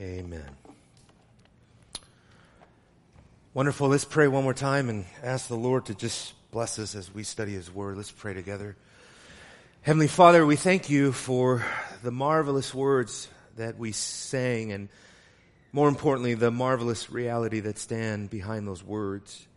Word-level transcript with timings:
Amen. 0.00 0.48
Wonderful. 3.52 3.88
Let's 3.88 4.04
pray 4.04 4.28
one 4.28 4.44
more 4.44 4.54
time 4.54 4.88
and 4.88 5.04
ask 5.24 5.48
the 5.48 5.56
Lord 5.56 5.86
to 5.86 5.94
just 5.94 6.34
bless 6.52 6.78
us 6.78 6.94
as 6.94 7.12
we 7.12 7.24
study 7.24 7.54
His 7.54 7.68
Word. 7.68 7.96
Let's 7.96 8.12
pray 8.12 8.32
together. 8.32 8.76
Heavenly 9.82 10.06
Father, 10.06 10.46
we 10.46 10.54
thank 10.54 10.88
you 10.88 11.10
for 11.10 11.64
the 12.04 12.12
marvelous 12.12 12.72
words 12.72 13.26
that 13.56 13.76
we 13.76 13.90
sang 13.90 14.70
and 14.70 14.88
more 15.72 15.88
importantly, 15.88 16.34
the 16.34 16.52
marvelous 16.52 17.10
reality 17.10 17.58
that 17.58 17.76
stand 17.76 18.30
behind 18.30 18.68
those 18.68 18.84
words. 18.84 19.48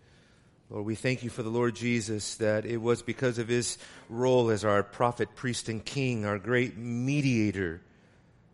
Lord, 0.71 0.87
we 0.87 0.95
thank 0.95 1.21
you 1.21 1.29
for 1.29 1.43
the 1.43 1.49
Lord 1.49 1.75
Jesus 1.75 2.35
that 2.37 2.65
it 2.65 2.77
was 2.77 3.03
because 3.03 3.37
of 3.37 3.47
his 3.47 3.77
role 4.09 4.49
as 4.49 4.65
our 4.65 4.81
prophet, 4.81 5.35
priest, 5.35 5.69
and 5.69 5.85
king, 5.85 6.25
our 6.25 6.39
great 6.39 6.77
mediator, 6.77 7.81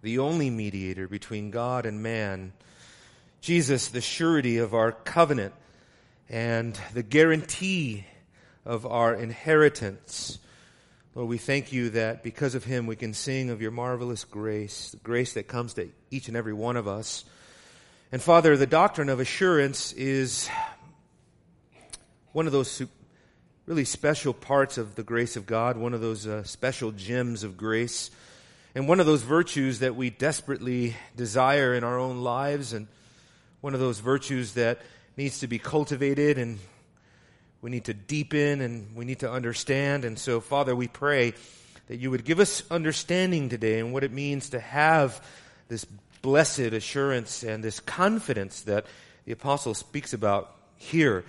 the 0.01 0.19
only 0.19 0.49
mediator 0.49 1.07
between 1.07 1.51
God 1.51 1.85
and 1.85 2.01
man. 2.01 2.53
Jesus, 3.41 3.87
the 3.89 4.01
surety 4.01 4.57
of 4.57 4.73
our 4.73 4.91
covenant 4.91 5.53
and 6.29 6.79
the 6.93 7.03
guarantee 7.03 8.05
of 8.65 8.85
our 8.85 9.13
inheritance. 9.13 10.39
Lord, 11.15 11.29
we 11.29 11.37
thank 11.37 11.71
you 11.71 11.89
that 11.91 12.21
because 12.21 12.53
of 12.53 12.63
him 12.63 12.85
we 12.85 12.95
can 12.95 13.13
sing 13.13 13.49
of 13.49 13.61
your 13.61 13.71
marvelous 13.71 14.23
grace, 14.23 14.91
the 14.91 14.97
grace 14.97 15.33
that 15.33 15.47
comes 15.47 15.73
to 15.75 15.89
each 16.11 16.27
and 16.27 16.37
every 16.37 16.53
one 16.53 16.77
of 16.77 16.87
us. 16.87 17.25
And 18.11 18.21
Father, 18.21 18.55
the 18.55 18.67
doctrine 18.67 19.09
of 19.09 19.19
assurance 19.19 19.93
is 19.93 20.47
one 22.33 22.45
of 22.45 22.53
those 22.53 22.83
really 23.65 23.83
special 23.83 24.33
parts 24.33 24.77
of 24.77 24.95
the 24.95 25.03
grace 25.03 25.35
of 25.35 25.45
God, 25.45 25.75
one 25.75 25.93
of 25.93 26.01
those 26.01 26.27
uh, 26.27 26.43
special 26.43 26.91
gems 26.91 27.43
of 27.43 27.57
grace, 27.57 28.11
and 28.75 28.87
one 28.87 28.99
of 28.99 29.05
those 29.05 29.23
virtues 29.23 29.79
that 29.79 29.95
we 29.95 30.09
desperately 30.09 30.95
desire 31.15 31.73
in 31.73 31.83
our 31.83 31.97
own 31.97 32.21
lives, 32.21 32.73
and 32.73 32.87
one 33.61 33.73
of 33.73 33.79
those 33.79 33.99
virtues 33.99 34.53
that 34.53 34.79
needs 35.15 35.39
to 35.39 35.47
be 35.47 35.57
cultivated 35.57 36.37
and 36.37 36.59
we 37.61 37.71
need 37.71 37.85
to 37.85 37.93
deepen 37.93 38.61
and 38.61 38.95
we 38.95 39.03
need 39.03 39.19
to 39.19 39.31
understand. 39.31 40.05
And 40.05 40.17
so, 40.17 40.39
Father, 40.39 40.75
we 40.75 40.87
pray 40.87 41.33
that 41.87 41.97
you 41.97 42.11
would 42.11 42.23
give 42.23 42.39
us 42.39 42.63
understanding 42.69 43.49
today 43.49 43.79
and 43.79 43.93
what 43.93 44.03
it 44.03 44.11
means 44.11 44.49
to 44.49 44.59
have 44.59 45.25
this 45.67 45.85
blessed 46.21 46.59
assurance 46.59 47.43
and 47.43 47.63
this 47.63 47.79
confidence 47.79 48.61
that 48.61 48.85
the 49.25 49.31
apostle 49.31 49.73
speaks 49.73 50.13
about 50.13 50.55
here. 50.75 51.25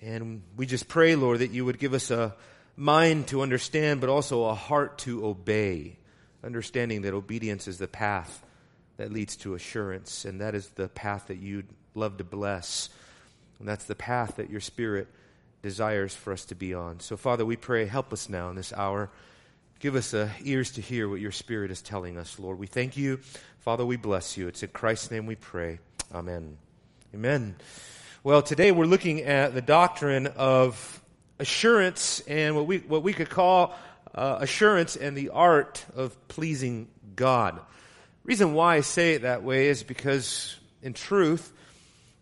And 0.00 0.42
we 0.56 0.66
just 0.66 0.88
pray, 0.88 1.14
Lord, 1.14 1.40
that 1.40 1.50
you 1.50 1.64
would 1.64 1.78
give 1.78 1.94
us 1.94 2.10
a 2.10 2.34
mind 2.76 3.28
to 3.28 3.42
understand, 3.42 4.00
but 4.00 4.10
also 4.10 4.44
a 4.44 4.54
heart 4.54 4.98
to 4.98 5.26
obey, 5.26 5.96
understanding 6.46 7.02
that 7.02 7.12
obedience 7.12 7.68
is 7.68 7.78
the 7.78 7.88
path 7.88 8.42
that 8.96 9.12
leads 9.12 9.36
to 9.36 9.54
assurance, 9.54 10.24
and 10.24 10.40
that 10.40 10.54
is 10.54 10.68
the 10.68 10.88
path 10.88 11.26
that 11.26 11.38
you'd 11.38 11.66
love 11.94 12.16
to 12.18 12.24
bless. 12.24 12.88
And 13.58 13.68
that's 13.68 13.84
the 13.84 13.94
path 13.94 14.36
that 14.36 14.48
your 14.48 14.60
Spirit 14.60 15.08
desires 15.62 16.14
for 16.14 16.32
us 16.32 16.44
to 16.46 16.54
be 16.54 16.72
on. 16.72 17.00
So, 17.00 17.16
Father, 17.16 17.44
we 17.44 17.56
pray, 17.56 17.86
help 17.86 18.12
us 18.12 18.28
now 18.28 18.48
in 18.48 18.56
this 18.56 18.72
hour. 18.72 19.10
Give 19.80 19.96
us 19.96 20.14
uh, 20.14 20.30
ears 20.42 20.70
to 20.72 20.80
hear 20.80 21.08
what 21.08 21.20
your 21.20 21.32
Spirit 21.32 21.70
is 21.70 21.82
telling 21.82 22.16
us, 22.16 22.38
Lord. 22.38 22.58
We 22.58 22.66
thank 22.66 22.96
you. 22.96 23.18
Father, 23.60 23.84
we 23.84 23.96
bless 23.96 24.36
you. 24.36 24.48
It's 24.48 24.62
in 24.62 24.70
Christ's 24.70 25.10
name 25.10 25.26
we 25.26 25.34
pray. 25.34 25.80
Amen. 26.14 26.56
Amen. 27.14 27.56
Well, 28.22 28.40
today 28.42 28.72
we're 28.72 28.86
looking 28.86 29.22
at 29.22 29.54
the 29.54 29.60
doctrine 29.60 30.28
of 30.28 31.02
assurance 31.38 32.20
and 32.20 32.54
what 32.56 32.66
we, 32.66 32.78
what 32.78 33.02
we 33.02 33.12
could 33.12 33.28
call 33.28 33.74
uh, 34.16 34.38
assurance 34.40 34.96
and 34.96 35.16
the 35.16 35.30
art 35.30 35.84
of 35.94 36.28
pleasing 36.28 36.88
God. 37.14 37.60
reason 38.24 38.54
why 38.54 38.76
I 38.76 38.80
say 38.80 39.14
it 39.14 39.22
that 39.22 39.42
way 39.42 39.68
is 39.68 39.82
because, 39.82 40.56
in 40.82 40.94
truth, 40.94 41.52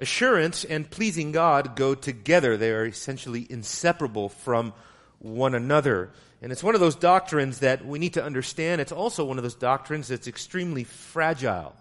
assurance 0.00 0.65
and 0.65 0.91
pleasing 0.91 1.33
God 1.33 1.77
go 1.77 1.95
together. 1.95 2.56
They 2.56 2.72
are 2.72 2.87
essentially 2.87 3.47
inseparable 3.48 4.28
from 4.28 4.72
one 5.19 5.54
another. 5.54 6.10
And 6.43 6.53
it's 6.53 6.62
one 6.62 6.75
of 6.75 6.81
those 6.81 6.97
doctrines 6.97 7.60
that 7.60 7.87
we 7.87 7.99
need 7.99 8.15
to 8.15 8.25
understand. 8.25 8.81
It's 8.81 8.93
also 8.93 9.25
one 9.25 9.38
of 9.38 9.44
those 9.44 9.54
doctrines 9.54 10.09
that's 10.09 10.27
extremely 10.27 10.84
fragile. 10.84 11.75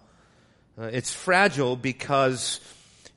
Uh, 0.80 0.84
it's 0.84 1.14
fragile 1.14 1.76
because 1.76 2.62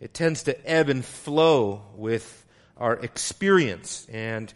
it 0.00 0.12
tends 0.12 0.44
to 0.44 0.68
ebb 0.68 0.88
and 0.88 1.04
flow 1.04 1.82
with 1.94 2.44
our 2.76 2.94
experience. 2.94 4.06
And 4.12 4.52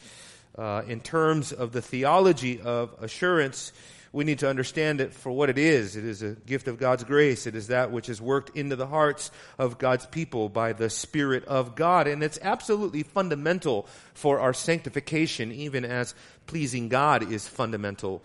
uh, 0.60 0.82
in 0.86 1.00
terms 1.00 1.52
of 1.52 1.72
the 1.72 1.80
theology 1.80 2.60
of 2.60 2.94
assurance, 3.00 3.72
we 4.12 4.24
need 4.24 4.40
to 4.40 4.48
understand 4.48 5.00
it 5.00 5.14
for 5.14 5.32
what 5.32 5.48
it 5.48 5.56
is. 5.56 5.96
It 5.96 6.04
is 6.04 6.22
a 6.22 6.32
gift 6.32 6.68
of 6.68 6.78
God's 6.78 7.02
grace. 7.02 7.46
It 7.46 7.54
is 7.54 7.68
that 7.68 7.90
which 7.90 8.10
is 8.10 8.20
worked 8.20 8.54
into 8.54 8.76
the 8.76 8.86
hearts 8.86 9.30
of 9.58 9.78
God's 9.78 10.04
people 10.04 10.50
by 10.50 10.74
the 10.74 10.90
Spirit 10.90 11.46
of 11.46 11.76
God. 11.76 12.06
And 12.06 12.22
it's 12.22 12.38
absolutely 12.42 13.04
fundamental 13.04 13.86
for 14.12 14.38
our 14.40 14.52
sanctification, 14.52 15.50
even 15.50 15.86
as 15.86 16.14
pleasing 16.46 16.90
God 16.90 17.32
is 17.32 17.48
fundamental. 17.48 18.22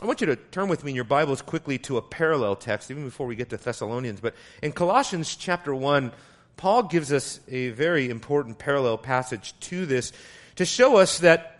I 0.00 0.06
want 0.06 0.22
you 0.22 0.28
to 0.28 0.36
turn 0.36 0.68
with 0.68 0.84
me 0.84 0.92
in 0.92 0.96
your 0.96 1.04
Bibles 1.04 1.42
quickly 1.42 1.76
to 1.80 1.98
a 1.98 2.02
parallel 2.02 2.56
text, 2.56 2.90
even 2.90 3.04
before 3.04 3.26
we 3.26 3.36
get 3.36 3.50
to 3.50 3.58
Thessalonians. 3.58 4.20
But 4.20 4.34
in 4.62 4.72
Colossians 4.72 5.36
chapter 5.36 5.74
1, 5.74 6.12
Paul 6.56 6.84
gives 6.84 7.12
us 7.12 7.40
a 7.46 7.70
very 7.70 8.08
important 8.08 8.58
parallel 8.58 8.96
passage 8.96 9.54
to 9.60 9.84
this 9.84 10.12
to 10.56 10.64
show 10.64 10.96
us 10.96 11.18
that 11.18 11.53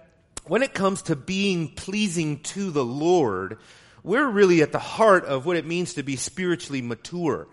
when 0.47 0.63
it 0.63 0.75
comes 0.75 1.03
to 1.03 1.17
being 1.17 1.69
pleasing 1.69 2.41
to 2.41 2.71
the 2.71 2.85
Lord, 2.85 3.59
we're 4.03 4.29
really 4.29 4.63
at 4.63 4.73
the 4.73 4.79
heart 4.79 5.25
of 5.25 5.47
what 5.47 5.57
it 5.57 5.67
means 5.67 5.95
to 5.95 6.03
be 6.03 6.17
spiritually 6.17 6.83
mature 6.83 7.49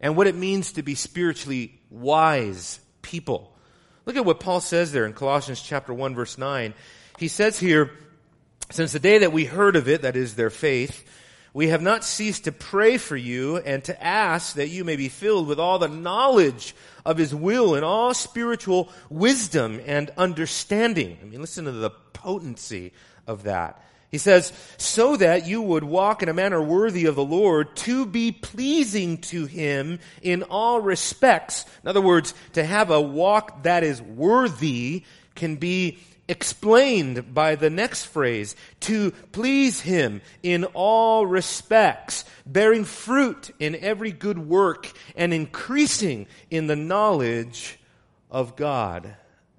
and 0.00 0.16
what 0.16 0.26
it 0.26 0.36
means 0.36 0.72
to 0.72 0.82
be 0.82 0.94
spiritually 0.94 1.80
wise 1.90 2.80
people. 3.02 3.54
Look 4.06 4.16
at 4.16 4.24
what 4.24 4.40
Paul 4.40 4.60
says 4.60 4.92
there 4.92 5.06
in 5.06 5.12
Colossians 5.12 5.60
chapter 5.60 5.92
1 5.92 6.14
verse 6.14 6.38
9. 6.38 6.74
He 7.18 7.28
says 7.28 7.58
here, 7.58 7.90
since 8.70 8.92
the 8.92 9.00
day 9.00 9.18
that 9.18 9.32
we 9.32 9.44
heard 9.44 9.74
of 9.74 9.88
it, 9.88 10.02
that 10.02 10.16
is 10.16 10.36
their 10.36 10.50
faith, 10.50 11.04
we 11.52 11.68
have 11.68 11.82
not 11.82 12.04
ceased 12.04 12.44
to 12.44 12.52
pray 12.52 12.96
for 12.96 13.16
you 13.16 13.56
and 13.56 13.82
to 13.84 14.02
ask 14.02 14.54
that 14.54 14.68
you 14.68 14.84
may 14.84 14.94
be 14.94 15.08
filled 15.08 15.48
with 15.48 15.58
all 15.58 15.80
the 15.80 15.88
knowledge 15.88 16.76
of 17.04 17.18
his 17.18 17.34
will 17.34 17.74
and 17.74 17.84
all 17.84 18.14
spiritual 18.14 18.88
wisdom 19.08 19.80
and 19.84 20.10
understanding. 20.16 21.18
I 21.20 21.24
mean, 21.24 21.40
listen 21.40 21.64
to 21.64 21.72
the 21.72 21.90
potency 22.22 22.92
of 23.26 23.44
that. 23.44 23.82
He 24.10 24.18
says, 24.18 24.52
so 24.76 25.16
that 25.16 25.46
you 25.46 25.62
would 25.62 25.84
walk 25.84 26.22
in 26.22 26.28
a 26.28 26.34
manner 26.34 26.60
worthy 26.60 27.06
of 27.06 27.14
the 27.14 27.24
Lord 27.24 27.76
to 27.76 28.04
be 28.04 28.32
pleasing 28.32 29.18
to 29.18 29.46
Him 29.46 30.00
in 30.20 30.42
all 30.42 30.80
respects. 30.80 31.64
In 31.84 31.88
other 31.88 32.00
words, 32.00 32.34
to 32.54 32.64
have 32.64 32.90
a 32.90 33.00
walk 33.00 33.62
that 33.62 33.84
is 33.84 34.02
worthy 34.02 35.04
can 35.36 35.56
be 35.56 35.98
explained 36.26 37.34
by 37.34 37.54
the 37.54 37.70
next 37.70 38.04
phrase, 38.06 38.56
to 38.80 39.12
please 39.32 39.80
Him 39.80 40.22
in 40.42 40.64
all 40.64 41.24
respects, 41.24 42.24
bearing 42.44 42.84
fruit 42.84 43.52
in 43.60 43.76
every 43.76 44.10
good 44.10 44.38
work 44.38 44.90
and 45.14 45.32
increasing 45.32 46.26
in 46.50 46.66
the 46.66 46.76
knowledge 46.76 47.78
of 48.28 48.56
God. 48.56 49.14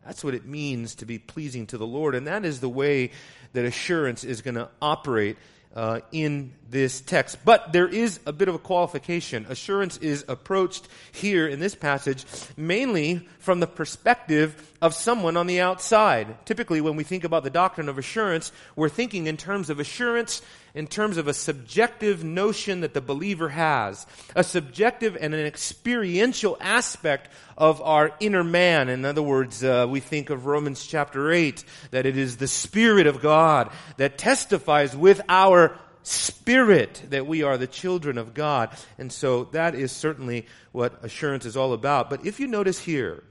That's 0.05 0.23
what 0.23 0.33
it 0.33 0.45
means 0.45 0.95
to 0.95 1.05
be 1.05 1.19
pleasing 1.19 1.67
to 1.67 1.77
the 1.77 1.85
Lord. 1.85 2.15
And 2.15 2.27
that 2.27 2.45
is 2.45 2.59
the 2.59 2.69
way 2.69 3.11
that 3.53 3.65
assurance 3.65 4.23
is 4.23 4.41
going 4.41 4.55
to 4.55 4.69
operate 4.81 5.37
uh, 5.75 6.01
in 6.11 6.51
this 6.69 7.01
text. 7.01 7.37
But 7.45 7.71
there 7.71 7.87
is 7.87 8.19
a 8.25 8.33
bit 8.33 8.49
of 8.49 8.55
a 8.55 8.59
qualification. 8.59 9.45
Assurance 9.47 9.97
is 9.97 10.25
approached 10.27 10.87
here 11.11 11.47
in 11.47 11.59
this 11.59 11.75
passage 11.75 12.25
mainly 12.57 13.27
from 13.39 13.59
the 13.59 13.67
perspective 13.67 14.70
of 14.81 14.93
someone 14.93 15.37
on 15.37 15.47
the 15.47 15.61
outside. 15.61 16.45
Typically, 16.45 16.81
when 16.81 16.95
we 16.95 17.03
think 17.03 17.23
about 17.23 17.43
the 17.43 17.49
doctrine 17.49 17.89
of 17.89 17.97
assurance, 17.97 18.51
we're 18.75 18.89
thinking 18.89 19.27
in 19.27 19.37
terms 19.37 19.69
of 19.69 19.79
assurance 19.79 20.41
in 20.73 20.87
terms 20.87 21.17
of 21.17 21.27
a 21.27 21.33
subjective 21.33 22.23
notion 22.23 22.81
that 22.81 22.93
the 22.93 23.01
believer 23.01 23.49
has, 23.49 24.07
a 24.35 24.43
subjective 24.43 25.17
and 25.19 25.33
an 25.33 25.45
experiential 25.45 26.57
aspect 26.61 27.29
of 27.57 27.81
our 27.81 28.11
inner 28.19 28.43
man. 28.43 28.89
In 28.89 29.03
other 29.05 29.21
words, 29.21 29.63
uh, 29.63 29.85
we 29.89 29.99
think 29.99 30.29
of 30.29 30.45
Romans 30.45 30.85
chapter 30.85 31.31
8, 31.31 31.63
that 31.91 32.05
it 32.05 32.17
is 32.17 32.37
the 32.37 32.47
Spirit 32.47 33.07
of 33.07 33.21
God 33.21 33.71
that 33.97 34.17
testifies 34.17 34.95
with 34.95 35.21
our 35.27 35.77
spirit 36.03 37.03
that 37.09 37.27
we 37.27 37.43
are 37.43 37.57
the 37.57 37.67
children 37.67 38.17
of 38.17 38.33
God. 38.33 38.75
And 38.97 39.11
so 39.11 39.45
that 39.51 39.75
is 39.75 39.91
certainly 39.91 40.47
what 40.71 41.03
assurance 41.03 41.45
is 41.45 41.55
all 41.55 41.73
about. 41.73 42.09
But 42.09 42.25
if 42.25 42.39
you 42.39 42.47
notice 42.47 42.79
here, 42.79 43.23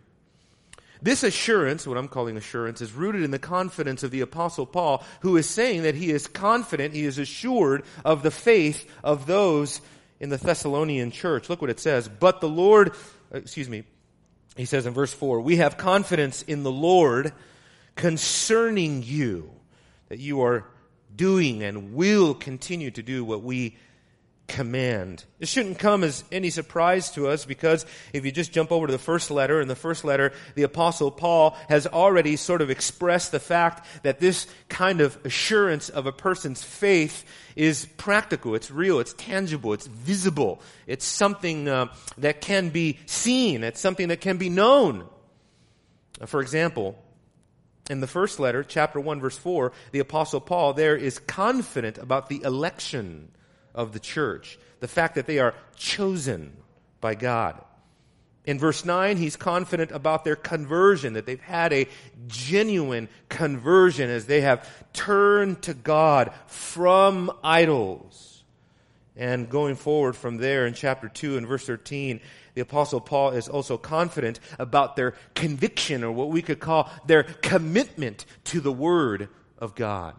this 1.02 1.22
assurance, 1.22 1.86
what 1.86 1.96
I'm 1.96 2.08
calling 2.08 2.36
assurance, 2.36 2.80
is 2.80 2.92
rooted 2.92 3.22
in 3.22 3.30
the 3.30 3.38
confidence 3.38 4.02
of 4.02 4.10
the 4.10 4.20
apostle 4.20 4.66
Paul, 4.66 5.02
who 5.20 5.36
is 5.36 5.48
saying 5.48 5.82
that 5.82 5.94
he 5.94 6.10
is 6.10 6.26
confident, 6.26 6.94
he 6.94 7.04
is 7.04 7.18
assured 7.18 7.84
of 8.04 8.22
the 8.22 8.30
faith 8.30 8.90
of 9.02 9.26
those 9.26 9.80
in 10.18 10.28
the 10.28 10.36
Thessalonian 10.36 11.10
church. 11.10 11.48
Look 11.48 11.60
what 11.60 11.70
it 11.70 11.80
says. 11.80 12.08
But 12.08 12.40
the 12.40 12.48
Lord, 12.48 12.92
uh, 13.34 13.38
excuse 13.38 13.68
me, 13.68 13.84
he 14.56 14.66
says 14.66 14.84
in 14.84 14.92
verse 14.92 15.12
4, 15.12 15.40
we 15.40 15.56
have 15.56 15.76
confidence 15.76 16.42
in 16.42 16.62
the 16.62 16.72
Lord 16.72 17.32
concerning 17.94 19.02
you, 19.02 19.50
that 20.08 20.18
you 20.18 20.42
are 20.42 20.66
doing 21.14 21.62
and 21.62 21.94
will 21.94 22.34
continue 22.34 22.90
to 22.90 23.02
do 23.02 23.24
what 23.24 23.42
we 23.42 23.76
command. 24.50 25.24
This 25.38 25.48
shouldn't 25.48 25.78
come 25.78 26.02
as 26.02 26.24
any 26.32 26.50
surprise 26.50 27.12
to 27.12 27.28
us 27.28 27.44
because 27.44 27.86
if 28.12 28.24
you 28.24 28.32
just 28.32 28.50
jump 28.50 28.72
over 28.72 28.88
to 28.88 28.92
the 28.92 28.98
first 28.98 29.30
letter, 29.30 29.60
in 29.60 29.68
the 29.68 29.76
first 29.76 30.04
letter, 30.04 30.32
the 30.56 30.64
apostle 30.64 31.12
Paul 31.12 31.56
has 31.68 31.86
already 31.86 32.34
sort 32.34 32.60
of 32.60 32.68
expressed 32.68 33.30
the 33.30 33.38
fact 33.38 33.86
that 34.02 34.18
this 34.18 34.48
kind 34.68 35.00
of 35.00 35.16
assurance 35.24 35.88
of 35.88 36.06
a 36.06 36.12
person's 36.12 36.64
faith 36.64 37.24
is 37.54 37.86
practical, 37.96 38.56
it's 38.56 38.72
real, 38.72 38.98
it's 38.98 39.12
tangible, 39.12 39.72
it's 39.72 39.86
visible, 39.86 40.60
it's 40.88 41.06
something 41.06 41.68
uh, 41.68 41.86
that 42.18 42.40
can 42.40 42.70
be 42.70 42.98
seen, 43.06 43.62
it's 43.62 43.80
something 43.80 44.08
that 44.08 44.20
can 44.20 44.36
be 44.36 44.48
known. 44.48 45.06
For 46.26 46.40
example, 46.40 46.98
in 47.88 48.00
the 48.00 48.08
first 48.08 48.40
letter, 48.40 48.64
chapter 48.64 48.98
1, 48.98 49.20
verse 49.20 49.38
4, 49.38 49.70
the 49.92 50.00
apostle 50.00 50.40
Paul 50.40 50.72
there 50.72 50.96
is 50.96 51.20
confident 51.20 51.98
about 51.98 52.28
the 52.28 52.42
election 52.42 53.30
of 53.74 53.92
the 53.92 54.00
church, 54.00 54.58
the 54.80 54.88
fact 54.88 55.14
that 55.14 55.26
they 55.26 55.38
are 55.38 55.54
chosen 55.76 56.56
by 57.00 57.14
God. 57.14 57.62
In 58.44 58.58
verse 58.58 58.84
9, 58.84 59.18
he's 59.18 59.36
confident 59.36 59.90
about 59.92 60.24
their 60.24 60.36
conversion, 60.36 61.12
that 61.12 61.26
they've 61.26 61.40
had 61.40 61.72
a 61.72 61.86
genuine 62.26 63.08
conversion 63.28 64.08
as 64.08 64.26
they 64.26 64.40
have 64.40 64.68
turned 64.92 65.62
to 65.62 65.74
God 65.74 66.32
from 66.46 67.30
idols. 67.44 68.42
And 69.14 69.50
going 69.50 69.74
forward 69.74 70.16
from 70.16 70.38
there 70.38 70.66
in 70.66 70.72
chapter 70.72 71.08
2 71.08 71.36
and 71.36 71.46
verse 71.46 71.66
13, 71.66 72.20
the 72.54 72.62
apostle 72.62 73.00
Paul 73.00 73.30
is 73.30 73.48
also 73.48 73.76
confident 73.76 74.40
about 74.58 74.96
their 74.96 75.14
conviction 75.34 76.02
or 76.02 76.10
what 76.10 76.30
we 76.30 76.42
could 76.42 76.60
call 76.60 76.90
their 77.06 77.24
commitment 77.24 78.24
to 78.44 78.60
the 78.60 78.72
word 78.72 79.28
of 79.58 79.74
God. 79.74 80.14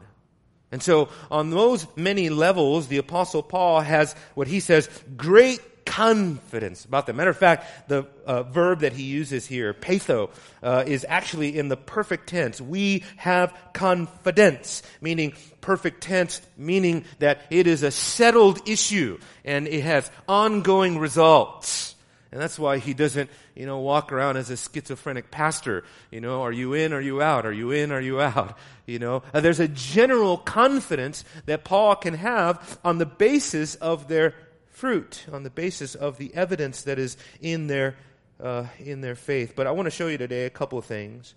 And 0.72 0.82
so, 0.82 1.10
on 1.30 1.50
those 1.50 1.86
many 1.96 2.30
levels, 2.30 2.88
the 2.88 2.98
Apostle 2.98 3.44
Paul 3.44 3.82
has 3.82 4.16
what 4.36 4.48
he 4.48 4.62
says 4.62 4.90
great 5.18 5.60
confidence 5.86 6.86
about 6.86 7.06
them. 7.06 7.18
Matter 7.18 7.32
of 7.32 7.38
fact, 7.38 7.90
the 7.90 8.08
uh, 8.26 8.44
verb 8.44 8.80
that 8.80 8.94
he 8.94 9.04
uses 9.04 9.46
here, 9.46 9.74
peitho, 9.74 10.30
uh, 10.64 10.86
is 10.88 11.06
actually 11.08 11.58
in 11.58 11.68
the 11.68 11.76
perfect 11.76 12.30
tense. 12.30 12.62
We 12.62 13.04
have 13.18 13.54
confidence, 13.74 14.84
meaning 15.02 15.34
perfect 15.60 16.02
tense, 16.02 16.42
meaning 16.56 17.04
that 17.20 17.42
it 17.50 17.68
is 17.68 17.84
a 17.84 17.92
settled 17.92 18.70
issue 18.70 19.20
and 19.44 19.68
it 19.68 19.82
has 19.82 20.10
ongoing 20.30 20.98
results. 20.98 21.96
And 22.32 22.40
that's 22.40 22.58
why 22.58 22.78
he 22.78 22.94
doesn't, 22.94 23.30
you 23.56 23.66
know, 23.66 23.80
walk 23.80 24.12
around 24.12 24.38
as 24.38 24.50
a 24.50 24.58
schizophrenic 24.58 25.32
pastor. 25.32 25.84
You 26.10 26.22
know, 26.22 26.42
are 26.42 26.52
you 26.52 26.74
in? 26.74 26.94
Are 26.94 27.02
you 27.02 27.22
out? 27.22 27.46
Are 27.46 27.54
you 27.54 27.72
in? 27.72 27.92
Are 27.92 28.02
you 28.02 28.22
out? 28.22 28.58
You 28.86 29.00
know, 29.00 29.24
uh, 29.34 29.42
there's 29.42 29.60
a 29.60 29.68
general 29.68 30.38
confidence 30.38 31.24
that 31.46 31.64
Paul 31.64 31.96
can 31.96 32.14
have 32.16 32.80
on 32.84 32.98
the 32.98 33.06
basis 33.06 33.76
of 33.76 34.08
their 34.08 34.34
fruit, 34.70 35.26
on 35.32 35.44
the 35.44 35.50
basis 35.50 35.96
of 35.96 36.18
the 36.18 36.34
evidence 36.34 36.84
that 36.84 36.98
is 36.98 37.18
in 37.42 37.68
their, 37.68 37.96
uh, 38.42 38.66
in 38.80 39.02
their 39.02 39.16
faith. 39.16 39.54
But 39.56 39.68
I 39.68 39.72
want 39.72 39.86
to 39.86 39.92
show 39.92 40.08
you 40.08 40.18
today 40.18 40.46
a 40.46 40.50
couple 40.50 40.80
of 40.80 40.86
things. 40.86 41.36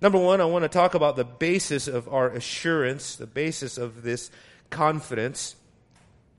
Number 0.00 0.18
one, 0.18 0.40
I 0.40 0.44
want 0.44 0.62
to 0.64 0.68
talk 0.68 0.94
about 0.94 1.16
the 1.16 1.24
basis 1.24 1.88
of 1.88 2.08
our 2.08 2.28
assurance, 2.30 3.16
the 3.16 3.26
basis 3.26 3.78
of 3.78 4.02
this 4.02 4.30
confidence 4.70 5.56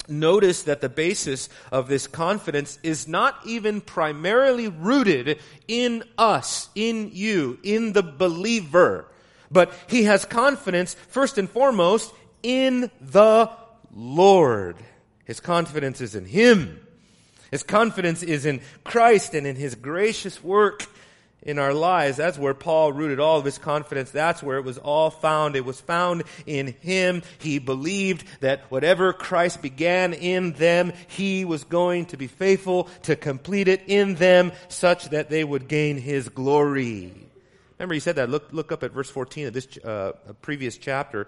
notice 0.08 0.64
that 0.64 0.82
the 0.82 0.90
basis 0.90 1.50
of 1.72 1.88
this 1.88 2.08
confidence 2.08 2.80
is 2.84 3.08
not 3.08 3.36
even 3.46 3.82
primarily 3.82 4.68
rooted 4.68 5.40
in 5.68 6.04
us, 6.18 6.70
in 6.76 7.12
you, 7.14 7.60
in 7.64 7.94
the 7.94 8.04
believer. 8.04 9.06
But 9.50 9.74
he 9.88 10.04
has 10.04 10.26
confidence, 10.26 10.96
first 11.10 11.38
and 11.38 11.50
foremost, 11.50 12.14
in 12.44 12.92
the 13.00 13.50
Lord. 13.94 14.78
His 15.26 15.40
confidence 15.40 16.02
is 16.02 16.16
in 16.16 16.26
Him. 16.26 16.80
His 17.52 17.64
confidence 17.64 18.24
is 18.24 18.46
in 18.46 18.62
Christ 18.84 19.34
and 19.34 19.48
in 19.48 19.56
His 19.56 19.76
gracious 19.76 20.44
work 20.44 20.86
in 21.42 21.60
our 21.60 21.74
lives. 21.74 22.18
That's 22.18 22.38
where 22.38 22.54
Paul 22.54 22.92
rooted 22.92 23.20
all 23.20 23.40
of 23.40 23.46
his 23.46 23.58
confidence. 23.58 24.12
That's 24.12 24.44
where 24.44 24.58
it 24.58 24.66
was 24.66 24.78
all 24.78 25.10
found. 25.10 25.56
It 25.56 25.66
was 25.66 25.80
found 25.80 26.24
in 26.46 26.76
him. 26.82 27.24
He 27.40 27.60
believed 27.60 28.26
that 28.42 28.70
whatever 28.70 29.14
Christ 29.14 29.62
began 29.62 30.14
in 30.14 30.54
them, 30.54 30.94
he 31.08 31.46
was 31.46 31.64
going 31.64 32.08
to 32.08 32.18
be 32.18 32.28
faithful 32.28 32.86
to 33.04 33.16
complete 33.16 33.68
it 33.68 33.84
in 33.88 34.16
them 34.16 34.52
such 34.68 35.10
that 35.10 35.30
they 35.30 35.44
would 35.44 35.68
gain 35.68 35.98
his 35.98 36.30
glory. 36.30 37.14
Remember 37.78 37.94
he 37.94 38.00
said 38.00 38.16
that. 38.16 38.30
Look, 38.30 38.52
look 38.52 38.72
up 38.72 38.84
at 38.84 38.92
verse 38.92 39.10
14 39.10 39.48
of 39.48 39.54
this 39.54 39.68
uh, 39.78 40.14
previous 40.42 40.78
chapter 40.78 41.28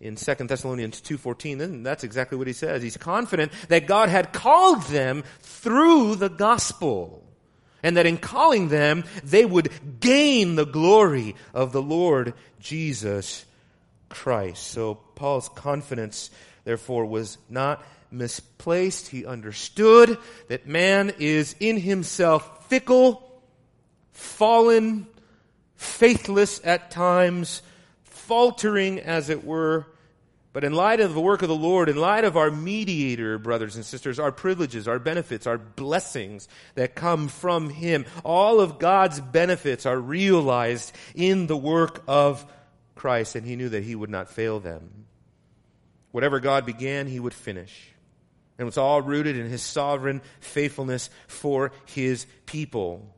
in 0.00 0.16
2 0.16 0.34
Thessalonians 0.34 1.02
2.14, 1.02 1.58
then 1.58 1.82
that's 1.82 2.04
exactly 2.04 2.38
what 2.38 2.46
he 2.46 2.54
says. 2.54 2.82
He's 2.82 2.96
confident 2.96 3.52
that 3.68 3.86
God 3.86 4.08
had 4.08 4.32
called 4.32 4.82
them 4.84 5.24
through 5.40 6.14
the 6.14 6.30
gospel 6.30 7.22
and 7.82 7.96
that 7.96 8.06
in 8.06 8.18
calling 8.18 8.68
them, 8.68 9.04
they 9.24 9.44
would 9.44 9.70
gain 10.00 10.56
the 10.56 10.66
glory 10.66 11.36
of 11.54 11.72
the 11.72 11.82
Lord 11.82 12.34
Jesus 12.60 13.44
Christ. 14.08 14.66
So 14.68 14.94
Paul's 14.94 15.48
confidence, 15.48 16.30
therefore, 16.64 17.06
was 17.06 17.38
not 17.48 17.84
misplaced. 18.10 19.08
He 19.08 19.24
understood 19.24 20.18
that 20.48 20.66
man 20.66 21.12
is 21.18 21.54
in 21.60 21.78
himself 21.78 22.68
fickle, 22.68 23.42
fallen, 24.12 25.06
faithless 25.76 26.60
at 26.64 26.90
times, 26.90 27.62
faltering, 28.04 29.00
as 29.00 29.30
it 29.30 29.44
were, 29.44 29.86
but 30.52 30.64
in 30.64 30.72
light 30.72 31.00
of 31.00 31.14
the 31.14 31.20
work 31.20 31.42
of 31.42 31.48
the 31.48 31.54
Lord, 31.54 31.88
in 31.88 31.96
light 31.96 32.24
of 32.24 32.36
our 32.36 32.50
mediator, 32.50 33.38
brothers 33.38 33.76
and 33.76 33.84
sisters, 33.84 34.18
our 34.18 34.32
privileges, 34.32 34.88
our 34.88 34.98
benefits, 34.98 35.46
our 35.46 35.58
blessings 35.58 36.48
that 36.74 36.96
come 36.96 37.28
from 37.28 37.70
Him, 37.70 38.04
all 38.24 38.60
of 38.60 38.80
God's 38.80 39.20
benefits 39.20 39.86
are 39.86 39.98
realized 39.98 40.92
in 41.14 41.46
the 41.46 41.56
work 41.56 42.02
of 42.08 42.44
Christ, 42.96 43.36
and 43.36 43.46
He 43.46 43.54
knew 43.54 43.68
that 43.68 43.84
He 43.84 43.94
would 43.94 44.10
not 44.10 44.28
fail 44.28 44.58
them. 44.58 45.06
Whatever 46.10 46.40
God 46.40 46.66
began, 46.66 47.06
He 47.06 47.20
would 47.20 47.34
finish. 47.34 47.88
And 48.58 48.66
it's 48.66 48.76
all 48.76 49.00
rooted 49.00 49.36
in 49.36 49.48
His 49.48 49.62
sovereign 49.62 50.20
faithfulness 50.40 51.10
for 51.28 51.70
His 51.86 52.26
people. 52.46 53.14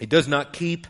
He 0.00 0.06
does 0.06 0.26
not 0.26 0.52
keep 0.52 0.88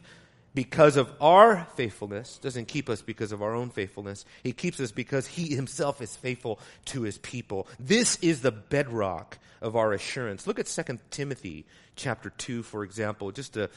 because 0.54 0.96
of 0.96 1.12
our 1.20 1.66
faithfulness, 1.76 2.38
doesn't 2.38 2.66
keep 2.66 2.88
us 2.88 3.02
because 3.02 3.32
of 3.32 3.42
our 3.42 3.54
own 3.54 3.70
faithfulness. 3.70 4.24
He 4.42 4.52
keeps 4.52 4.80
us 4.80 4.90
because 4.90 5.26
He 5.26 5.54
Himself 5.54 6.02
is 6.02 6.16
faithful 6.16 6.58
to 6.86 7.02
His 7.02 7.18
people. 7.18 7.68
This 7.78 8.18
is 8.20 8.42
the 8.42 8.50
bedrock 8.50 9.38
of 9.60 9.76
our 9.76 9.92
assurance. 9.92 10.46
Look 10.46 10.58
at 10.58 10.66
2 10.66 10.98
Timothy 11.10 11.66
chapter 11.94 12.30
2, 12.30 12.62
for 12.62 12.82
example. 12.82 13.30
Just 13.30 13.56
a 13.56 13.70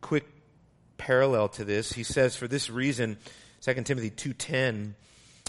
quick 0.00 0.26
parallel 0.96 1.48
to 1.48 1.64
this. 1.64 1.92
He 1.92 2.04
says, 2.04 2.36
for 2.36 2.46
this 2.46 2.70
reason, 2.70 3.18
2 3.62 3.74
Timothy 3.82 4.10
2.10, 4.10 4.92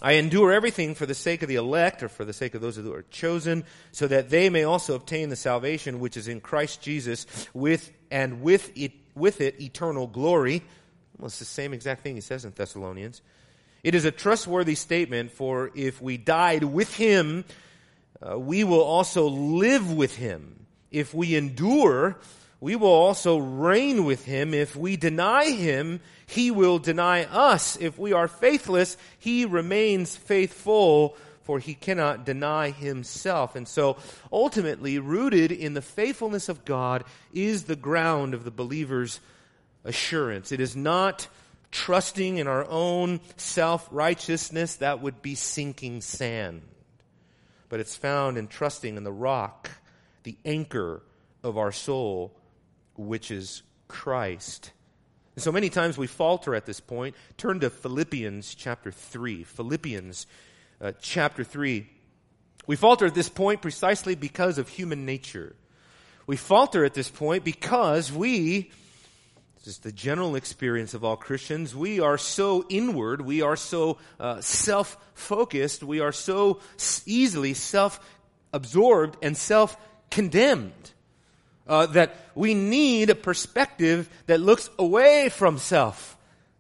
I 0.02 0.14
endure 0.14 0.52
everything 0.52 0.96
for 0.96 1.06
the 1.06 1.14
sake 1.14 1.44
of 1.44 1.50
the 1.50 1.56
elect, 1.56 2.02
or 2.02 2.10
for 2.10 2.26
the 2.26 2.34
sake 2.34 2.56
of 2.56 2.62
those 2.62 2.76
who 2.76 2.92
are 2.94 3.06
chosen, 3.12 3.64
so 3.92 4.08
that 4.08 4.30
they 4.30 4.50
may 4.50 4.64
also 4.64 4.96
obtain 4.96 5.30
the 5.30 5.36
salvation 5.36 6.00
which 6.00 6.18
is 6.18 6.28
in 6.28 6.42
Christ 6.42 6.82
Jesus 6.82 7.28
with 7.54 7.92
and 8.10 8.42
with 8.42 8.76
it 8.76 8.92
with 9.16 9.42
it 9.42 9.62
eternal 9.62 10.08
glory. 10.08 10.64
Well, 11.18 11.28
it's 11.28 11.40
the 11.40 11.46
same 11.46 11.74
exact 11.74 12.04
thing 12.04 12.16
he 12.16 12.22
says 12.22 12.46
in 12.46 12.52
Thessalonians. 12.52 13.22
It 13.84 13.96
is 13.96 14.06
a 14.06 14.12
trustworthy 14.12 14.76
statement, 14.76 15.32
for 15.32 15.72
if 15.76 16.02
we 16.02 16.18
died 16.18 16.64
with 16.64 16.96
him, 16.96 17.44
uh, 18.22 18.40
we 18.40 18.64
will 18.64 18.84
also 18.84 19.28
live 19.28 19.92
with 19.92 20.16
him. 20.16 20.66
If 20.90 21.14
we 21.14 21.36
endure, 21.36 22.18
we 22.62 22.78
will 22.78 22.88
also 22.88 23.38
reign 23.38 24.06
with 24.06 24.24
him. 24.24 24.54
If 24.54 24.76
we 24.76 24.96
deny 24.96 25.52
him, 25.52 26.00
he 26.26 26.50
will 26.50 26.80
deny 26.80 27.26
us. 27.26 27.76
If 27.76 28.00
we 28.00 28.14
are 28.14 28.30
faithless, 28.30 28.96
he 29.20 29.44
remains 29.44 30.16
faithful, 30.16 31.18
for 31.44 31.60
he 31.60 31.74
cannot 31.74 32.26
deny 32.26 32.72
himself. 32.72 33.56
And 33.56 33.68
so, 33.68 33.98
ultimately, 34.32 35.00
rooted 35.00 35.52
in 35.52 35.74
the 35.74 35.82
faithfulness 35.82 36.50
of 36.50 36.66
God 36.66 37.04
is 37.34 37.64
the 37.64 37.76
ground 37.76 38.34
of 38.34 38.44
the 38.44 38.52
believer's 38.52 39.20
assurance. 39.84 40.52
It 40.52 40.60
is 40.60 40.76
not 40.76 41.28
trusting 41.72 42.38
in 42.38 42.48
our 42.48 42.66
own 42.70 43.20
self 43.36 43.88
righteousness, 43.92 44.78
that 44.78 45.02
would 45.02 45.22
be 45.22 45.36
sinking 45.36 46.02
sand. 46.02 46.62
But 47.70 47.80
it's 47.80 47.96
found 47.96 48.38
in 48.38 48.48
trusting 48.48 48.96
in 48.96 49.04
the 49.04 49.12
rock, 49.12 49.70
the 50.24 50.38
anchor 50.46 51.04
of 51.44 51.58
our 51.58 51.72
soul, 51.72 52.32
which 52.96 53.32
is 53.32 53.64
Christ. 53.88 54.72
So 55.38 55.52
many 55.52 55.70
times 55.70 55.98
we 55.98 56.06
falter 56.06 56.54
at 56.54 56.68
this 56.68 56.80
point. 56.80 57.16
Turn 57.38 57.60
to 57.62 57.72
Philippians 57.72 58.54
chapter 58.54 58.92
3. 58.92 59.44
Philippians 59.44 60.28
uh, 60.84 60.92
chapter 61.02 61.44
3. 61.44 61.88
We 62.68 62.76
falter 62.76 63.06
at 63.06 63.16
this 63.16 63.30
point 63.30 63.62
precisely 63.62 64.16
because 64.16 64.58
of 64.58 64.68
human 64.68 65.06
nature. 65.06 65.56
We 66.28 66.36
falter 66.38 66.86
at 66.86 66.94
this 66.94 67.10
point 67.10 67.44
because 67.44 68.12
we, 68.12 68.72
this 69.58 69.68
is 69.68 69.78
the 69.80 69.92
general 69.92 70.36
experience 70.36 70.94
of 70.94 71.04
all 71.04 71.18
Christians, 71.18 71.76
we 71.76 72.00
are 72.00 72.18
so 72.18 72.66
inward, 72.70 73.22
we 73.22 73.42
are 73.42 73.56
so 73.56 73.98
uh, 74.20 74.42
self 74.42 74.98
focused, 75.14 75.84
we 75.84 76.00
are 76.00 76.12
so 76.12 76.60
easily 77.06 77.54
self 77.54 78.00
absorbed 78.52 79.18
and 79.22 79.36
self 79.36 79.76
condemned. 80.12 80.92
Uh, 81.66 81.86
that 81.86 82.14
we 82.36 82.54
need 82.54 83.10
a 83.10 83.16
perspective 83.16 84.10
that 84.26 84.42
looks 84.42 84.70
away 84.78 85.30
from 85.30 85.58
self. 85.58 86.18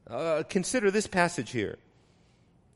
Uh, 0.09 0.43
consider 0.47 0.89
this 0.91 1.07
passage 1.07 1.51
here 1.51 1.77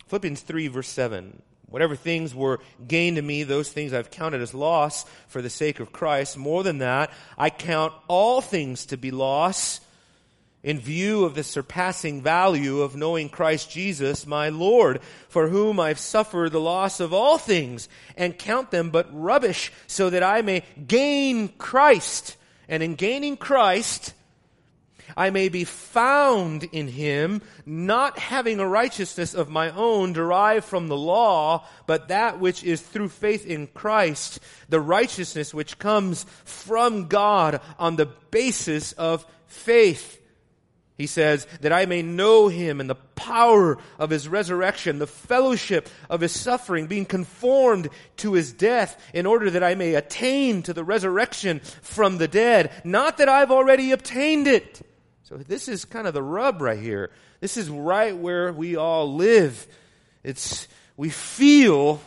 Philippians 0.07 0.41
3, 0.41 0.67
verse 0.67 0.87
7. 0.89 1.41
Whatever 1.69 1.95
things 1.97 2.33
were 2.33 2.61
gained 2.87 3.17
to 3.17 3.21
me, 3.21 3.43
those 3.43 3.69
things 3.69 3.93
I've 3.93 4.09
counted 4.09 4.41
as 4.41 4.53
loss 4.53 5.05
for 5.27 5.41
the 5.41 5.49
sake 5.49 5.81
of 5.81 5.91
Christ. 5.91 6.37
More 6.37 6.63
than 6.63 6.77
that, 6.77 7.11
I 7.37 7.49
count 7.49 7.93
all 8.07 8.39
things 8.39 8.85
to 8.87 8.97
be 8.97 9.11
loss 9.11 9.81
in 10.63 10.79
view 10.79 11.23
of 11.23 11.35
the 11.35 11.43
surpassing 11.43 12.21
value 12.21 12.81
of 12.81 12.95
knowing 12.95 13.29
Christ 13.29 13.69
Jesus, 13.69 14.25
my 14.25 14.49
Lord, 14.49 15.01
for 15.29 15.49
whom 15.49 15.79
I've 15.79 15.99
suffered 15.99 16.51
the 16.51 16.59
loss 16.59 16.99
of 16.99 17.13
all 17.13 17.37
things 17.37 17.87
and 18.15 18.37
count 18.37 18.71
them 18.71 18.89
but 18.89 19.07
rubbish 19.11 19.71
so 19.87 20.09
that 20.09 20.23
I 20.23 20.41
may 20.41 20.63
gain 20.87 21.49
Christ. 21.57 22.37
And 22.67 22.81
in 22.81 22.95
gaining 22.95 23.37
Christ, 23.37 24.13
I 25.15 25.29
may 25.29 25.49
be 25.49 25.63
found 25.63 26.63
in 26.65 26.87
him, 26.87 27.41
not 27.65 28.19
having 28.19 28.59
a 28.59 28.67
righteousness 28.67 29.33
of 29.33 29.49
my 29.49 29.69
own 29.69 30.13
derived 30.13 30.65
from 30.65 30.87
the 30.87 30.97
law, 30.97 31.65
but 31.85 32.09
that 32.09 32.39
which 32.39 32.63
is 32.63 32.81
through 32.81 33.09
faith 33.09 33.45
in 33.45 33.67
Christ, 33.67 34.39
the 34.69 34.81
righteousness 34.81 35.53
which 35.53 35.79
comes 35.79 36.25
from 36.43 37.07
God 37.07 37.61
on 37.79 37.95
the 37.95 38.07
basis 38.31 38.91
of 38.93 39.25
faith. 39.45 40.21
He 40.97 41.05
says, 41.05 41.45
that 41.61 41.71
I 41.71 41.85
may 41.85 42.01
know 42.01 42.47
him 42.47 42.81
and 42.81 42.89
the 42.89 42.95
power 42.95 43.77
of 43.99 44.09
his 44.09 44.27
resurrection, 44.27 44.97
the 44.97 45.05
fellowship 45.05 45.89
of 46.09 46.21
his 46.21 46.31
suffering, 46.31 46.87
being 46.87 47.05
conformed 47.05 47.89
to 48.17 48.33
his 48.33 48.51
death, 48.51 48.99
in 49.13 49.27
order 49.27 49.51
that 49.51 49.63
I 49.63 49.75
may 49.75 49.93
attain 49.93 50.63
to 50.63 50.73
the 50.73 50.83
resurrection 50.83 51.59
from 51.59 52.17
the 52.17 52.27
dead. 52.27 52.71
Not 52.83 53.19
that 53.19 53.29
I've 53.29 53.51
already 53.51 53.91
obtained 53.91 54.47
it. 54.47 54.81
So 55.27 55.35
this 55.35 55.67
is 55.67 55.83
kind 55.83 56.07
of 56.07 56.13
the 56.13 56.23
rub 56.23 56.61
right 56.61 56.79
here. 56.79 57.09
This 57.41 57.57
is 57.57 57.69
right 57.69 58.15
where 58.15 58.53
we 58.53 58.77
all 58.77 59.13
live. 59.13 59.67
It's, 60.23 60.69
we 60.95 61.09
feel 61.09 61.99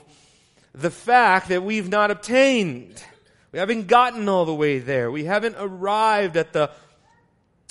the 0.73 0.91
fact 0.91 1.50
that 1.50 1.62
we've 1.62 1.91
not 1.91 2.11
obtained. 2.11 3.05
We 3.53 3.59
haven't 3.59 3.89
gotten 3.89 4.27
all 4.27 4.47
the 4.47 4.55
way 4.55 4.79
there. 4.79 5.11
We 5.11 5.25
haven't 5.25 5.57
arrived 5.59 6.39
at 6.39 6.55
the 6.55 6.71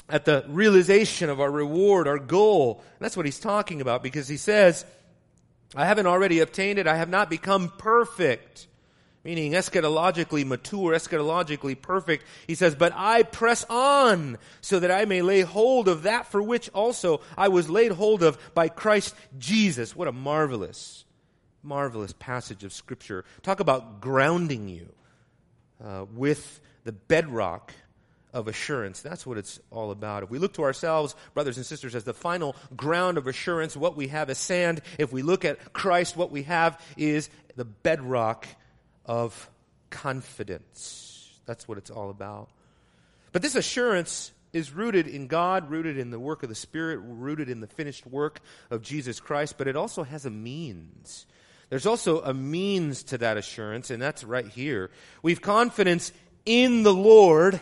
at 0.08 0.26
the 0.26 0.46
realization 0.48 1.32
of 1.32 1.40
our 1.40 1.50
reward, 1.50 2.08
our 2.08 2.20
goal. 2.20 2.84
And 2.84 3.00
that's 3.00 3.18
what 3.18 3.26
he's 3.26 3.40
talking 3.40 3.82
about 3.82 4.04
because 4.04 4.28
he 4.28 4.38
says, 4.38 4.86
I 5.76 5.86
haven't 5.86 6.06
already 6.06 6.42
obtained 6.42 6.78
it. 6.78 6.86
I 6.86 6.98
have 6.98 7.10
not 7.10 7.28
become 7.28 7.70
perfect. 7.76 8.68
Meaning 9.24 9.52
eschatologically 9.52 10.46
mature, 10.46 10.94
eschatologically 10.94 11.80
perfect. 11.80 12.24
He 12.48 12.56
says, 12.56 12.74
but 12.74 12.94
I 12.96 13.24
press 13.24 13.66
on 13.70 14.38
so 14.62 14.80
that 14.80 14.92
I 14.92 15.04
may 15.06 15.22
lay 15.22 15.42
hold 15.42 15.90
of 15.90 16.04
that 16.04 16.28
for 16.28 16.42
which 16.42 16.70
also 16.70 17.20
I 17.38 17.50
was 17.50 17.70
laid 17.70 17.92
hold 17.92 18.24
of 18.24 18.38
by 18.54 18.70
Christ 18.70 19.14
Jesus. 19.38 19.94
What 19.94 20.08
a 20.08 20.14
marvelous, 20.14 21.04
marvelous 21.62 22.14
passage 22.14 22.64
of 22.64 22.72
scripture. 22.72 23.26
Talk 23.42 23.60
about 23.60 24.00
grounding 24.00 24.70
you 24.70 24.88
uh, 25.84 26.06
with 26.14 26.62
the 26.86 26.94
bedrock 26.94 27.74
of 28.34 28.48
assurance. 28.48 29.02
That's 29.02 29.26
what 29.26 29.38
it's 29.38 29.60
all 29.72 29.92
about. 29.92 30.24
If 30.24 30.30
we 30.30 30.40
look 30.40 30.54
to 30.54 30.64
ourselves, 30.64 31.16
brothers 31.34 31.58
and 31.58 31.66
sisters, 31.66 31.96
as 31.96 32.04
the 32.04 32.14
final 32.14 32.56
ground 32.76 33.18
of 33.18 33.28
assurance, 33.28 33.76
what 33.76 33.98
we 33.98 34.08
have 34.08 34.30
is 34.30 34.38
sand. 34.38 34.82
If 34.98 35.12
we 35.12 35.24
look 35.24 35.46
at 35.46 35.74
Christ, 35.74 36.16
what 36.16 36.32
we 36.32 36.44
have 36.44 36.80
is 36.96 37.30
the 37.56 37.66
bedrock 37.66 38.48
of 39.10 39.50
confidence. 39.90 41.32
That's 41.48 41.68
what 41.68 41.80
it's 41.80 41.90
all 41.90 42.12
about. 42.12 42.48
But 43.32 43.42
this 43.42 43.56
assurance 43.56 44.32
is 44.54 44.72
rooted 44.72 45.08
in 45.08 45.26
God, 45.26 45.72
rooted 45.72 45.98
in 45.98 46.12
the 46.12 46.20
work 46.20 46.44
of 46.44 46.50
the 46.50 46.56
Spirit, 46.56 47.00
rooted 47.04 47.50
in 47.50 47.60
the 47.60 47.68
finished 47.68 48.06
work 48.06 48.40
of 48.70 48.84
Jesus 48.84 49.20
Christ, 49.20 49.56
but 49.58 49.68
it 49.68 49.76
also 49.76 50.04
has 50.04 50.28
a 50.28 50.30
means. 50.30 51.26
There's 51.70 51.88
also 51.88 52.22
a 52.22 52.36
means 52.36 53.02
to 53.06 53.18
that 53.18 53.38
assurance, 53.38 53.90
and 53.90 54.00
that's 54.00 54.24
right 54.24 54.48
here. 54.48 54.92
We've 55.24 55.42
confidence 55.42 56.12
in 56.46 56.84
the 56.84 56.94
Lord 56.94 57.60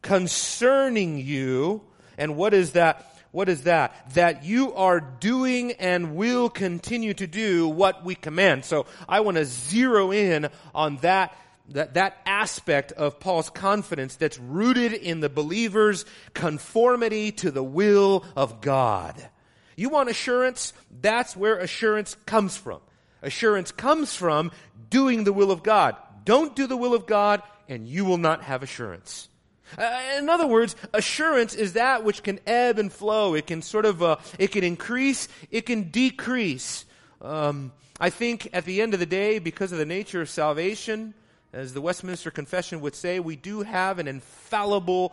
concerning 0.00 1.18
you. 1.18 1.82
And 2.16 2.36
what 2.36 2.54
is 2.54 2.72
that? 2.72 3.09
What 3.32 3.48
is 3.48 3.62
that? 3.64 4.12
That 4.14 4.44
you 4.44 4.74
are 4.74 5.00
doing 5.00 5.72
and 5.72 6.16
will 6.16 6.48
continue 6.50 7.14
to 7.14 7.26
do 7.26 7.68
what 7.68 8.04
we 8.04 8.14
command. 8.14 8.64
So 8.64 8.86
I 9.08 9.20
want 9.20 9.36
to 9.36 9.44
zero 9.44 10.10
in 10.10 10.48
on 10.74 10.96
that 10.98 11.36
that, 11.70 11.94
that 11.94 12.16
aspect 12.26 12.92
of 12.92 13.20
Paul's 13.20 13.48
confidence 13.48 14.16
that's 14.16 14.38
rooted 14.38 14.92
in 14.92 15.20
the 15.20 15.28
believer's 15.28 16.04
conformity 16.34 17.30
to 17.32 17.50
the 17.50 17.62
will 17.62 18.24
of 18.36 18.60
God. 18.60 19.14
You 19.76 19.88
want 19.88 20.10
assurance? 20.10 20.72
That's 21.00 21.36
where 21.36 21.56
assurance 21.58 22.16
comes 22.26 22.56
from. 22.56 22.80
Assurance 23.22 23.72
comes 23.72 24.14
from 24.14 24.50
doing 24.90 25.24
the 25.24 25.32
will 25.32 25.50
of 25.50 25.62
God. 25.62 25.96
Don't 26.24 26.56
do 26.56 26.66
the 26.66 26.76
will 26.76 26.94
of 26.94 27.06
God 27.06 27.42
and 27.68 27.86
you 27.86 28.04
will 28.04 28.18
not 28.18 28.42
have 28.42 28.62
assurance. 28.62 29.29
Uh, 29.78 30.00
in 30.18 30.28
other 30.28 30.46
words, 30.46 30.76
assurance 30.92 31.54
is 31.54 31.74
that 31.74 32.04
which 32.04 32.22
can 32.22 32.40
ebb 32.46 32.78
and 32.78 32.92
flow. 32.92 33.34
It 33.34 33.46
can 33.46 33.62
sort 33.62 33.84
of, 33.84 34.02
uh, 34.02 34.16
it 34.38 34.48
can 34.48 34.64
increase, 34.64 35.28
it 35.50 35.66
can 35.66 35.90
decrease. 35.90 36.84
Um, 37.20 37.72
I 38.00 38.10
think 38.10 38.48
at 38.52 38.64
the 38.64 38.80
end 38.80 38.94
of 38.94 39.00
the 39.00 39.06
day, 39.06 39.38
because 39.38 39.72
of 39.72 39.78
the 39.78 39.84
nature 39.84 40.22
of 40.22 40.28
salvation, 40.28 41.14
as 41.52 41.74
the 41.74 41.80
Westminster 41.80 42.30
Confession 42.30 42.80
would 42.80 42.94
say, 42.94 43.20
we 43.20 43.36
do 43.36 43.62
have 43.62 43.98
an 43.98 44.08
infallible 44.08 45.12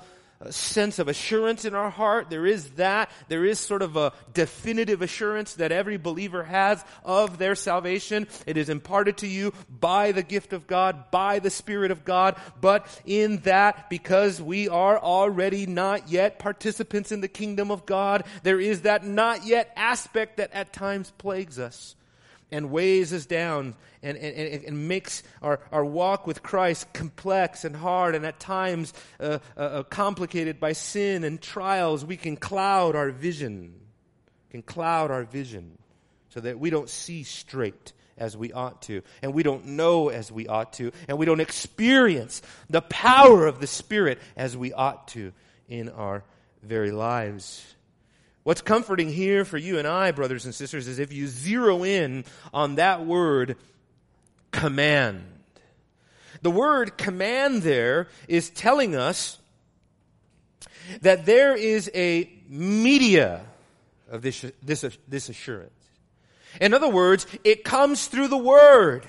sense 0.49 0.99
of 0.99 1.07
assurance 1.07 1.65
in 1.65 1.75
our 1.75 1.89
heart. 1.89 2.29
There 2.29 2.45
is 2.45 2.69
that. 2.71 3.09
There 3.27 3.45
is 3.45 3.59
sort 3.59 3.81
of 3.81 3.95
a 3.95 4.13
definitive 4.33 5.01
assurance 5.01 5.55
that 5.55 5.71
every 5.71 5.97
believer 5.97 6.43
has 6.43 6.83
of 7.03 7.37
their 7.37 7.55
salvation. 7.55 8.27
It 8.45 8.57
is 8.57 8.69
imparted 8.69 9.17
to 9.17 9.27
you 9.27 9.53
by 9.69 10.11
the 10.11 10.23
gift 10.23 10.53
of 10.53 10.67
God, 10.67 11.11
by 11.11 11.39
the 11.39 11.49
Spirit 11.49 11.91
of 11.91 12.05
God. 12.05 12.35
But 12.61 12.87
in 13.05 13.37
that, 13.39 13.89
because 13.89 14.41
we 14.41 14.69
are 14.69 14.99
already 14.99 15.65
not 15.65 16.09
yet 16.09 16.39
participants 16.39 17.11
in 17.11 17.21
the 17.21 17.27
kingdom 17.27 17.71
of 17.71 17.85
God, 17.85 18.23
there 18.43 18.59
is 18.59 18.81
that 18.81 19.03
not 19.03 19.45
yet 19.45 19.71
aspect 19.75 20.37
that 20.37 20.53
at 20.53 20.73
times 20.73 21.11
plagues 21.17 21.59
us 21.59 21.95
and 22.51 22.71
weighs 22.71 23.13
us 23.13 23.25
down 23.25 23.75
and, 24.01 24.17
and, 24.17 24.63
and 24.63 24.87
makes 24.87 25.23
our, 25.41 25.59
our 25.71 25.83
walk 25.83 26.27
with 26.27 26.43
Christ 26.43 26.91
complex 26.93 27.65
and 27.65 27.75
hard 27.75 28.15
and 28.15 28.25
at 28.25 28.39
times 28.39 28.93
uh, 29.19 29.39
uh, 29.55 29.59
uh, 29.59 29.83
complicated 29.83 30.59
by 30.59 30.73
sin 30.73 31.23
and 31.23 31.41
trials, 31.41 32.05
we 32.05 32.17
can 32.17 32.37
cloud 32.37 32.95
our 32.95 33.09
vision. 33.09 33.73
Can 34.51 34.61
cloud 34.61 35.11
our 35.11 35.23
vision 35.23 35.77
so 36.29 36.39
that 36.39 36.59
we 36.59 36.69
don't 36.69 36.89
see 36.89 37.23
straight 37.23 37.93
as 38.17 38.35
we 38.35 38.51
ought 38.51 38.81
to, 38.83 39.03
and 39.21 39.33
we 39.33 39.43
don't 39.43 39.65
know 39.65 40.09
as 40.09 40.31
we 40.31 40.47
ought 40.47 40.73
to, 40.73 40.91
and 41.07 41.17
we 41.17 41.25
don't 41.25 41.39
experience 41.39 42.41
the 42.69 42.81
power 42.81 43.45
of 43.45 43.59
the 43.59 43.67
Spirit 43.67 44.19
as 44.35 44.57
we 44.57 44.73
ought 44.73 45.07
to 45.09 45.33
in 45.67 45.89
our 45.89 46.23
very 46.63 46.91
lives. 46.91 47.75
What's 48.47 48.61
comforting 48.61 49.09
here 49.09 49.43
for 49.43 49.57
you 49.57 49.77
and 49.77 49.85
I, 49.85 50.11
brothers 50.11 50.45
and 50.45 50.55
sisters, 50.55 50.87
is 50.87 50.99
if 50.99 51.11
you 51.11 51.27
zero 51.27 51.83
in 51.83 52.23
on 52.53 52.75
that 52.75 53.05
word, 53.05 53.57
command. 54.51 55.25
The 56.43 56.51
word 56.51 56.97
command 56.97 57.61
there 57.61 58.07
is 58.29 58.49
telling 58.49 58.95
us 58.95 59.37
that 61.01 61.25
there 61.25 61.57
is 61.57 61.91
a 61.93 62.31
media 62.47 63.41
of 64.09 64.21
this, 64.21 64.45
this, 64.63 64.97
this 65.09 65.27
assurance. 65.27 65.73
In 66.61 66.73
other 66.73 66.87
words, 66.87 67.27
it 67.43 67.65
comes 67.65 68.07
through 68.07 68.29
the 68.29 68.37
word. 68.37 69.05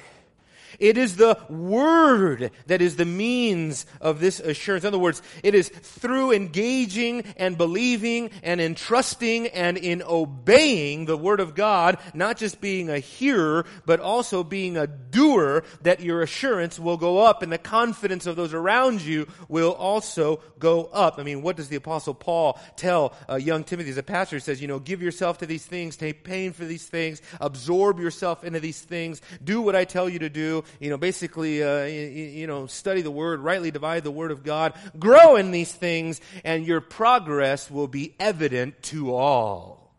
It 0.78 0.96
is 0.96 1.16
the 1.16 1.38
Word 1.48 2.52
that 2.66 2.80
is 2.80 2.96
the 2.96 3.04
means 3.04 3.84
of 4.00 4.20
this 4.20 4.38
assurance. 4.38 4.84
In 4.84 4.88
other 4.88 4.98
words, 4.98 5.22
it 5.42 5.54
is 5.54 5.68
through 5.68 6.32
engaging 6.32 7.22
and 7.36 7.58
believing 7.58 8.30
and 8.42 8.60
entrusting 8.60 9.48
and 9.48 9.76
in 9.76 10.02
obeying 10.02 11.06
the 11.06 11.16
Word 11.16 11.40
of 11.40 11.56
God, 11.56 11.98
not 12.14 12.36
just 12.36 12.60
being 12.60 12.90
a 12.90 12.98
hearer, 13.00 13.66
but 13.86 13.98
also 13.98 14.44
being 14.44 14.76
a 14.76 14.86
doer, 14.86 15.64
that 15.82 16.00
your 16.00 16.22
assurance 16.22 16.78
will 16.78 16.96
go 16.96 17.18
up 17.18 17.42
and 17.42 17.50
the 17.50 17.58
confidence 17.58 18.26
of 18.26 18.36
those 18.36 18.54
around 18.54 19.02
you 19.02 19.26
will 19.48 19.72
also 19.72 20.40
go 20.58 20.84
up. 20.84 21.18
I 21.18 21.24
mean, 21.24 21.42
what 21.42 21.56
does 21.56 21.68
the 21.68 21.76
Apostle 21.76 22.14
Paul 22.14 22.58
tell 22.76 23.14
uh, 23.28 23.34
young 23.34 23.64
Timothy 23.64 23.90
as 23.90 23.96
a 23.96 24.02
pastor? 24.02 24.36
He 24.36 24.40
says, 24.40 24.62
you 24.62 24.68
know, 24.68 24.78
give 24.78 25.02
yourself 25.02 25.38
to 25.38 25.46
these 25.46 25.66
things, 25.66 25.96
take 25.96 26.22
pain 26.22 26.52
for 26.52 26.64
these 26.64 26.86
things, 26.86 27.20
absorb 27.40 27.98
yourself 27.98 28.44
into 28.44 28.60
these 28.60 28.80
things, 28.80 29.20
do 29.42 29.60
what 29.60 29.74
I 29.74 29.84
tell 29.84 30.08
you 30.08 30.20
to 30.20 30.28
do, 30.28 30.62
you 30.80 30.90
know, 30.90 30.96
basically, 30.96 31.62
uh, 31.62 31.84
you, 31.84 32.00
you 32.00 32.46
know, 32.46 32.66
study 32.66 33.02
the 33.02 33.10
Word, 33.10 33.40
rightly 33.40 33.70
divide 33.70 34.04
the 34.04 34.10
Word 34.10 34.30
of 34.30 34.44
God, 34.44 34.74
grow 34.98 35.36
in 35.36 35.50
these 35.50 35.72
things, 35.72 36.20
and 36.44 36.66
your 36.66 36.80
progress 36.80 37.70
will 37.70 37.88
be 37.88 38.14
evident 38.18 38.82
to 38.84 39.14
all. 39.14 39.94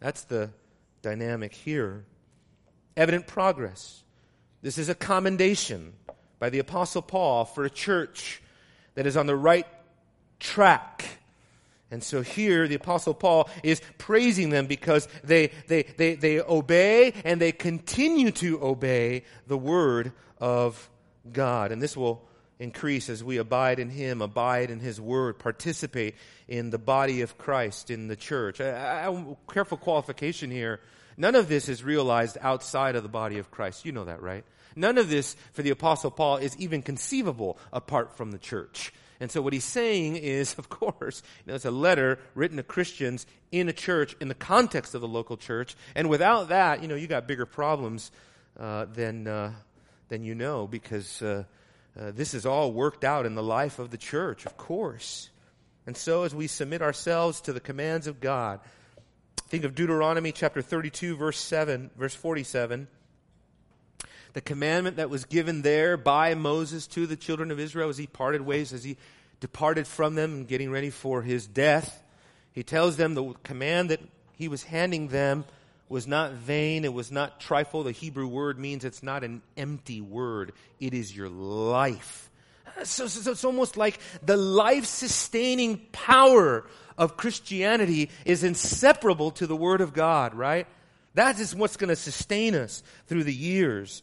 That's 0.00 0.24
the 0.24 0.50
dynamic 1.02 1.54
here. 1.54 2.04
Evident 2.96 3.26
progress. 3.26 4.02
This 4.62 4.78
is 4.78 4.88
a 4.88 4.94
commendation. 4.94 5.94
by 6.38 6.50
the 6.50 6.58
Apostle 6.58 7.02
Paul 7.02 7.44
for 7.44 7.64
a 7.64 7.70
church 7.70 8.42
that 8.94 9.06
is 9.06 9.16
on 9.16 9.26
the 9.26 9.36
right 9.36 9.66
track. 10.40 11.19
And 11.90 12.02
so 12.02 12.22
here 12.22 12.68
the 12.68 12.76
apostle 12.76 13.14
Paul 13.14 13.48
is 13.62 13.82
praising 13.98 14.50
them 14.50 14.66
because 14.66 15.08
they, 15.24 15.48
they, 15.66 15.82
they, 15.82 16.14
they 16.14 16.40
obey 16.40 17.12
and 17.24 17.40
they 17.40 17.52
continue 17.52 18.30
to 18.32 18.62
obey 18.62 19.24
the 19.46 19.58
word 19.58 20.12
of 20.38 20.88
God. 21.32 21.72
And 21.72 21.82
this 21.82 21.96
will 21.96 22.28
increase 22.60 23.08
as 23.08 23.24
we 23.24 23.38
abide 23.38 23.78
in 23.78 23.90
him, 23.90 24.22
abide 24.22 24.70
in 24.70 24.80
his 24.80 25.00
word, 25.00 25.38
participate 25.38 26.14
in 26.46 26.70
the 26.70 26.78
body 26.78 27.22
of 27.22 27.38
Christ, 27.38 27.90
in 27.90 28.06
the 28.06 28.16
church. 28.16 28.60
I, 28.60 29.08
I, 29.08 29.36
careful 29.52 29.78
qualification 29.78 30.50
here. 30.50 30.80
None 31.16 31.34
of 31.34 31.48
this 31.48 31.68
is 31.68 31.82
realized 31.82 32.38
outside 32.40 32.96
of 32.96 33.02
the 33.02 33.08
body 33.08 33.38
of 33.38 33.50
Christ. 33.50 33.84
You 33.84 33.92
know 33.92 34.04
that, 34.04 34.22
right? 34.22 34.44
None 34.76 34.98
of 34.98 35.10
this 35.10 35.36
for 35.52 35.62
the 35.62 35.70
apostle 35.70 36.10
Paul 36.10 36.36
is 36.36 36.56
even 36.58 36.82
conceivable 36.82 37.58
apart 37.72 38.16
from 38.16 38.30
the 38.30 38.38
church. 38.38 38.92
And 39.20 39.30
so 39.30 39.42
what 39.42 39.52
he's 39.52 39.64
saying 39.64 40.16
is, 40.16 40.54
of 40.58 40.68
course, 40.68 41.22
you 41.44 41.50
know, 41.50 41.54
it's 41.54 41.64
a 41.64 41.70
letter 41.70 42.18
written 42.34 42.56
to 42.56 42.62
Christians 42.62 43.26
in 43.52 43.68
a 43.68 43.72
church, 43.72 44.16
in 44.20 44.28
the 44.28 44.34
context 44.34 44.94
of 44.94 45.00
the 45.00 45.08
local 45.08 45.36
church. 45.36 45.76
And 45.94 46.08
without 46.08 46.48
that, 46.48 46.82
you 46.82 46.88
know, 46.88 46.94
you 46.94 47.06
got 47.06 47.28
bigger 47.28 47.46
problems 47.46 48.10
uh, 48.58 48.86
than, 48.86 49.26
uh, 49.26 49.52
than 50.08 50.24
you 50.24 50.34
know, 50.34 50.66
because 50.66 51.22
uh, 51.22 51.44
uh, 51.98 52.10
this 52.12 52.34
is 52.34 52.46
all 52.46 52.72
worked 52.72 53.04
out 53.04 53.26
in 53.26 53.34
the 53.34 53.42
life 53.42 53.78
of 53.78 53.90
the 53.90 53.98
church, 53.98 54.46
of 54.46 54.56
course. 54.56 55.30
And 55.86 55.96
so 55.96 56.24
as 56.24 56.34
we 56.34 56.46
submit 56.46 56.82
ourselves 56.82 57.40
to 57.42 57.52
the 57.52 57.60
commands 57.60 58.06
of 58.06 58.20
God, 58.20 58.60
think 59.48 59.64
of 59.64 59.74
Deuteronomy 59.74 60.32
chapter 60.32 60.62
32, 60.62 61.16
verse 61.16 61.38
7, 61.38 61.90
verse 61.96 62.14
47 62.14 62.88
the 64.32 64.40
commandment 64.40 64.96
that 64.96 65.10
was 65.10 65.24
given 65.24 65.62
there 65.62 65.96
by 65.96 66.34
Moses 66.34 66.86
to 66.88 67.06
the 67.06 67.16
children 67.16 67.50
of 67.50 67.58
Israel 67.58 67.88
as 67.88 67.98
he 67.98 68.06
parted 68.06 68.42
ways, 68.42 68.72
as 68.72 68.84
he 68.84 68.96
departed 69.40 69.86
from 69.86 70.14
them 70.14 70.32
and 70.32 70.48
getting 70.48 70.70
ready 70.70 70.90
for 70.90 71.22
his 71.22 71.46
death. 71.46 72.02
He 72.52 72.62
tells 72.62 72.96
them 72.96 73.14
the 73.14 73.34
command 73.42 73.90
that 73.90 74.00
he 74.36 74.48
was 74.48 74.62
handing 74.62 75.08
them 75.08 75.44
was 75.88 76.06
not 76.06 76.32
vain, 76.32 76.84
it 76.84 76.92
was 76.92 77.10
not 77.10 77.40
trifle. 77.40 77.82
The 77.82 77.92
Hebrew 77.92 78.28
word 78.28 78.58
means 78.58 78.84
it's 78.84 79.02
not 79.02 79.24
an 79.24 79.42
empty 79.56 80.00
word, 80.00 80.52
it 80.78 80.94
is 80.94 81.14
your 81.14 81.28
life. 81.28 82.30
So, 82.84 83.08
so, 83.08 83.20
so 83.20 83.32
it's 83.32 83.44
almost 83.44 83.76
like 83.76 83.98
the 84.24 84.36
life 84.36 84.84
sustaining 84.84 85.78
power 85.92 86.64
of 86.96 87.16
Christianity 87.16 88.10
is 88.24 88.44
inseparable 88.44 89.32
to 89.32 89.46
the 89.46 89.56
Word 89.56 89.80
of 89.80 89.92
God, 89.92 90.34
right? 90.34 90.66
That 91.14 91.40
is 91.40 91.54
what's 91.54 91.76
going 91.76 91.88
to 91.88 91.96
sustain 91.96 92.54
us 92.54 92.82
through 93.06 93.24
the 93.24 93.34
years 93.34 94.02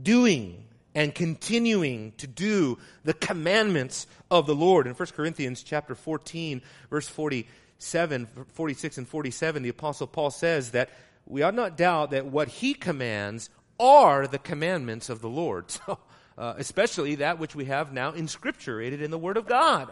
doing 0.00 0.64
and 0.94 1.14
continuing 1.14 2.12
to 2.18 2.26
do 2.26 2.78
the 3.04 3.14
commandments 3.14 4.06
of 4.30 4.46
the 4.46 4.54
Lord. 4.54 4.86
In 4.86 4.94
1 4.94 5.08
Corinthians 5.08 5.62
chapter 5.62 5.94
14, 5.94 6.62
verse 6.90 7.08
47, 7.08 8.26
46 8.52 8.98
and 8.98 9.08
47, 9.08 9.62
the 9.62 9.68
apostle 9.68 10.06
Paul 10.06 10.30
says 10.30 10.72
that 10.72 10.90
we 11.26 11.42
ought 11.42 11.54
not 11.54 11.76
doubt 11.76 12.10
that 12.10 12.26
what 12.26 12.48
he 12.48 12.74
commands 12.74 13.50
are 13.78 14.26
the 14.26 14.38
commandments 14.38 15.08
of 15.08 15.20
the 15.20 15.28
Lord. 15.28 15.66
So, 15.86 15.98
uh, 16.38 16.54
especially 16.56 17.16
that 17.16 17.38
which 17.38 17.54
we 17.54 17.66
have 17.66 17.92
now 17.92 18.12
inscripturated 18.12 19.02
in 19.02 19.10
the 19.10 19.18
Word 19.18 19.36
of 19.36 19.46
God. 19.46 19.90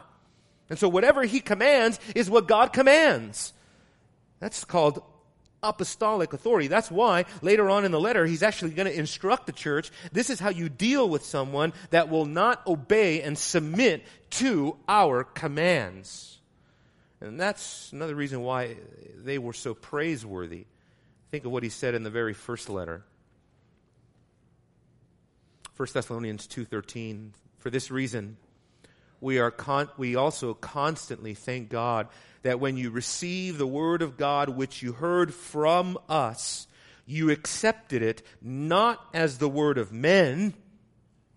And 0.70 0.78
so 0.78 0.88
whatever 0.88 1.24
he 1.24 1.40
commands 1.40 2.00
is 2.14 2.30
what 2.30 2.48
God 2.48 2.72
commands. 2.72 3.52
That's 4.40 4.64
called 4.64 5.02
apostolic 5.62 6.32
authority. 6.32 6.68
That's 6.68 6.90
why 6.90 7.24
later 7.42 7.68
on 7.68 7.84
in 7.84 7.90
the 7.92 8.00
letter, 8.00 8.26
he's 8.26 8.42
actually 8.42 8.70
going 8.70 8.86
to 8.86 8.96
instruct 8.96 9.46
the 9.46 9.52
church 9.52 9.90
this 10.12 10.30
is 10.30 10.40
how 10.40 10.50
you 10.50 10.68
deal 10.68 11.08
with 11.08 11.24
someone 11.24 11.72
that 11.90 12.08
will 12.08 12.26
not 12.26 12.66
obey 12.66 13.22
and 13.22 13.36
submit 13.36 14.04
to 14.30 14.76
our 14.88 15.24
commands. 15.24 16.38
And 17.20 17.38
that's 17.38 17.92
another 17.92 18.14
reason 18.14 18.42
why 18.42 18.76
they 19.16 19.38
were 19.38 19.52
so 19.52 19.74
praiseworthy. 19.74 20.66
Think 21.30 21.44
of 21.44 21.52
what 21.52 21.62
he 21.62 21.68
said 21.68 21.94
in 21.94 22.04
the 22.04 22.10
very 22.10 22.34
first 22.34 22.68
letter. 22.68 23.04
1 25.76 25.88
Thessalonians 25.92 26.46
2:13 26.46 27.32
For 27.58 27.70
this 27.70 27.90
reason 27.90 28.36
we 29.20 29.38
are 29.38 29.50
con- 29.50 29.90
we 29.96 30.16
also 30.16 30.54
constantly 30.54 31.34
thank 31.34 31.68
God 31.68 32.08
that 32.42 32.60
when 32.60 32.76
you 32.76 32.90
receive 32.90 33.58
the 33.58 33.66
word 33.66 34.02
of 34.02 34.16
God 34.16 34.48
which 34.48 34.82
you 34.82 34.92
heard 34.92 35.34
from 35.34 35.98
us, 36.08 36.66
you 37.04 37.30
accepted 37.30 38.02
it 38.02 38.22
not 38.40 39.04
as 39.12 39.38
the 39.38 39.48
word 39.48 39.78
of 39.78 39.92
men, 39.92 40.54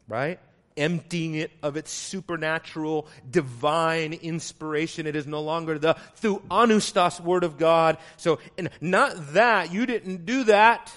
right? 0.07 0.39
Emptying 0.77 1.35
it 1.35 1.51
of 1.63 1.75
its 1.75 1.91
supernatural, 1.91 3.07
divine 3.29 4.13
inspiration. 4.13 5.07
It 5.07 5.15
is 5.15 5.25
no 5.25 5.41
longer 5.41 5.79
the 5.79 5.95
theopneustos 6.21 7.19
word 7.19 7.43
of 7.43 7.57
God. 7.57 7.97
So, 8.17 8.39
and 8.57 8.69
not 8.79 9.33
that. 9.33 9.73
You 9.73 9.85
didn't 9.85 10.25
do 10.25 10.43
that 10.45 10.91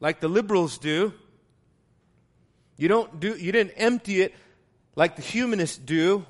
like 0.00 0.20
the 0.20 0.28
liberals 0.28 0.78
do. 0.78 1.14
You 2.76 2.88
don't 2.88 3.20
do, 3.20 3.34
you 3.36 3.52
didn't 3.52 3.74
empty 3.76 4.20
it 4.20 4.34
like 4.96 5.16
the 5.16 5.22
humanists 5.22 5.78
do 5.78 6.24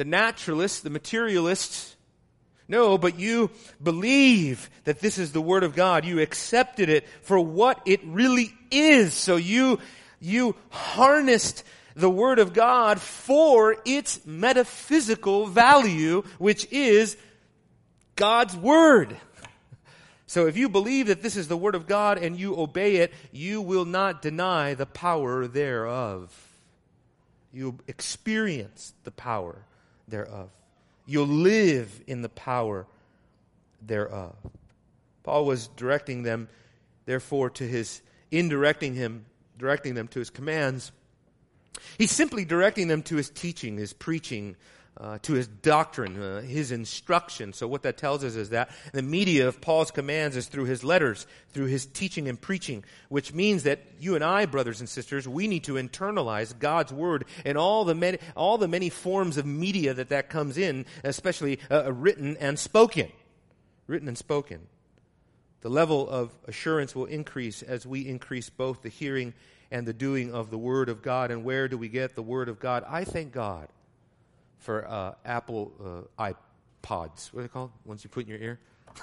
the 0.00 0.04
naturalists, 0.06 0.80
the 0.80 0.88
materialists. 0.88 1.94
No, 2.66 2.96
but 2.96 3.18
you 3.18 3.50
believe 3.82 4.70
that 4.84 5.00
this 5.00 5.18
is 5.18 5.32
the 5.32 5.42
Word 5.42 5.62
of 5.62 5.74
God. 5.74 6.06
You 6.06 6.20
accepted 6.20 6.88
it 6.88 7.06
for 7.20 7.38
what 7.38 7.82
it 7.84 8.00
really 8.04 8.50
is. 8.70 9.12
So 9.12 9.36
you, 9.36 9.78
you 10.18 10.56
harnessed 10.70 11.64
the 11.94 12.08
Word 12.08 12.38
of 12.38 12.54
God 12.54 12.98
for 12.98 13.76
its 13.84 14.24
metaphysical 14.24 15.46
value, 15.48 16.22
which 16.38 16.66
is 16.72 17.18
God's 18.16 18.56
Word. 18.56 19.14
So 20.26 20.46
if 20.46 20.56
you 20.56 20.70
believe 20.70 21.08
that 21.08 21.20
this 21.22 21.36
is 21.36 21.48
the 21.48 21.58
Word 21.58 21.74
of 21.74 21.86
God 21.86 22.16
and 22.16 22.38
you 22.38 22.58
obey 22.58 22.96
it, 22.96 23.12
you 23.32 23.60
will 23.60 23.84
not 23.84 24.22
deny 24.22 24.72
the 24.72 24.86
power 24.86 25.46
thereof. 25.46 26.49
You 27.52 27.78
experience 27.88 28.94
the 29.04 29.10
power 29.10 29.64
thereof. 30.06 30.50
You'll 31.06 31.26
live 31.26 32.00
in 32.06 32.22
the 32.22 32.28
power 32.28 32.86
thereof. 33.82 34.36
Paul 35.22 35.44
was 35.44 35.68
directing 35.68 36.22
them, 36.22 36.48
therefore, 37.06 37.50
to 37.50 37.66
his, 37.66 38.02
in 38.30 38.48
directing 38.48 38.94
him, 38.94 39.26
directing 39.58 39.94
them 39.94 40.08
to 40.08 40.18
his 40.18 40.30
commands. 40.30 40.92
He's 41.98 42.12
simply 42.12 42.44
directing 42.44 42.88
them 42.88 43.02
to 43.04 43.16
his 43.16 43.30
teaching, 43.30 43.76
his 43.76 43.92
preaching, 43.92 44.56
uh, 45.00 45.18
to 45.22 45.32
his 45.32 45.46
doctrine, 45.46 46.20
uh, 46.20 46.42
his 46.42 46.70
instruction. 46.72 47.54
So 47.54 47.66
what 47.66 47.82
that 47.84 47.96
tells 47.96 48.22
us 48.22 48.34
is 48.34 48.50
that 48.50 48.70
the 48.92 49.00
media 49.00 49.48
of 49.48 49.60
Paul's 49.60 49.90
commands 49.90 50.36
is 50.36 50.46
through 50.46 50.66
his 50.66 50.84
letters, 50.84 51.26
through 51.52 51.66
his 51.66 51.86
teaching 51.86 52.28
and 52.28 52.38
preaching, 52.38 52.84
which 53.08 53.32
means 53.32 53.62
that 53.62 53.80
you 53.98 54.14
and 54.14 54.22
I, 54.22 54.44
brothers 54.44 54.80
and 54.80 54.88
sisters, 54.88 55.26
we 55.26 55.48
need 55.48 55.64
to 55.64 55.74
internalize 55.74 56.56
God's 56.56 56.92
word 56.92 57.24
and 57.46 57.56
all 57.56 57.84
the 57.84 57.94
many, 57.94 58.18
all 58.36 58.58
the 58.58 58.68
many 58.68 58.90
forms 58.90 59.38
of 59.38 59.46
media 59.46 59.94
that 59.94 60.10
that 60.10 60.28
comes 60.28 60.58
in, 60.58 60.84
especially 61.02 61.60
uh, 61.70 61.84
uh 61.86 61.92
written 61.92 62.36
and 62.36 62.58
spoken, 62.58 63.10
written 63.86 64.06
and 64.06 64.18
spoken. 64.18 64.66
The 65.62 65.70
level 65.70 66.08
of 66.08 66.30
assurance 66.46 66.94
will 66.94 67.06
increase 67.06 67.62
as 67.62 67.86
we 67.86 68.06
increase 68.06 68.50
both 68.50 68.82
the 68.82 68.88
hearing 68.90 69.32
and 69.70 69.86
the 69.86 69.92
doing 69.94 70.32
of 70.32 70.50
the 70.50 70.58
word 70.58 70.90
of 70.90 71.00
God. 71.00 71.30
And 71.30 71.42
where 71.44 71.68
do 71.68 71.78
we 71.78 71.88
get 71.88 72.14
the 72.14 72.22
word 72.22 72.48
of 72.50 72.60
God? 72.60 72.84
I 72.86 73.04
thank 73.04 73.32
God 73.32 73.68
for 74.60 74.86
uh, 74.86 75.14
Apple 75.24 76.06
uh, 76.18 76.32
iPods. 76.84 77.32
What 77.32 77.40
are 77.40 77.42
they 77.42 77.48
called? 77.48 77.72
Ones 77.84 78.04
you 78.04 78.10
put 78.10 78.24
in 78.24 78.30
your 78.30 78.38
ear? 78.38 78.60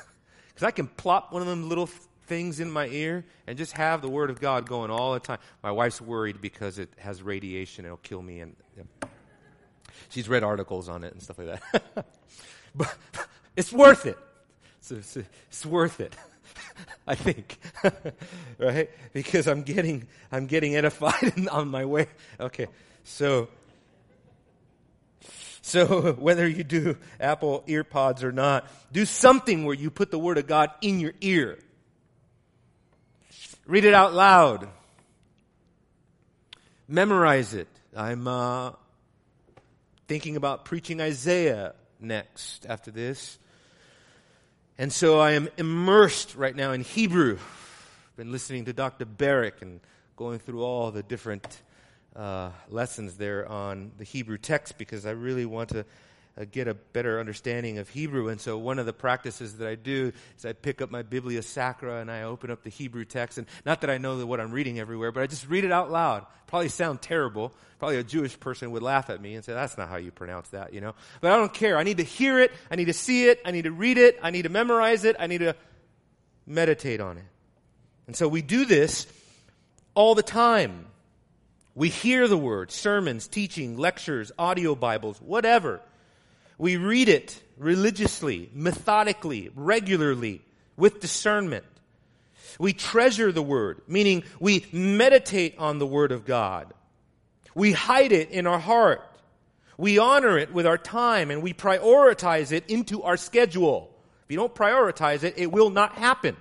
Because 0.47 0.65
I 0.69 0.71
can 0.71 0.87
plop 0.87 1.31
one 1.31 1.43
of 1.43 1.47
them 1.47 1.69
little 1.69 1.87
things 2.25 2.59
in 2.59 2.71
my 2.71 2.87
ear 2.87 3.25
and 3.45 3.57
just 3.57 3.73
have 3.73 4.01
the 4.01 4.09
Word 4.09 4.31
of 4.31 4.39
God 4.39 4.67
going 4.67 4.89
all 4.89 5.13
the 5.13 5.19
time. 5.19 5.37
My 5.61 5.71
wife's 5.71 6.01
worried 6.01 6.41
because 6.41 6.79
it 6.79 6.89
has 6.97 7.21
radiation; 7.21 7.85
it'll 7.85 7.97
kill 7.97 8.21
me. 8.21 8.39
And 8.39 8.55
yeah. 8.75 9.09
she's 10.09 10.27
read 10.27 10.43
articles 10.43 10.89
on 10.89 11.03
it 11.03 11.13
and 11.13 11.21
stuff 11.21 11.37
like 11.37 11.59
that. 11.71 12.05
but 12.75 12.95
it's 13.55 13.71
worth 13.71 14.05
it. 14.05 14.17
It's, 14.79 14.91
it's, 14.91 15.17
it's 15.17 15.65
worth 15.65 15.99
it. 15.99 16.15
I 17.07 17.15
think, 17.15 17.57
right? 18.59 18.89
Because 19.13 19.47
I'm 19.47 19.63
getting 19.63 20.07
I'm 20.31 20.45
getting 20.45 20.75
edified 20.75 21.47
on 21.51 21.69
my 21.69 21.85
way. 21.85 22.07
Okay, 22.39 22.67
so 23.03 23.47
so 25.67 26.13
whether 26.19 26.47
you 26.47 26.63
do 26.63 26.97
Apple 27.19 27.63
earpods 27.67 28.23
or 28.23 28.31
not, 28.31 28.67
do 28.91 29.05
something 29.05 29.65
where 29.65 29.75
you 29.75 29.91
put 29.91 30.11
the 30.11 30.19
Word 30.19 30.37
of 30.37 30.47
God 30.47 30.71
in 30.81 30.99
your 30.99 31.13
ear. 31.21 31.59
Read 33.65 33.83
it 33.83 33.93
out 33.93 34.13
loud. 34.13 34.69
Memorize 36.87 37.53
it. 37.53 37.67
I'm 37.95 38.27
uh, 38.27 38.71
thinking 40.07 40.37
about 40.37 40.63
preaching 40.63 41.01
Isaiah 41.01 41.73
next 41.99 42.65
after 42.65 42.89
this. 42.89 43.37
And 44.77 44.93
so 44.93 45.19
I 45.19 45.31
am 45.31 45.49
immersed 45.57 46.35
right 46.35 46.55
now 46.55 46.71
in 46.71 46.81
Hebrew. 46.81 47.33
I've 47.33 48.15
Been 48.15 48.31
listening 48.31 48.65
to 48.65 48.73
Dr. 48.73 49.03
Barrick 49.03 49.61
and 49.61 49.81
going 50.15 50.39
through 50.39 50.63
all 50.63 50.91
the 50.91 51.03
different 51.03 51.61
uh, 52.17 52.49
lessons 52.69 53.15
there 53.15 53.47
on 53.47 53.91
the 53.97 54.03
Hebrew 54.03 54.37
text 54.37 54.77
because 54.77 55.05
I 55.05 55.11
really 55.11 55.45
want 55.45 55.69
to 55.69 55.85
uh, 56.37 56.45
get 56.51 56.67
a 56.67 56.73
better 56.73 57.19
understanding 57.19 57.77
of 57.77 57.89
Hebrew. 57.89 58.29
And 58.29 58.41
so 58.41 58.57
one 58.57 58.79
of 58.79 58.85
the 58.85 58.93
practices 58.93 59.57
that 59.57 59.67
I 59.67 59.75
do 59.75 60.11
is 60.37 60.45
I 60.45 60.53
pick 60.53 60.81
up 60.81 60.91
my 60.91 61.03
Biblia 61.03 61.41
Sacra 61.41 62.01
and 62.01 62.11
I 62.11 62.23
open 62.23 62.51
up 62.51 62.63
the 62.63 62.69
Hebrew 62.69 63.05
text. 63.05 63.37
And 63.37 63.47
not 63.65 63.81
that 63.81 63.89
I 63.89 63.97
know 63.97 64.25
what 64.25 64.39
I'm 64.39 64.51
reading 64.51 64.79
everywhere, 64.79 65.11
but 65.11 65.23
I 65.23 65.27
just 65.27 65.47
read 65.47 65.63
it 65.63 65.71
out 65.71 65.91
loud. 65.91 66.25
Probably 66.47 66.69
sound 66.69 67.01
terrible. 67.01 67.53
Probably 67.79 67.97
a 67.97 68.03
Jewish 68.03 68.39
person 68.39 68.71
would 68.71 68.81
laugh 68.83 69.09
at 69.09 69.21
me 69.21 69.35
and 69.35 69.45
say, 69.45 69.53
that's 69.53 69.77
not 69.77 69.89
how 69.89 69.97
you 69.97 70.11
pronounce 70.11 70.49
that, 70.49 70.73
you 70.73 70.81
know. 70.81 70.95
But 71.21 71.31
I 71.31 71.37
don't 71.37 71.53
care. 71.53 71.77
I 71.77 71.83
need 71.83 71.97
to 71.97 72.03
hear 72.03 72.39
it. 72.39 72.51
I 72.71 72.75
need 72.75 72.85
to 72.85 72.93
see 72.93 73.27
it. 73.27 73.39
I 73.45 73.51
need 73.51 73.63
to 73.63 73.71
read 73.71 73.97
it. 73.99 74.19
I 74.23 74.31
need 74.31 74.43
to 74.43 74.49
memorize 74.49 75.03
it. 75.03 75.15
I 75.19 75.27
need 75.27 75.39
to 75.39 75.55
meditate 76.47 76.99
on 76.99 77.17
it. 77.17 77.25
And 78.07 78.15
so 78.15 78.27
we 78.27 78.41
do 78.41 78.65
this 78.65 79.05
all 79.93 80.15
the 80.15 80.23
time. 80.23 80.87
We 81.77 81.89
hear 81.89 82.27
the 82.27 82.39
word, 82.39 82.71
sermons, 82.71 83.27
teaching, 83.27 83.77
lectures, 83.77 84.31
audio 84.39 84.73
Bibles, 84.73 85.19
whatever. 85.21 85.79
We 86.57 86.75
read 86.75 87.07
it 87.07 87.39
religiously, 87.55 88.49
methodically, 88.51 89.51
regularly, 89.53 90.41
with 90.75 90.99
discernment. 91.01 91.65
We 92.57 92.73
treasure 92.73 93.31
the 93.31 93.43
Word, 93.43 93.83
meaning 93.87 94.23
we 94.39 94.65
meditate 94.71 95.53
on 95.59 95.77
the 95.77 95.85
Word 95.85 96.11
of 96.11 96.25
God. 96.25 96.73
We 97.53 97.73
hide 97.73 98.11
it 98.11 98.31
in 98.31 98.47
our 98.47 98.57
heart. 98.57 99.07
We 99.77 99.99
honor 99.99 100.35
it 100.39 100.51
with 100.51 100.65
our 100.65 100.79
time 100.79 101.29
and 101.29 101.43
we 101.43 101.53
prioritize 101.53 102.51
it 102.51 102.67
into 102.71 103.03
our 103.03 103.17
schedule. 103.17 103.93
If 104.25 104.31
you 104.31 104.37
don't 104.37 104.55
prioritize 104.55 105.23
it, 105.23 105.35
it 105.37 105.51
will 105.51 105.69
not 105.69 105.93
happen. 105.93 106.37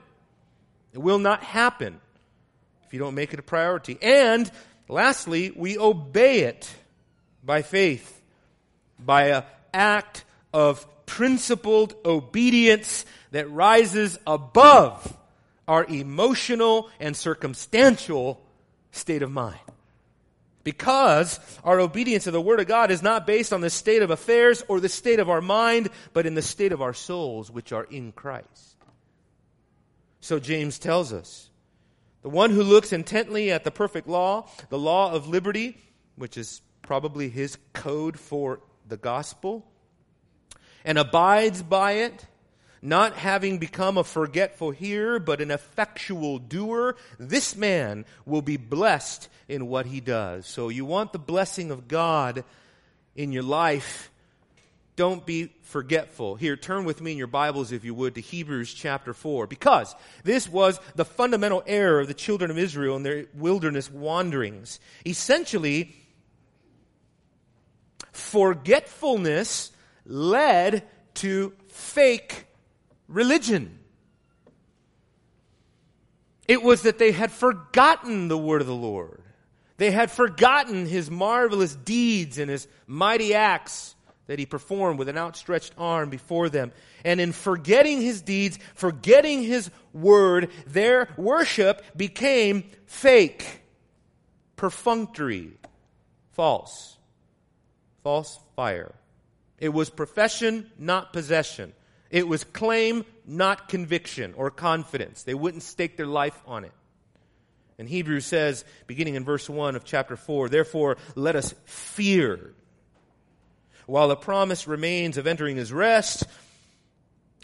It 0.94 0.98
will 0.98 1.18
not 1.18 1.42
happen 1.42 2.00
if 2.86 2.94
you 2.94 2.98
don't 2.98 3.14
make 3.14 3.34
it 3.34 3.38
a 3.38 3.42
priority. 3.42 3.98
And 4.00 4.50
lastly, 4.88 5.52
we 5.54 5.78
obey 5.78 6.40
it 6.40 6.72
by 7.44 7.62
faith, 7.62 8.22
by 8.98 9.24
a 9.24 9.44
act 9.72 10.24
of 10.52 10.86
principled 11.06 11.94
obedience 12.04 13.04
that 13.30 13.50
rises 13.50 14.18
above 14.26 15.16
our 15.68 15.84
emotional 15.84 16.90
and 17.00 17.16
circumstantial 17.16 18.40
state 18.90 19.22
of 19.22 19.30
mind. 19.30 19.58
Because 20.64 21.38
our 21.62 21.78
obedience 21.78 22.24
to 22.24 22.32
the 22.32 22.40
Word 22.40 22.58
of 22.58 22.66
God 22.66 22.90
is 22.90 23.02
not 23.02 23.26
based 23.26 23.52
on 23.52 23.60
the 23.60 23.70
state 23.70 24.02
of 24.02 24.10
affairs 24.10 24.64
or 24.66 24.80
the 24.80 24.88
state 24.88 25.20
of 25.20 25.30
our 25.30 25.40
mind, 25.40 25.90
but 26.12 26.26
in 26.26 26.34
the 26.34 26.42
state 26.42 26.72
of 26.72 26.82
our 26.82 26.94
souls, 26.94 27.50
which 27.50 27.72
are 27.72 27.84
in 27.84 28.10
Christ. 28.10 28.76
So 30.20 30.40
James 30.40 30.80
tells 30.80 31.12
us 31.12 31.50
the 32.26 32.30
one 32.30 32.50
who 32.50 32.64
looks 32.64 32.92
intently 32.92 33.52
at 33.52 33.62
the 33.62 33.70
perfect 33.70 34.08
law, 34.08 34.48
the 34.68 34.76
law 34.76 35.12
of 35.12 35.28
liberty, 35.28 35.78
which 36.16 36.36
is 36.36 36.60
probably 36.82 37.28
his 37.28 37.56
code 37.72 38.18
for 38.18 38.58
the 38.88 38.96
gospel 38.96 39.64
and 40.84 40.98
abides 40.98 41.62
by 41.62 41.92
it, 41.92 42.26
not 42.82 43.12
having 43.12 43.58
become 43.58 43.96
a 43.96 44.02
forgetful 44.02 44.72
hearer, 44.72 45.20
but 45.20 45.40
an 45.40 45.52
effectual 45.52 46.40
doer, 46.40 46.96
this 47.16 47.54
man 47.54 48.04
will 48.24 48.42
be 48.42 48.56
blessed 48.56 49.28
in 49.46 49.68
what 49.68 49.86
he 49.86 50.00
does. 50.00 50.48
So 50.48 50.68
you 50.68 50.84
want 50.84 51.12
the 51.12 51.20
blessing 51.20 51.70
of 51.70 51.86
God 51.86 52.42
in 53.14 53.30
your 53.30 53.44
life. 53.44 54.10
Don't 54.96 55.26
be 55.26 55.52
forgetful. 55.60 56.36
Here, 56.36 56.56
turn 56.56 56.86
with 56.86 57.02
me 57.02 57.12
in 57.12 57.18
your 57.18 57.26
Bibles, 57.26 57.70
if 57.70 57.84
you 57.84 57.92
would, 57.94 58.14
to 58.14 58.22
Hebrews 58.22 58.72
chapter 58.72 59.12
4, 59.12 59.46
because 59.46 59.94
this 60.24 60.48
was 60.48 60.80
the 60.94 61.04
fundamental 61.04 61.62
error 61.66 62.00
of 62.00 62.08
the 62.08 62.14
children 62.14 62.50
of 62.50 62.56
Israel 62.56 62.96
in 62.96 63.02
their 63.02 63.26
wilderness 63.34 63.90
wanderings. 63.90 64.80
Essentially, 65.04 65.94
forgetfulness 68.12 69.70
led 70.06 70.82
to 71.14 71.52
fake 71.68 72.46
religion. 73.06 73.78
It 76.48 76.62
was 76.62 76.82
that 76.82 76.98
they 76.98 77.12
had 77.12 77.30
forgotten 77.30 78.28
the 78.28 78.38
word 78.38 78.62
of 78.62 78.66
the 78.66 78.74
Lord. 78.74 79.20
They 79.76 79.90
had 79.90 80.10
forgotten 80.10 80.86
his 80.86 81.10
marvelous 81.10 81.74
deeds 81.74 82.38
and 82.38 82.50
his 82.50 82.66
mighty 82.86 83.34
acts 83.34 83.95
that 84.26 84.38
he 84.38 84.46
performed 84.46 84.98
with 84.98 85.08
an 85.08 85.18
outstretched 85.18 85.72
arm 85.78 86.10
before 86.10 86.48
them. 86.48 86.72
And 87.04 87.20
in 87.20 87.32
forgetting 87.32 88.00
his 88.00 88.22
deeds, 88.22 88.58
forgetting 88.74 89.42
his 89.42 89.70
word, 89.92 90.50
their 90.66 91.08
worship 91.16 91.82
became 91.96 92.64
fake, 92.86 93.62
perfunctory, 94.56 95.52
false, 96.32 96.96
false 98.02 98.38
fire. 98.56 98.94
It 99.58 99.70
was 99.70 99.90
profession, 99.90 100.70
not 100.78 101.12
possession. 101.12 101.72
It 102.10 102.28
was 102.28 102.44
claim, 102.44 103.04
not 103.26 103.68
conviction 103.68 104.34
or 104.36 104.50
confidence. 104.50 105.22
They 105.22 105.34
wouldn't 105.34 105.62
stake 105.62 105.96
their 105.96 106.06
life 106.06 106.40
on 106.46 106.64
it. 106.64 106.72
And 107.78 107.88
Hebrews 107.88 108.24
says, 108.24 108.64
beginning 108.86 109.16
in 109.16 109.24
verse 109.24 109.50
1 109.50 109.76
of 109.76 109.84
chapter 109.84 110.16
4, 110.16 110.48
therefore 110.48 110.96
let 111.14 111.36
us 111.36 111.54
fear. 111.64 112.54
While 113.86 114.08
the 114.08 114.16
promise 114.16 114.66
remains 114.66 115.16
of 115.16 115.26
entering 115.26 115.56
his 115.56 115.72
rest, 115.72 116.24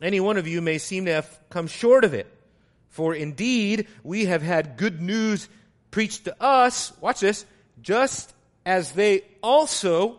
any 0.00 0.20
one 0.20 0.37
of 0.37 0.46
you 0.46 0.61
may 0.61 0.78
seem 0.78 1.07
to 1.07 1.12
have 1.12 1.40
come 1.50 1.66
short 1.66 2.05
of 2.05 2.14
it. 2.14 2.26
For 2.90 3.14
indeed, 3.14 3.87
we 4.02 4.26
have 4.26 4.42
had 4.42 4.76
good 4.76 5.00
news 5.00 5.48
preached 5.90 6.24
to 6.24 6.42
us, 6.42 6.92
watch 7.00 7.20
this, 7.20 7.46
just 7.81 8.35
as 8.66 8.92
they 8.92 9.22
also, 9.42 10.18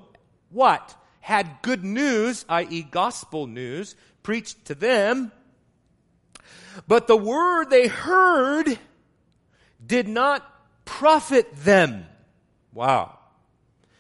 what? 0.49 0.95
had 1.23 1.61
good 1.61 1.85
news, 1.85 2.43
i.e., 2.49 2.83
gospel 2.91 3.47
news, 3.47 3.95
preached 4.23 4.65
to 4.65 4.75
them, 4.75 5.31
but 6.85 7.07
the 7.07 7.15
word 7.15 7.69
they 7.69 7.87
heard 7.87 8.77
did 9.85 10.05
not 10.05 10.45
profit 10.83 11.47
them. 11.55 12.05
Wow. 12.73 13.17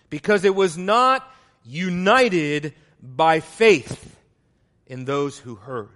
Because 0.09 0.43
it 0.43 0.53
was 0.53 0.77
not 0.77 1.25
united 1.65 2.73
by 3.01 3.39
faith 3.39 4.15
in 4.87 5.05
those 5.05 5.37
who 5.37 5.55
heard. 5.55 5.89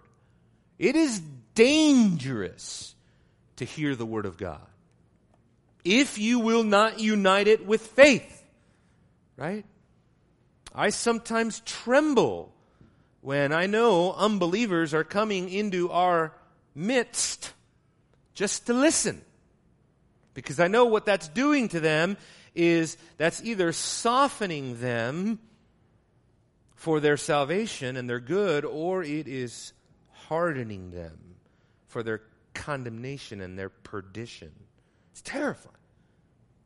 It 0.80 0.96
is 0.96 1.20
dangerous 1.56 2.96
to 3.58 3.66
hear 3.66 3.96
the 3.96 4.06
word 4.06 4.26
of 4.26 4.38
God 4.38 4.62
if 5.88 6.18
you 6.18 6.40
will 6.40 6.64
not 6.64 7.00
unite 7.00 7.48
it 7.48 7.66
with 7.66 7.82
faith. 7.82 8.44
Right? 9.38 9.66
I 10.76 10.90
sometimes 10.90 11.62
tremble 11.62 12.54
when 13.22 13.54
I 13.54 13.68
know 13.68 14.14
unbelievers 14.14 14.94
are 14.94 15.04
coming 15.04 15.50
into 15.50 15.90
our 15.90 16.34
midst 16.76 17.54
just 18.34 18.68
to 18.68 18.74
listen. 18.74 19.22
Because 20.34 20.60
I 20.60 20.68
know 20.68 20.86
what 20.86 21.06
that's 21.06 21.30
doing 21.30 21.70
to 21.70 21.80
them 21.80 22.18
is 22.54 22.98
that's 23.18 23.42
either 23.44 23.72
softening 23.72 24.80
them 24.82 25.40
for 26.78 27.00
their 27.00 27.18
salvation 27.18 27.98
and 27.98 28.10
their 28.10 28.20
good, 28.20 28.64
or 28.64 29.04
it 29.04 29.28
is 29.28 29.74
hardening 30.12 30.92
them 30.92 31.18
for 31.88 32.04
their 32.04 32.22
condemnation 32.54 33.42
and 33.42 33.58
their 33.58 33.70
perdition. 33.70 34.52
It's 35.12 35.24
terrifying. 35.24 35.74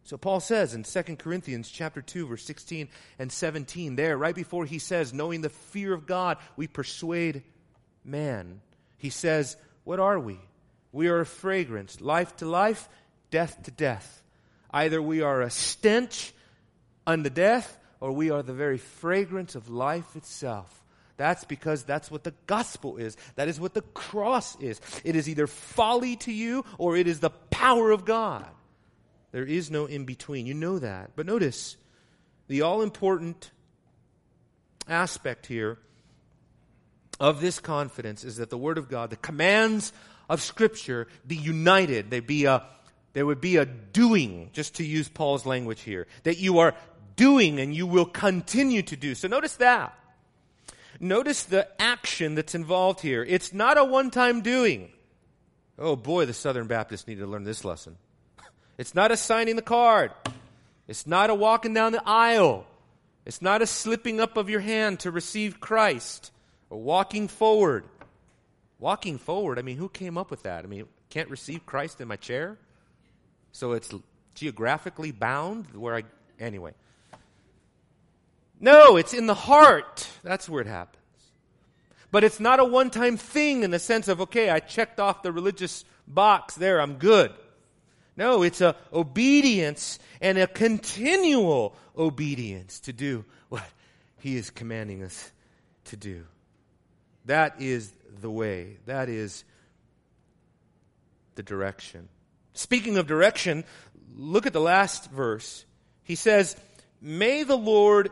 So 0.04 0.18
Paul 0.18 0.42
says 0.42 0.74
in 0.74 0.84
2 0.84 1.16
Corinthians 1.16 1.70
chapter 1.70 2.02
2 2.02 2.28
verse 2.28 2.44
16 2.44 2.90
and 3.20 3.32
17 3.32 3.96
there 3.96 4.18
right 4.18 4.36
before 4.36 4.66
he 4.66 4.80
says 4.80 5.14
knowing 5.14 5.42
the 5.42 5.50
fear 5.50 5.94
of 5.94 6.06
God 6.06 6.38
we 6.58 6.68
persuade 6.68 7.44
man. 8.04 8.62
He 8.98 9.10
says, 9.10 9.56
what 9.84 10.00
are 10.00 10.20
we? 10.20 10.40
We 10.92 11.08
are 11.08 11.22
a 11.22 11.26
fragrance, 11.26 12.02
life 12.02 12.36
to 12.38 12.46
life, 12.46 12.90
death 13.30 13.64
to 13.64 13.72
death. 13.72 14.22
Either 14.72 15.02
we 15.02 15.22
are 15.22 15.42
a 15.42 15.50
stench 15.50 16.34
unto 17.08 17.30
death 17.30 17.78
or 18.02 18.12
we 18.12 18.32
are 18.32 18.44
the 18.44 18.54
very 18.54 18.78
fragrance 18.78 19.56
of 19.56 19.70
life 19.70 20.16
itself. 20.16 20.84
That's 21.18 21.44
because 21.46 21.84
that's 21.84 22.10
what 22.10 22.24
the 22.24 22.34
gospel 22.48 22.98
is. 22.98 23.16
That 23.36 23.48
is 23.48 23.60
what 23.60 23.76
the 23.76 23.84
cross 23.84 24.60
is. 24.60 24.82
It 25.04 25.16
is 25.16 25.30
either 25.30 25.46
folly 25.46 26.16
to 26.18 26.34
you 26.34 26.66
or 26.80 26.98
it 26.98 27.08
is 27.08 27.20
the 27.20 27.30
power 27.30 27.92
of 27.92 28.06
God. 28.06 28.48
There 29.32 29.46
is 29.46 29.70
no 29.70 29.86
in 29.86 30.06
between. 30.06 30.48
You 30.48 30.56
know 30.56 30.80
that. 30.80 31.12
But 31.16 31.28
notice 31.28 31.78
the 32.48 32.64
all 32.64 32.82
important 32.82 33.52
aspect 34.88 35.46
here 35.46 35.78
of 37.20 37.40
this 37.40 37.60
confidence 37.60 38.24
is 38.24 38.38
that 38.38 38.50
the 38.50 38.58
Word 38.58 38.80
of 38.80 38.90
God, 38.90 39.12
the 39.12 39.16
commands 39.16 39.94
of 40.28 40.42
Scripture, 40.42 41.08
be 41.26 41.36
united. 41.36 42.10
They 42.10 42.20
be 42.20 42.46
a, 42.46 42.64
there 43.14 43.28
would 43.28 43.42
be 43.42 43.58
a 43.58 43.66
doing, 43.66 44.50
just 44.54 44.76
to 44.78 44.84
use 44.84 45.08
Paul's 45.08 45.46
language 45.46 45.82
here, 45.82 46.08
that 46.24 46.40
you 46.40 46.60
are 46.60 46.74
doing 47.22 47.60
and 47.60 47.76
you 47.76 47.86
will 47.86 48.06
continue 48.06 48.82
to 48.82 48.96
do. 48.96 49.14
So 49.14 49.28
notice 49.28 49.58
that. 49.58 49.96
Notice 51.00 51.44
the 51.44 51.68
action 51.80 52.34
that's 52.34 52.56
involved 52.56 53.00
here. 53.02 53.24
It's 53.24 53.54
not 53.54 53.78
a 53.78 53.86
one 53.86 54.10
time 54.10 54.42
doing. 54.42 54.90
Oh 55.78 55.96
boy, 55.96 56.26
the 56.26 56.34
Southern 56.34 56.66
Baptists 56.66 57.08
need 57.08 57.20
to 57.20 57.28
learn 57.28 57.44
this 57.44 57.64
lesson. 57.64 57.98
It's 58.78 58.96
not 58.96 59.12
a 59.12 59.18
signing 59.18 59.58
the 59.58 59.62
card. 59.62 60.12
It's 60.88 61.06
not 61.06 61.30
a 61.30 61.36
walking 61.36 61.76
down 61.76 61.92
the 61.92 62.02
aisle. 62.04 62.66
It's 63.26 63.40
not 63.40 63.62
a 63.62 63.68
slipping 63.68 64.20
up 64.20 64.38
of 64.38 64.50
your 64.50 64.62
hand 64.62 65.02
to 65.02 65.12
receive 65.12 65.60
Christ 65.60 66.32
or 66.72 66.80
walking 66.80 67.28
forward. 67.28 67.84
Walking 68.80 69.20
forward, 69.20 69.60
I 69.60 69.62
mean, 69.62 69.78
who 69.78 69.88
came 69.88 70.18
up 70.18 70.32
with 70.32 70.44
that? 70.44 70.64
I 70.64 70.68
mean, 70.68 70.86
can't 71.12 71.30
receive 71.30 71.68
Christ 71.68 72.02
in 72.02 72.08
my 72.08 72.16
chair? 72.16 72.58
So 73.52 73.74
it's 73.74 73.94
geographically 74.34 75.12
bound 75.12 75.68
where 75.76 75.96
I, 75.96 76.04
anyway. 76.40 76.74
No, 78.62 78.96
it's 78.96 79.14
in 79.14 79.26
the 79.26 79.34
heart. 79.34 80.08
That's 80.24 80.48
where 80.48 80.62
it 80.62 80.68
happens. 80.68 81.02
But 82.12 82.24
it's 82.24 82.40
not 82.40 82.60
a 82.60 82.66
one 82.66 82.92
time 82.92 83.18
thing 83.18 83.64
in 83.64 83.72
the 83.72 83.80
sense 83.80 84.08
of, 84.08 84.22
okay, 84.22 84.50
I 84.50 84.60
checked 84.60 85.00
off 85.00 85.24
the 85.24 85.32
religious 85.32 85.84
box 86.08 86.56
there, 86.56 86.80
I'm 86.80 86.96
good. 86.96 87.34
No, 88.16 88.44
it's 88.44 88.62
a 88.62 88.76
obedience 88.94 89.98
and 90.20 90.38
a 90.38 90.46
continual 90.46 91.76
obedience 91.98 92.82
to 92.82 92.94
do 92.94 93.26
what 93.50 93.64
he 94.20 94.36
is 94.36 94.52
commanding 94.52 95.02
us 95.04 95.32
to 95.86 95.98
do. 95.98 96.26
That 97.26 97.62
is 97.62 97.92
the 98.20 98.30
way. 98.30 98.78
That 98.86 99.10
is 99.10 99.44
the 101.36 101.44
direction. 101.44 102.10
Speaking 102.54 102.98
of 102.98 103.08
direction, 103.08 103.64
look 104.16 104.46
at 104.46 104.54
the 104.54 104.62
last 104.62 105.10
verse. 105.10 105.66
He 106.04 106.16
says, 106.16 106.56
May 107.02 107.44
the 107.44 107.58
Lord 107.58 108.12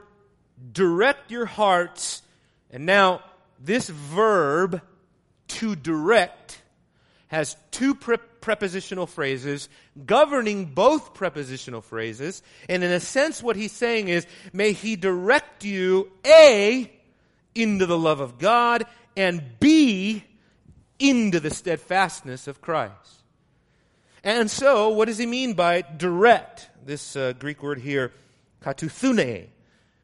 direct 0.71 1.31
your 1.31 1.45
hearts. 1.45 2.21
And 2.71 2.85
now, 2.85 3.21
this 3.59 3.89
verb, 3.89 4.81
to 5.47 5.75
direct, 5.75 6.61
has 7.27 7.55
two 7.71 7.95
pre- 7.95 8.17
prepositional 8.41 9.07
phrases 9.07 9.69
governing 10.05 10.65
both 10.65 11.13
prepositional 11.13 11.81
phrases. 11.81 12.41
And 12.67 12.83
in 12.83 12.91
a 12.91 12.99
sense, 12.99 13.43
what 13.43 13.55
he's 13.55 13.71
saying 13.71 14.07
is, 14.07 14.25
may 14.53 14.71
he 14.71 14.95
direct 14.95 15.63
you, 15.63 16.11
A, 16.25 16.91
into 17.55 17.85
the 17.85 17.97
love 17.97 18.19
of 18.19 18.39
God, 18.39 18.85
and 19.17 19.43
B, 19.59 20.23
into 20.99 21.39
the 21.39 21.49
steadfastness 21.49 22.47
of 22.47 22.61
Christ. 22.61 23.23
And 24.23 24.51
so, 24.51 24.89
what 24.89 25.05
does 25.05 25.17
he 25.17 25.25
mean 25.25 25.53
by 25.53 25.81
direct? 25.81 26.69
This 26.85 27.15
uh, 27.15 27.33
Greek 27.33 27.63
word 27.63 27.79
here, 27.79 28.11
katuthune. 28.61 29.47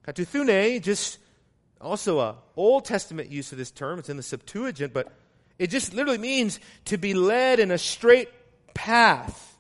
Katuthune, 0.06 0.82
just 0.82 1.18
also 1.82 2.20
a 2.20 2.36
Old 2.56 2.86
Testament 2.86 3.30
use 3.32 3.52
of 3.52 3.58
this 3.58 3.72
term. 3.72 4.00
It's 4.00 4.10
in 4.10 4.18
the 4.18 4.24
Septuagint, 4.24 4.94
but 4.94 5.12
it 5.58 5.68
just 5.68 5.94
literally 5.94 6.18
means 6.18 6.60
to 6.86 6.98
be 6.98 7.14
led 7.14 7.60
in 7.60 7.72
a 7.72 7.78
straight 7.78 8.30
path. 8.74 9.58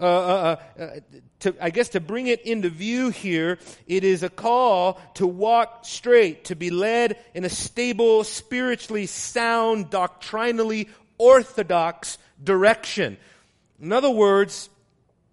Uh, 0.00 0.04
uh, 0.04 0.56
uh, 0.78 0.82
uh, 0.82 1.00
to, 1.40 1.54
I 1.60 1.70
guess 1.70 1.90
to 1.90 2.00
bring 2.00 2.28
it 2.28 2.42
into 2.42 2.68
view 2.68 3.10
here, 3.10 3.58
it 3.88 4.04
is 4.04 4.22
a 4.22 4.28
call 4.28 5.00
to 5.14 5.26
walk 5.26 5.84
straight, 5.84 6.44
to 6.46 6.56
be 6.56 6.70
led 6.70 7.16
in 7.34 7.44
a 7.44 7.48
stable, 7.48 8.22
spiritually 8.22 9.06
sound, 9.06 9.90
doctrinally 9.90 10.88
orthodox 11.18 12.16
direction. 12.42 13.16
In 13.80 13.92
other 13.92 14.10
words, 14.10 14.70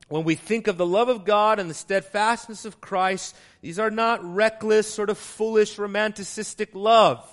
when 0.08 0.24
we 0.24 0.36
think 0.36 0.68
of 0.68 0.78
the 0.78 0.86
love 0.86 1.10
of 1.10 1.26
God 1.26 1.60
and 1.60 1.70
the 1.70 1.76
steadfastness 1.76 2.66
of 2.66 2.82
Christ, 2.82 3.36
these 3.66 3.80
are 3.80 3.90
not 3.90 4.24
reckless, 4.24 4.86
sort 4.86 5.10
of 5.10 5.18
foolish, 5.18 5.78
romanticistic 5.78 6.76
love. 6.76 7.28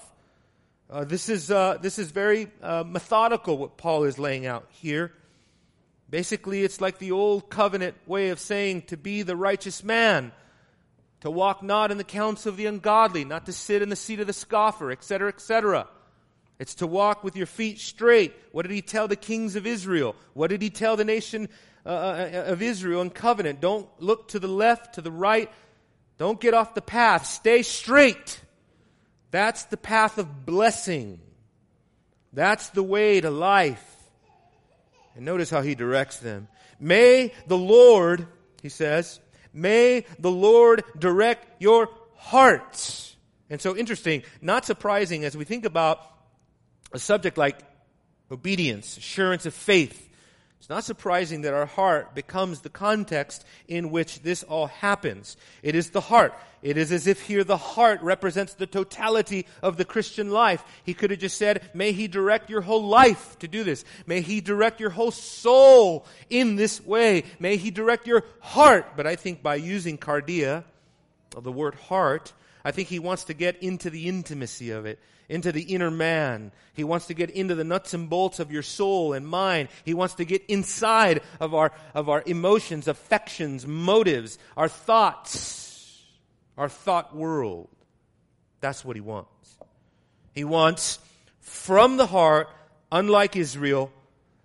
Uh, 0.89 1.05
this 1.05 1.29
is 1.29 1.51
uh, 1.51 1.77
this 1.83 1.99
is 1.99 2.11
very 2.11 2.51
uh, 2.63 2.85
methodical. 2.87 3.59
What 3.59 3.77
Paul 3.77 4.05
is 4.05 4.19
laying 4.19 4.47
out 4.47 4.67
here. 4.71 5.13
Basically, 6.09 6.65
it's 6.65 6.81
like 6.81 6.97
the 6.97 7.13
old 7.13 7.51
covenant 7.51 7.97
way 8.07 8.31
of 8.31 8.41
saying 8.41 8.85
to 8.85 8.97
be 8.97 9.21
the 9.21 9.37
righteous 9.37 9.85
man, 9.85 10.33
to 11.21 11.31
walk 11.31 11.63
not 11.63 11.91
in 11.91 11.99
the 11.99 12.03
counts 12.03 12.47
of 12.47 12.57
the 12.57 12.65
ungodly, 12.65 13.27
not 13.27 13.45
to 13.45 13.53
sit 13.53 13.83
in 13.83 13.91
the 13.91 13.95
seat 13.95 14.19
of 14.19 14.27
the 14.27 14.33
scoffer, 14.33 14.91
etc., 14.91 15.29
etc. 15.29 15.87
It's 16.59 16.77
to 16.77 16.87
walk 16.87 17.23
with 17.23 17.37
your 17.37 17.45
feet 17.45 17.79
straight. 17.79 18.33
What 18.53 18.63
did 18.63 18.73
he 18.73 18.81
tell 18.81 19.07
the 19.07 19.17
kings 19.17 19.55
of 19.55 19.67
Israel? 19.67 20.17
What 20.33 20.49
did 20.49 20.63
he 20.63 20.71
tell 20.71 20.97
the 20.97 21.05
nation 21.05 21.51
uh, 21.85 21.91
uh, 21.91 22.31
uh, 22.33 22.53
of 22.53 22.63
Israel 22.63 23.03
in 23.03 23.11
covenant? 23.11 23.61
Don't 23.61 23.87
look 24.01 24.29
to 24.29 24.39
the 24.39 24.49
left, 24.49 24.95
to 24.95 25.03
the 25.03 25.13
right. 25.13 25.51
Don't 26.23 26.41
get 26.41 26.55
off 26.55 26.75
the 26.75 26.81
path. 26.81 27.27
Stay 27.27 27.63
straight. 27.65 28.41
That's 29.33 29.65
the 29.65 29.77
path 29.77 30.19
of 30.19 30.47
blessing. 30.47 31.19
That's 32.33 32.69
the 32.69 32.83
way 32.85 33.21
to 33.21 33.29
life. 33.29 33.85
And 35.17 35.25
notice 35.25 35.51
how 35.51 35.63
he 35.63 35.75
directs 35.75 36.19
them. 36.19 36.47
May 36.79 37.35
the 37.49 37.59
Lord, 37.59 38.29
he 38.63 38.69
says, 38.69 39.19
may 39.53 40.07
the 40.21 40.31
Lord 40.31 40.85
direct 40.97 41.61
your 41.61 41.89
hearts. 42.15 43.17
And 43.51 43.61
so 43.61 43.77
interesting, 43.77 44.23
not 44.41 44.65
surprising 44.65 45.25
as 45.25 45.37
we 45.37 45.45
think 45.45 45.65
about 45.65 45.99
a 46.93 47.01
subject 47.01 47.37
like 47.37 47.59
obedience, 48.31 48.97
assurance 48.97 49.45
of 49.45 49.55
faith. 49.55 50.09
It's 50.63 50.69
not 50.69 50.85
surprising 50.85 51.41
that 51.41 51.55
our 51.55 51.67
heart 51.67 52.15
becomes 52.15 52.61
the 52.61 52.71
context 52.71 53.45
in 53.67 53.91
which 53.91 54.23
this 54.23 54.45
all 54.45 54.69
happens. 54.69 55.37
It 55.61 55.75
is 55.75 55.91
the 55.91 56.01
heart. 56.01 56.35
It 56.63 56.77
is 56.77 56.93
as 56.93 57.09
if 57.09 57.23
here 57.23 57.43
the 57.43 57.57
heart 57.57 58.01
represents 58.01 58.55
the 58.55 58.69
totality 58.69 59.47
of 59.61 59.77
the 59.77 59.85
Christian 59.85 60.31
life. 60.31 60.63
He 60.85 60.95
could 60.95 61.11
have 61.11 61.19
just 61.19 61.37
said, 61.37 61.69
may 61.75 61.91
he 61.91 62.07
direct 62.07 62.49
your 62.49 62.61
whole 62.61 62.87
life 62.87 63.37
to 63.41 63.49
do 63.49 63.65
this. 63.65 63.85
May 64.07 64.21
he 64.21 64.41
direct 64.41 64.79
your 64.79 64.91
whole 64.91 65.11
soul 65.11 66.07
in 66.31 66.55
this 66.55 66.81
way. 66.87 67.25
May 67.41 67.57
he 67.57 67.73
direct 67.73 68.07
your 68.07 68.23
heart. 68.39 68.93
But 68.97 69.09
I 69.09 69.17
think 69.17 69.43
by 69.43 69.57
using 69.57 69.99
cardia, 69.99 70.63
the 71.37 71.51
word 71.51 71.75
heart, 71.75 72.33
I 72.65 72.71
think 72.71 72.87
he 72.87 73.01
wants 73.01 73.25
to 73.25 73.35
get 73.35 73.61
into 73.65 73.91
the 73.91 74.07
intimacy 74.07 74.71
of 74.71 74.87
it 74.87 75.01
into 75.29 75.53
the 75.53 75.63
inner 75.63 75.91
man. 75.91 76.53
He 76.75 76.85
wants 76.85 77.07
to 77.07 77.15
get 77.15 77.31
into 77.31 77.55
the 77.55 77.65
nuts 77.65 77.95
and 77.95 78.09
bolts 78.09 78.41
of 78.41 78.53
your 78.53 78.63
soul 78.63 79.13
and 79.13 79.27
mind. 79.27 79.69
He 79.85 79.95
wants 79.95 80.15
to 80.15 80.25
get 80.25 80.45
inside 80.47 81.23
of 81.41 81.55
our, 81.55 81.73
of 81.95 82.09
our 82.09 82.23
emotions, 82.27 82.89
affections, 82.89 83.67
motives, 83.67 84.39
our 84.57 84.69
thoughts, 84.69 86.05
our 86.57 86.69
thought 86.69 87.15
world. 87.15 87.69
That's 88.61 88.85
what 88.85 88.97
he 88.97 89.01
wants. 89.01 89.57
He 90.33 90.45
wants 90.45 90.99
from 91.41 91.97
the 91.97 92.07
heart, 92.07 92.49
unlike 92.91 93.37
Israel, 93.37 93.93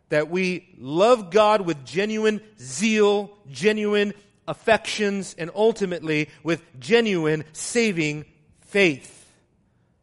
that 0.09 0.29
we 0.29 0.67
love 0.77 1.31
God 1.31 1.61
with 1.61 1.85
genuine 1.85 2.41
zeal, 2.59 3.37
genuine 3.51 4.13
affections, 4.47 5.35
and 5.37 5.51
ultimately 5.53 6.29
with 6.43 6.61
genuine 6.79 7.43
saving 7.53 8.25
faith. 8.61 9.16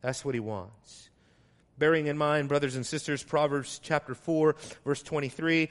That's 0.04 0.22
what 0.22 0.34
he 0.34 0.40
wants. 0.40 1.08
Bearing 1.78 2.08
in 2.08 2.18
mind, 2.18 2.50
brothers 2.50 2.76
and 2.76 2.84
sisters, 2.84 3.22
Proverbs 3.22 3.80
chapter 3.82 4.14
4, 4.14 4.54
verse 4.84 5.02
23 5.02 5.70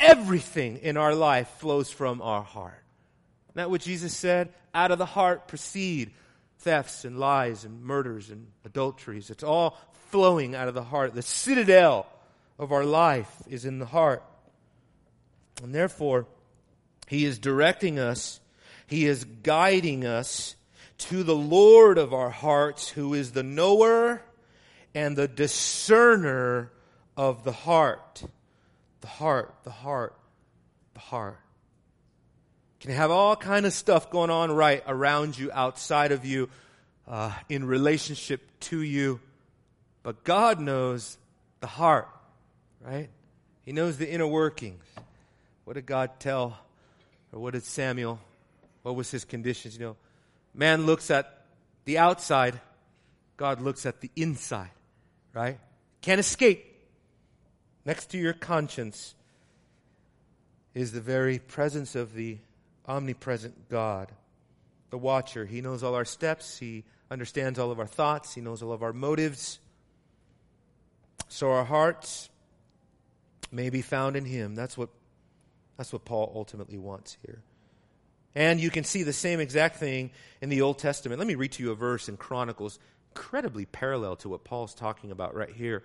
everything 0.00 0.78
in 0.78 0.96
our 0.96 1.14
life 1.14 1.48
flows 1.58 1.90
from 1.90 2.22
our 2.22 2.42
heart. 2.42 2.82
Isn't 3.48 3.56
that 3.56 3.70
what 3.70 3.82
Jesus 3.82 4.16
said? 4.16 4.48
Out 4.74 4.90
of 4.90 4.98
the 4.98 5.06
heart 5.06 5.46
proceed 5.46 6.12
thefts 6.60 7.04
and 7.04 7.20
lies 7.20 7.64
and 7.64 7.84
murders 7.84 8.30
and 8.30 8.46
adulteries. 8.64 9.28
It's 9.28 9.44
all 9.44 9.78
flowing 10.10 10.54
out 10.54 10.66
of 10.66 10.74
the 10.74 10.82
heart. 10.82 11.14
The 11.14 11.22
citadel 11.22 12.06
of 12.58 12.72
our 12.72 12.84
life 12.84 13.30
is 13.46 13.66
in 13.66 13.78
the 13.78 13.86
heart. 13.86 14.24
And 15.62 15.74
therefore, 15.74 16.26
He 17.08 17.26
is 17.26 17.38
directing 17.38 17.98
us, 17.98 18.40
He 18.86 19.04
is 19.04 19.24
guiding 19.24 20.06
us 20.06 20.56
to 21.04 21.22
the 21.22 21.36
Lord 21.36 21.98
of 21.98 22.14
our 22.14 22.30
hearts, 22.30 22.88
who 22.88 23.14
is 23.14 23.32
the 23.32 23.42
knower 23.42 24.22
and 24.94 25.16
the 25.16 25.28
discerner 25.28 26.70
of 27.16 27.44
the 27.44 27.52
heart. 27.52 28.22
The 29.00 29.06
heart, 29.06 29.54
the 29.64 29.70
heart, 29.70 30.14
the 30.94 31.00
heart. 31.00 31.38
Can 32.80 32.92
have 32.92 33.10
all 33.10 33.36
kind 33.36 33.66
of 33.66 33.72
stuff 33.72 34.10
going 34.10 34.30
on 34.30 34.50
right 34.50 34.82
around 34.86 35.38
you, 35.38 35.50
outside 35.52 36.12
of 36.12 36.24
you, 36.24 36.48
uh, 37.06 37.32
in 37.48 37.64
relationship 37.64 38.40
to 38.60 38.80
you, 38.80 39.20
but 40.02 40.24
God 40.24 40.60
knows 40.60 41.18
the 41.60 41.66
heart, 41.66 42.08
right? 42.80 43.08
He 43.62 43.72
knows 43.72 43.98
the 43.98 44.10
inner 44.10 44.26
workings. 44.26 44.84
What 45.64 45.74
did 45.74 45.86
God 45.86 46.18
tell, 46.18 46.58
or 47.32 47.40
what 47.40 47.52
did 47.52 47.64
Samuel? 47.64 48.20
What 48.82 48.96
was 48.96 49.10
his 49.10 49.24
conditions? 49.24 49.76
You 49.76 49.80
know, 49.80 49.96
Man 50.54 50.86
looks 50.86 51.10
at 51.10 51.42
the 51.84 51.98
outside, 51.98 52.60
God 53.36 53.60
looks 53.60 53.84
at 53.84 54.00
the 54.00 54.10
inside, 54.14 54.70
right? 55.32 55.58
Can't 56.00 56.20
escape. 56.20 56.64
Next 57.84 58.10
to 58.10 58.18
your 58.18 58.32
conscience 58.32 59.14
is 60.72 60.92
the 60.92 61.00
very 61.00 61.38
presence 61.38 61.94
of 61.94 62.14
the 62.14 62.38
omnipresent 62.86 63.68
God, 63.68 64.10
the 64.90 64.98
watcher. 64.98 65.44
He 65.44 65.60
knows 65.60 65.82
all 65.82 65.94
our 65.94 66.04
steps, 66.04 66.58
He 66.58 66.84
understands 67.10 67.58
all 67.58 67.70
of 67.70 67.78
our 67.78 67.86
thoughts, 67.86 68.34
He 68.34 68.40
knows 68.40 68.62
all 68.62 68.72
of 68.72 68.82
our 68.82 68.92
motives. 68.92 69.58
So 71.28 71.50
our 71.50 71.64
hearts 71.64 72.28
may 73.50 73.70
be 73.70 73.82
found 73.82 74.16
in 74.16 74.24
Him. 74.24 74.54
That's 74.54 74.78
what, 74.78 74.88
that's 75.76 75.92
what 75.92 76.04
Paul 76.04 76.32
ultimately 76.34 76.78
wants 76.78 77.16
here. 77.26 77.42
And 78.34 78.60
you 78.60 78.70
can 78.70 78.84
see 78.84 79.02
the 79.02 79.12
same 79.12 79.40
exact 79.40 79.76
thing 79.76 80.10
in 80.40 80.48
the 80.48 80.62
Old 80.62 80.78
Testament. 80.78 81.18
Let 81.18 81.28
me 81.28 81.36
read 81.36 81.52
to 81.52 81.62
you 81.62 81.70
a 81.70 81.76
verse 81.76 82.08
in 82.08 82.16
Chronicles, 82.16 82.78
incredibly 83.14 83.64
parallel 83.64 84.16
to 84.16 84.28
what 84.28 84.44
Paul's 84.44 84.74
talking 84.74 85.10
about 85.10 85.34
right 85.34 85.50
here. 85.50 85.82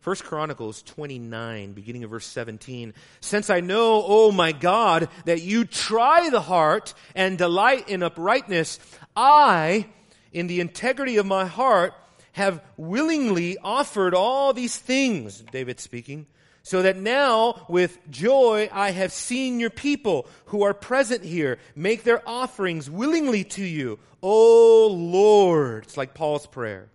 First 0.00 0.24
Chronicles 0.24 0.82
29, 0.82 1.74
beginning 1.74 2.02
of 2.02 2.10
verse 2.10 2.26
17. 2.26 2.92
Since 3.20 3.50
I 3.50 3.60
know, 3.60 4.02
oh 4.04 4.32
my 4.32 4.50
God, 4.50 5.08
that 5.26 5.42
you 5.42 5.64
try 5.64 6.28
the 6.28 6.40
heart 6.40 6.92
and 7.14 7.38
delight 7.38 7.88
in 7.88 8.02
uprightness, 8.02 8.80
I, 9.14 9.86
in 10.32 10.48
the 10.48 10.60
integrity 10.60 11.18
of 11.18 11.26
my 11.26 11.46
heart, 11.46 11.94
have 12.32 12.64
willingly 12.76 13.58
offered 13.58 14.12
all 14.12 14.52
these 14.52 14.76
things, 14.76 15.44
David 15.52 15.78
speaking, 15.78 16.26
so 16.62 16.82
that 16.82 16.96
now 16.96 17.66
with 17.68 17.98
joy 18.10 18.68
I 18.72 18.90
have 18.92 19.12
seen 19.12 19.60
your 19.60 19.70
people 19.70 20.26
who 20.46 20.62
are 20.62 20.74
present 20.74 21.24
here 21.24 21.58
make 21.74 22.04
their 22.04 22.26
offerings 22.28 22.88
willingly 22.88 23.44
to 23.44 23.64
you. 23.64 23.98
O 24.22 24.86
Lord. 24.88 25.84
It's 25.84 25.96
like 25.96 26.14
Paul's 26.14 26.46
prayer. 26.46 26.88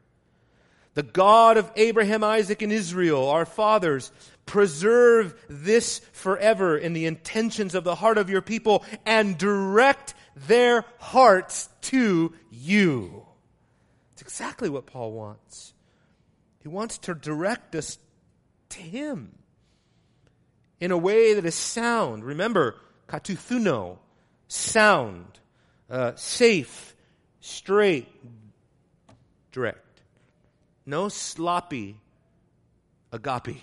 The 0.94 1.04
God 1.04 1.58
of 1.58 1.72
Abraham, 1.76 2.24
Isaac, 2.24 2.62
and 2.62 2.72
Israel, 2.72 3.30
our 3.30 3.46
fathers, 3.46 4.12
preserve 4.48 5.36
this 5.48 6.00
forever 6.12 6.78
in 6.78 6.94
the 6.94 7.06
intentions 7.06 7.76
of 7.76 7.84
the 7.84 7.94
heart 7.94 8.18
of 8.18 8.30
your 8.30 8.42
people 8.42 8.84
and 9.06 9.38
direct 9.38 10.16
their 10.48 10.86
hearts 10.98 11.70
to 11.82 12.34
you. 12.50 13.26
It's 14.14 14.22
exactly 14.24 14.70
what 14.70 14.88
Paul 14.88 15.12
wants. 15.12 15.74
He 16.62 16.68
wants 16.68 16.98
to 17.00 17.14
direct 17.14 17.76
us 17.76 18.00
to 18.70 18.80
Him 18.80 19.38
in 20.80 20.92
a 20.92 20.98
way 20.98 21.34
that 21.34 21.46
is 21.46 21.56
sound. 21.56 22.24
Remember, 22.24 22.76
kateuthuno, 23.08 23.98
sound, 24.48 25.40
uh, 25.90 26.14
safe, 26.16 26.96
straight, 27.40 28.08
direct. 29.52 30.02
No 30.86 31.10
sloppy 31.10 32.00
agape. 33.12 33.48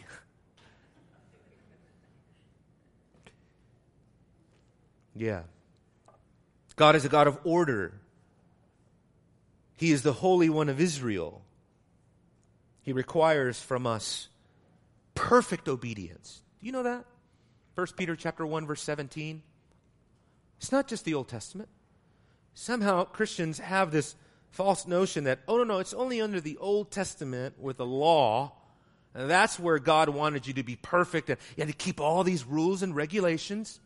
yeah. 5.15 5.43
God 6.77 6.97
is 6.97 7.05
a 7.05 7.09
God 7.09 7.29
of 7.29 7.39
order. 7.45 7.95
He 9.77 9.93
is 9.93 10.03
the 10.03 10.13
Holy 10.13 10.49
One 10.51 10.69
of 10.69 10.81
Israel. 10.81 11.43
He 12.83 12.93
requires 12.93 13.61
from 13.61 13.87
us 13.87 14.29
perfect 15.15 15.69
obedience. 15.69 16.44
Do 16.65 16.69
you 16.69 16.73
know 16.73 16.85
that? 16.85 17.05
1 17.75 17.87
Peter 17.95 18.17
chapter 18.17 18.47
1 18.47 18.67
verse 18.67 18.81
17. 18.81 19.43
It's 20.57 20.73
not 20.73 20.89
just 20.89 21.05
the 21.05 21.13
Old 21.13 21.29
Testament. 21.29 21.69
Somehow 22.55 23.05
Christians 23.05 23.59
have 23.59 23.91
this 23.91 24.17
false 24.51 24.87
notion 24.87 25.25
that, 25.25 25.41
oh, 25.47 25.59
no, 25.59 25.65
no, 25.65 25.79
it's 25.79 25.93
only 25.93 26.23
under 26.23 26.41
the 26.41 26.57
Old 26.57 26.91
Testament 26.91 27.61
with 27.61 27.77
the 27.77 27.85
law. 27.85 28.55
And 29.13 29.29
that's 29.29 29.59
where 29.61 29.79
God 29.79 30.09
wanted 30.09 30.47
you 30.47 30.55
to 30.55 30.63
be 30.63 30.75
perfect 30.75 31.29
and 31.29 31.39
you 31.55 31.65
had 31.67 31.69
to 31.69 31.77
keep 31.77 32.01
all 32.01 32.25
these 32.25 32.47
rules 32.47 32.83
and 32.83 32.97
regulations. 32.97 33.79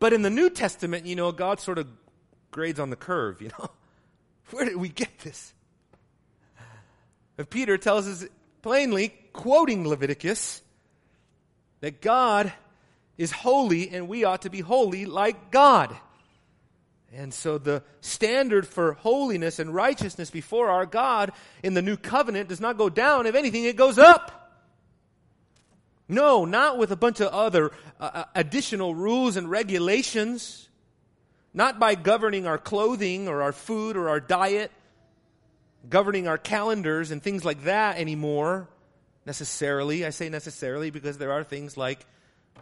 But 0.00 0.12
in 0.12 0.22
the 0.22 0.30
New 0.30 0.50
Testament, 0.50 1.06
you 1.06 1.14
know, 1.14 1.30
God 1.30 1.60
sort 1.60 1.78
of 1.78 1.86
grades 2.50 2.80
on 2.80 2.90
the 2.90 2.96
curve, 2.96 3.40
you 3.40 3.50
know. 3.60 3.70
Where 4.50 4.64
did 4.64 4.76
we 4.76 4.88
get 4.88 5.20
this? 5.20 5.54
And 7.38 7.48
Peter 7.48 7.78
tells 7.78 8.08
us 8.08 8.26
plainly, 8.60 9.14
quoting 9.32 9.86
Leviticus, 9.86 10.62
that 11.80 12.00
God 12.00 12.52
is 13.18 13.32
holy 13.32 13.90
and 13.90 14.08
we 14.08 14.24
ought 14.24 14.42
to 14.42 14.50
be 14.50 14.60
holy 14.60 15.06
like 15.06 15.50
God. 15.50 15.96
And 17.12 17.32
so 17.32 17.56
the 17.56 17.82
standard 18.00 18.66
for 18.66 18.94
holiness 18.94 19.58
and 19.58 19.74
righteousness 19.74 20.30
before 20.30 20.68
our 20.68 20.84
God 20.86 21.32
in 21.62 21.74
the 21.74 21.82
new 21.82 21.96
covenant 21.96 22.48
does 22.48 22.60
not 22.60 22.76
go 22.76 22.88
down. 22.88 23.26
If 23.26 23.34
anything, 23.34 23.64
it 23.64 23.76
goes 23.76 23.98
up. 23.98 24.42
No, 26.08 26.44
not 26.44 26.78
with 26.78 26.92
a 26.92 26.96
bunch 26.96 27.20
of 27.20 27.28
other 27.28 27.72
uh, 27.98 28.10
uh, 28.12 28.24
additional 28.34 28.94
rules 28.94 29.36
and 29.36 29.50
regulations. 29.50 30.68
Not 31.54 31.78
by 31.78 31.94
governing 31.94 32.46
our 32.46 32.58
clothing 32.58 33.28
or 33.28 33.40
our 33.40 33.52
food 33.52 33.96
or 33.96 34.10
our 34.10 34.20
diet, 34.20 34.70
governing 35.88 36.28
our 36.28 36.36
calendars 36.36 37.10
and 37.10 37.22
things 37.22 37.46
like 37.46 37.64
that 37.64 37.96
anymore, 37.96 38.68
necessarily. 39.26 40.06
I 40.06 40.10
say 40.10 40.28
necessarily 40.28 40.90
because 40.90 41.18
there 41.18 41.32
are 41.32 41.44
things 41.44 41.76
like, 41.76 42.06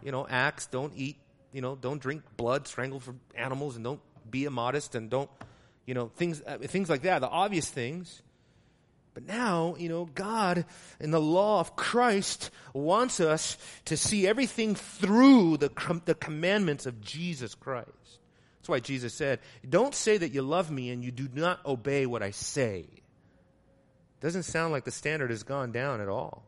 you 0.03 0.11
know, 0.11 0.27
acts, 0.27 0.65
don't 0.65 0.91
eat, 0.95 1.17
you 1.53 1.61
know, 1.61 1.75
don't 1.75 2.01
drink 2.01 2.23
blood 2.35 2.67
strangled 2.67 3.03
from 3.03 3.21
animals 3.35 3.75
and 3.75 3.85
don't 3.85 4.01
be 4.29 4.45
immodest 4.45 4.95
and 4.95 5.09
don't, 5.09 5.29
you 5.85 5.93
know, 5.93 6.07
things, 6.15 6.41
uh, 6.45 6.57
things 6.57 6.89
like 6.89 7.03
that, 7.03 7.19
the 7.19 7.29
obvious 7.29 7.69
things. 7.69 8.21
But 9.13 9.25
now, 9.25 9.75
you 9.79 9.87
know, 9.87 10.09
God 10.13 10.65
in 10.99 11.11
the 11.11 11.21
law 11.21 11.61
of 11.61 11.77
Christ 11.77 12.51
wants 12.73 13.21
us 13.21 13.57
to 13.85 13.95
see 13.95 14.27
everything 14.27 14.75
through 14.75 15.57
the, 15.57 15.69
com- 15.69 16.01
the 16.03 16.15
commandments 16.15 16.85
of 16.85 16.99
Jesus 16.99 17.55
Christ. 17.55 17.89
That's 18.57 18.67
why 18.67 18.81
Jesus 18.81 19.13
said, 19.13 19.39
Don't 19.67 19.95
say 19.95 20.17
that 20.17 20.33
you 20.33 20.41
love 20.41 20.69
me 20.69 20.89
and 20.89 21.01
you 21.01 21.11
do 21.11 21.29
not 21.33 21.65
obey 21.65 22.05
what 22.05 22.23
I 22.23 22.31
say. 22.31 22.87
Doesn't 24.19 24.43
sound 24.43 24.73
like 24.73 24.83
the 24.83 24.91
standard 24.91 25.29
has 25.29 25.43
gone 25.43 25.71
down 25.71 26.01
at 26.01 26.09
all. 26.09 26.43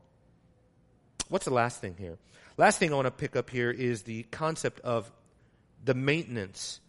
What's 1.29 1.45
the 1.45 1.53
last 1.53 1.81
thing 1.81 1.95
here? 1.97 2.17
Last 2.57 2.79
thing 2.79 2.91
I 2.91 2.95
want 2.95 3.05
to 3.05 3.11
pick 3.11 3.35
up 3.35 3.49
here 3.49 3.69
is 3.69 4.03
the 4.03 4.23
concept 4.23 4.79
of 4.81 5.11
the 5.83 5.93
maintenance 5.93 6.79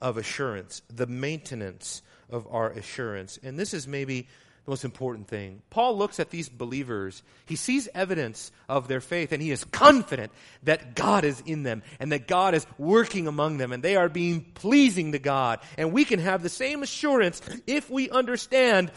of 0.00 0.16
assurance, 0.16 0.82
the 0.88 1.06
maintenance 1.06 2.02
of 2.30 2.46
our 2.50 2.70
assurance. 2.70 3.38
And 3.42 3.58
this 3.58 3.74
is 3.74 3.88
maybe 3.88 4.28
the 4.64 4.70
most 4.70 4.84
important 4.84 5.26
thing. 5.26 5.62
Paul 5.70 5.96
looks 5.96 6.20
at 6.20 6.30
these 6.30 6.48
believers, 6.48 7.22
he 7.46 7.56
sees 7.56 7.88
evidence 7.94 8.52
of 8.68 8.88
their 8.88 9.00
faith, 9.00 9.32
and 9.32 9.42
he 9.42 9.50
is 9.50 9.64
confident 9.64 10.32
that 10.62 10.94
God 10.94 11.24
is 11.24 11.42
in 11.44 11.62
them 11.64 11.82
and 11.98 12.12
that 12.12 12.28
God 12.28 12.54
is 12.54 12.66
working 12.78 13.26
among 13.26 13.58
them 13.58 13.72
and 13.72 13.82
they 13.82 13.96
are 13.96 14.08
being 14.08 14.42
pleasing 14.54 15.12
to 15.12 15.18
God. 15.18 15.60
And 15.76 15.92
we 15.92 16.04
can 16.04 16.20
have 16.20 16.42
the 16.42 16.48
same 16.48 16.82
assurance 16.82 17.42
if 17.66 17.90
we 17.90 18.08
understand 18.08 18.92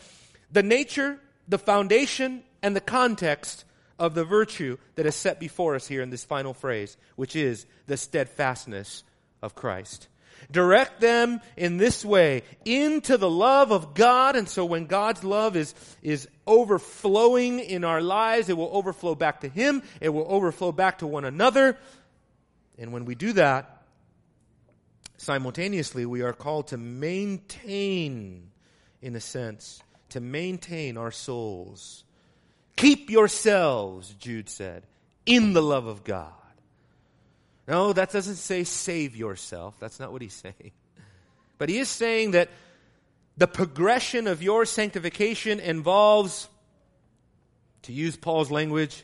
the 0.52 0.64
nature, 0.64 1.20
the 1.48 1.58
foundation, 1.58 2.44
and 2.62 2.76
the 2.76 2.82
context 2.82 3.65
of 3.98 4.16
the 4.16 4.26
virtue 4.26 4.78
that 4.96 5.06
is 5.06 5.16
set 5.16 5.40
before 5.40 5.76
us 5.76 5.88
here 5.88 6.02
in 6.02 6.10
this 6.10 6.24
final 6.24 6.54
phrase, 6.54 6.98
which 7.16 7.36
is 7.36 7.66
the 7.88 7.98
steadfastness 7.98 9.04
of 9.42 9.56
Christ. 9.56 10.08
Direct 10.52 11.02
them 11.02 11.42
in 11.58 11.78
this 11.78 12.04
way 12.06 12.44
into 12.66 13.18
the 13.18 13.30
love 13.30 13.72
of 13.72 13.94
God. 13.94 14.36
And 14.36 14.48
so 14.48 14.66
when 14.66 14.86
God's 14.86 15.24
love 15.24 15.56
is, 15.56 15.74
is 16.02 16.28
overflowing 16.46 17.60
in 17.60 17.84
our 17.84 18.02
lives, 18.02 18.50
it 18.50 18.58
will 18.58 18.70
overflow 18.72 19.16
back 19.16 19.42
to 19.42 19.50
Him. 19.50 19.82
It 20.02 20.10
will 20.10 20.28
overflow 20.28 20.72
back 20.72 21.00
to 21.00 21.08
one 21.08 21.26
another. 21.26 21.78
And 22.78 22.92
when 22.92 23.06
we 23.06 23.16
do 23.16 23.34
that, 23.34 23.84
simultaneously, 25.18 26.06
we 26.06 26.22
are 26.22 26.34
called 26.34 26.68
to 26.68 26.78
maintain, 26.78 28.52
in 29.02 29.16
a 29.16 29.22
sense, 29.22 29.82
to 30.10 30.20
maintain 30.20 30.98
our 30.98 31.12
souls. 31.12 32.05
Keep 32.76 33.10
yourselves, 33.10 34.14
Jude 34.20 34.50
said, 34.50 34.84
in 35.26 35.54
the 35.54 35.62
love 35.62 35.88
of 35.88 36.04
God. 36.04 36.32
No, 37.68 37.94
that 37.94 38.12
doesn't 38.12 38.36
say 38.36 38.64
save 38.64 39.16
yourself. 39.16 39.76
That's 39.80 40.00
not 40.00 40.12
what 40.12 40.22
he's 40.22 40.34
saying. 40.60 40.72
But 41.58 41.70
he 41.70 41.80
is 41.80 41.90
saying 41.90 42.32
that 42.32 42.50
the 43.38 43.48
progression 43.48 44.28
of 44.28 44.44
your 44.44 44.66
sanctification 44.66 45.60
involves, 45.60 46.48
to 47.84 47.94
use 47.94 48.16
Paul's 48.16 48.52
language, 48.52 49.04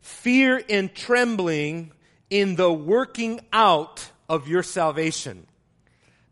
fear 0.00 0.62
and 0.68 0.94
trembling 0.94 1.92
in 2.30 2.56
the 2.56 2.72
working 2.72 3.40
out 3.52 4.10
of 4.28 4.48
your 4.48 4.62
salvation. 4.62 5.46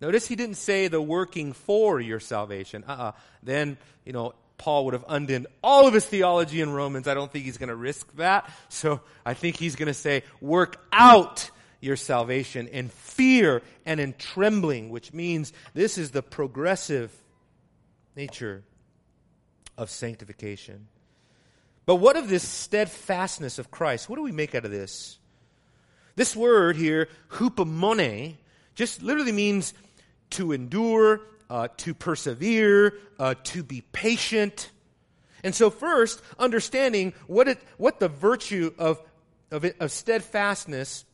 Notice 0.01 0.29
he 0.29 0.37
didn't 0.37 0.57
say 0.57 0.89
the 0.89 1.03
working 1.03 1.53
for 1.53 2.01
your 2.01 2.21
salvation. 2.21 2.85
Uh-uh. 2.87 3.13
Then, 3.43 3.77
you 4.05 4.13
know, 4.13 4.35
Paul 4.59 4.85
would 4.85 4.95
have 4.95 5.05
undone 5.09 5.47
all 5.63 5.87
of 5.87 5.95
his 5.95 6.05
theology 6.05 6.61
in 6.61 6.71
Romans. 6.71 7.09
I 7.09 7.15
don't 7.15 7.33
think 7.33 7.45
he's 7.45 7.59
going 7.59 7.69
to 7.69 7.77
risk 7.77 8.13
that. 8.17 8.51
So 8.69 9.01
I 9.25 9.35
think 9.35 9.57
he's 9.57 9.77
going 9.77 9.87
to 9.87 9.95
say, 9.95 10.25
work 10.41 10.85
out 10.93 11.51
your 11.81 11.97
salvation 11.97 12.67
in 12.67 12.89
fear 12.89 13.63
and 13.87 14.01
in 14.01 14.15
trembling, 14.19 14.91
which 14.91 15.13
means 15.13 15.53
this 15.75 15.97
is 15.97 16.11
the 16.11 16.23
progressive 16.23 17.13
nature 18.17 18.65
of 19.77 19.91
sanctification. 19.91 20.89
But 21.87 21.97
what 21.97 22.17
of 22.17 22.29
this 22.29 22.47
steadfastness 22.47 23.59
of 23.59 23.71
Christ? 23.71 24.09
What 24.09 24.17
do 24.17 24.23
we 24.23 24.33
make 24.33 24.55
out 24.55 24.65
of 24.65 24.71
this? 24.71 25.19
This 26.17 26.35
word 26.35 26.77
here, 26.77 27.09
hupomone, 27.31 28.35
just 28.75 29.03
literally 29.03 29.33
means 29.33 29.73
to 30.31 30.53
endure, 30.53 31.21
uh, 31.51 31.69
to 31.79 31.95
persevere, 31.95 32.95
uh, 33.19 33.35
to 33.45 33.63
be 33.63 33.83
patient. 33.93 34.71
And 35.43 35.55
so, 35.55 35.71
first, 35.71 36.21
understanding 36.39 37.15
what, 37.27 37.49
it, 37.49 37.59
what 37.77 38.01
the 38.01 38.09
virtue 38.09 38.73
of, 38.79 39.01
of, 39.51 39.65
it, 39.65 39.77
of 39.81 39.91
steadfastness, 39.91 41.05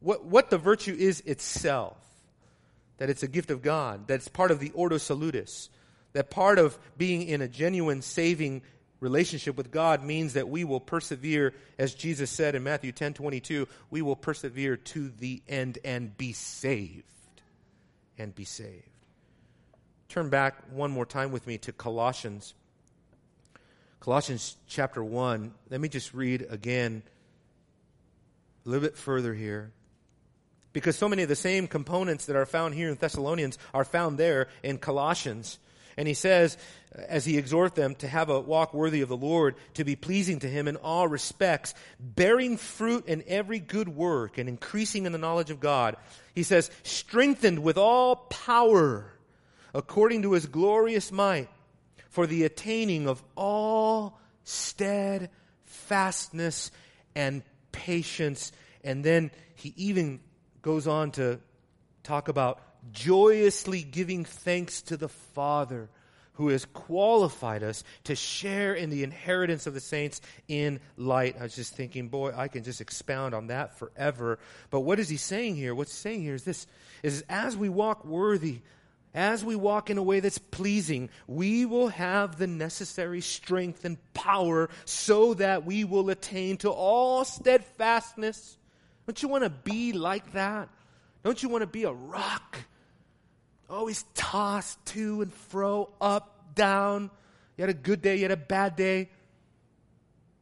what, 0.00 0.24
what 0.24 0.50
the 0.50 0.58
virtue 0.58 0.94
is 0.98 1.20
itself. 1.22 1.96
that 2.98 3.08
it's 3.08 3.22
a 3.22 3.28
gift 3.28 3.50
of 3.50 3.62
God, 3.62 4.08
that 4.08 4.14
it's 4.14 4.28
part 4.28 4.50
of 4.50 4.58
the 4.58 4.70
Ordo 4.70 4.98
Salutis, 4.98 5.70
that 6.12 6.30
part 6.30 6.58
of 6.58 6.78
being 6.96 7.22
in 7.22 7.40
a 7.40 7.48
genuine 7.48 8.02
saving 8.02 8.62
relationship 9.00 9.56
with 9.56 9.70
God 9.70 10.02
means 10.02 10.32
that 10.32 10.48
we 10.48 10.64
will 10.64 10.80
persevere, 10.80 11.54
as 11.78 11.94
Jesus 11.94 12.30
said 12.30 12.54
in 12.54 12.64
Matthew 12.64 12.92
10 12.92 13.14
22, 13.14 13.68
we 13.90 14.02
will 14.02 14.16
persevere 14.16 14.76
to 14.76 15.08
the 15.08 15.42
end 15.48 15.78
and 15.84 16.16
be 16.16 16.32
saved. 16.32 17.04
And 18.18 18.34
be 18.34 18.44
saved. 18.44 18.97
Turn 20.08 20.30
back 20.30 20.54
one 20.72 20.90
more 20.90 21.04
time 21.04 21.32
with 21.32 21.46
me 21.46 21.58
to 21.58 21.70
Colossians. 21.70 22.54
Colossians 24.00 24.56
chapter 24.66 25.04
1. 25.04 25.52
Let 25.68 25.82
me 25.82 25.90
just 25.90 26.14
read 26.14 26.46
again 26.48 27.02
a 28.64 28.68
little 28.70 28.80
bit 28.80 28.96
further 28.96 29.34
here. 29.34 29.70
Because 30.72 30.96
so 30.96 31.10
many 31.10 31.24
of 31.24 31.28
the 31.28 31.36
same 31.36 31.68
components 31.68 32.24
that 32.24 32.36
are 32.36 32.46
found 32.46 32.74
here 32.74 32.88
in 32.88 32.94
Thessalonians 32.94 33.58
are 33.74 33.84
found 33.84 34.16
there 34.16 34.48
in 34.62 34.78
Colossians. 34.78 35.58
And 35.98 36.08
he 36.08 36.14
says, 36.14 36.56
as 37.06 37.26
he 37.26 37.36
exhorts 37.36 37.76
them 37.76 37.94
to 37.96 38.08
have 38.08 38.30
a 38.30 38.40
walk 38.40 38.72
worthy 38.72 39.02
of 39.02 39.10
the 39.10 39.16
Lord, 39.16 39.56
to 39.74 39.84
be 39.84 39.94
pleasing 39.94 40.38
to 40.38 40.48
him 40.48 40.68
in 40.68 40.76
all 40.76 41.06
respects, 41.06 41.74
bearing 42.00 42.56
fruit 42.56 43.06
in 43.06 43.24
every 43.26 43.58
good 43.58 43.90
work 43.90 44.38
and 44.38 44.48
increasing 44.48 45.04
in 45.04 45.12
the 45.12 45.18
knowledge 45.18 45.50
of 45.50 45.60
God. 45.60 45.98
He 46.34 46.44
says, 46.44 46.70
strengthened 46.82 47.58
with 47.58 47.76
all 47.76 48.16
power 48.16 49.12
according 49.74 50.22
to 50.22 50.32
his 50.32 50.46
glorious 50.46 51.12
might 51.12 51.48
for 52.08 52.26
the 52.26 52.44
attaining 52.44 53.06
of 53.08 53.22
all 53.36 54.18
steadfastness 54.44 56.70
and 57.14 57.42
patience. 57.72 58.52
And 58.82 59.04
then 59.04 59.30
he 59.54 59.74
even 59.76 60.20
goes 60.62 60.86
on 60.86 61.10
to 61.12 61.40
talk 62.02 62.28
about 62.28 62.62
joyously 62.92 63.82
giving 63.82 64.24
thanks 64.24 64.80
to 64.82 64.96
the 64.96 65.08
Father 65.08 65.90
who 66.38 66.48
has 66.48 66.64
qualified 66.66 67.64
us 67.64 67.82
to 68.04 68.14
share 68.14 68.72
in 68.72 68.90
the 68.90 69.02
inheritance 69.02 69.66
of 69.66 69.74
the 69.74 69.80
saints 69.80 70.20
in 70.46 70.78
light. 70.96 71.34
I 71.38 71.42
was 71.42 71.56
just 71.56 71.74
thinking, 71.74 72.08
boy, 72.08 72.32
I 72.34 72.46
can 72.46 72.62
just 72.62 72.80
expound 72.80 73.34
on 73.34 73.48
that 73.48 73.76
forever. 73.76 74.38
But 74.70 74.80
what 74.80 75.00
is 75.00 75.08
he 75.08 75.16
saying 75.16 75.56
here? 75.56 75.74
What's 75.74 75.90
he 75.90 75.98
saying 75.98 76.22
here 76.22 76.34
is 76.34 76.44
this 76.44 76.68
is 77.02 77.24
as 77.28 77.56
we 77.56 77.68
walk 77.68 78.04
worthy, 78.04 78.60
as 79.18 79.44
we 79.44 79.56
walk 79.56 79.90
in 79.90 79.98
a 79.98 80.02
way 80.02 80.20
that's 80.20 80.38
pleasing, 80.38 81.10
we 81.26 81.66
will 81.66 81.88
have 81.88 82.38
the 82.38 82.46
necessary 82.46 83.20
strength 83.20 83.84
and 83.84 83.98
power 84.14 84.70
so 84.84 85.34
that 85.34 85.66
we 85.66 85.84
will 85.84 86.08
attain 86.08 86.56
to 86.58 86.70
all 86.70 87.24
steadfastness. 87.24 88.56
Don't 89.06 89.20
you 89.20 89.28
want 89.28 89.44
to 89.44 89.50
be 89.50 89.92
like 89.92 90.32
that? 90.34 90.68
Don't 91.24 91.42
you 91.42 91.48
want 91.48 91.62
to 91.62 91.66
be 91.66 91.84
a 91.84 91.92
rock? 91.92 92.58
always 93.70 94.04
tossed 94.14 94.82
to 94.86 95.20
and 95.20 95.32
fro, 95.32 95.90
up, 96.00 96.54
down. 96.54 97.10
You 97.56 97.62
had 97.62 97.70
a 97.70 97.74
good 97.74 98.00
day, 98.00 98.16
you 98.16 98.22
had 98.22 98.30
a 98.30 98.36
bad 98.36 98.76
day. 98.76 99.10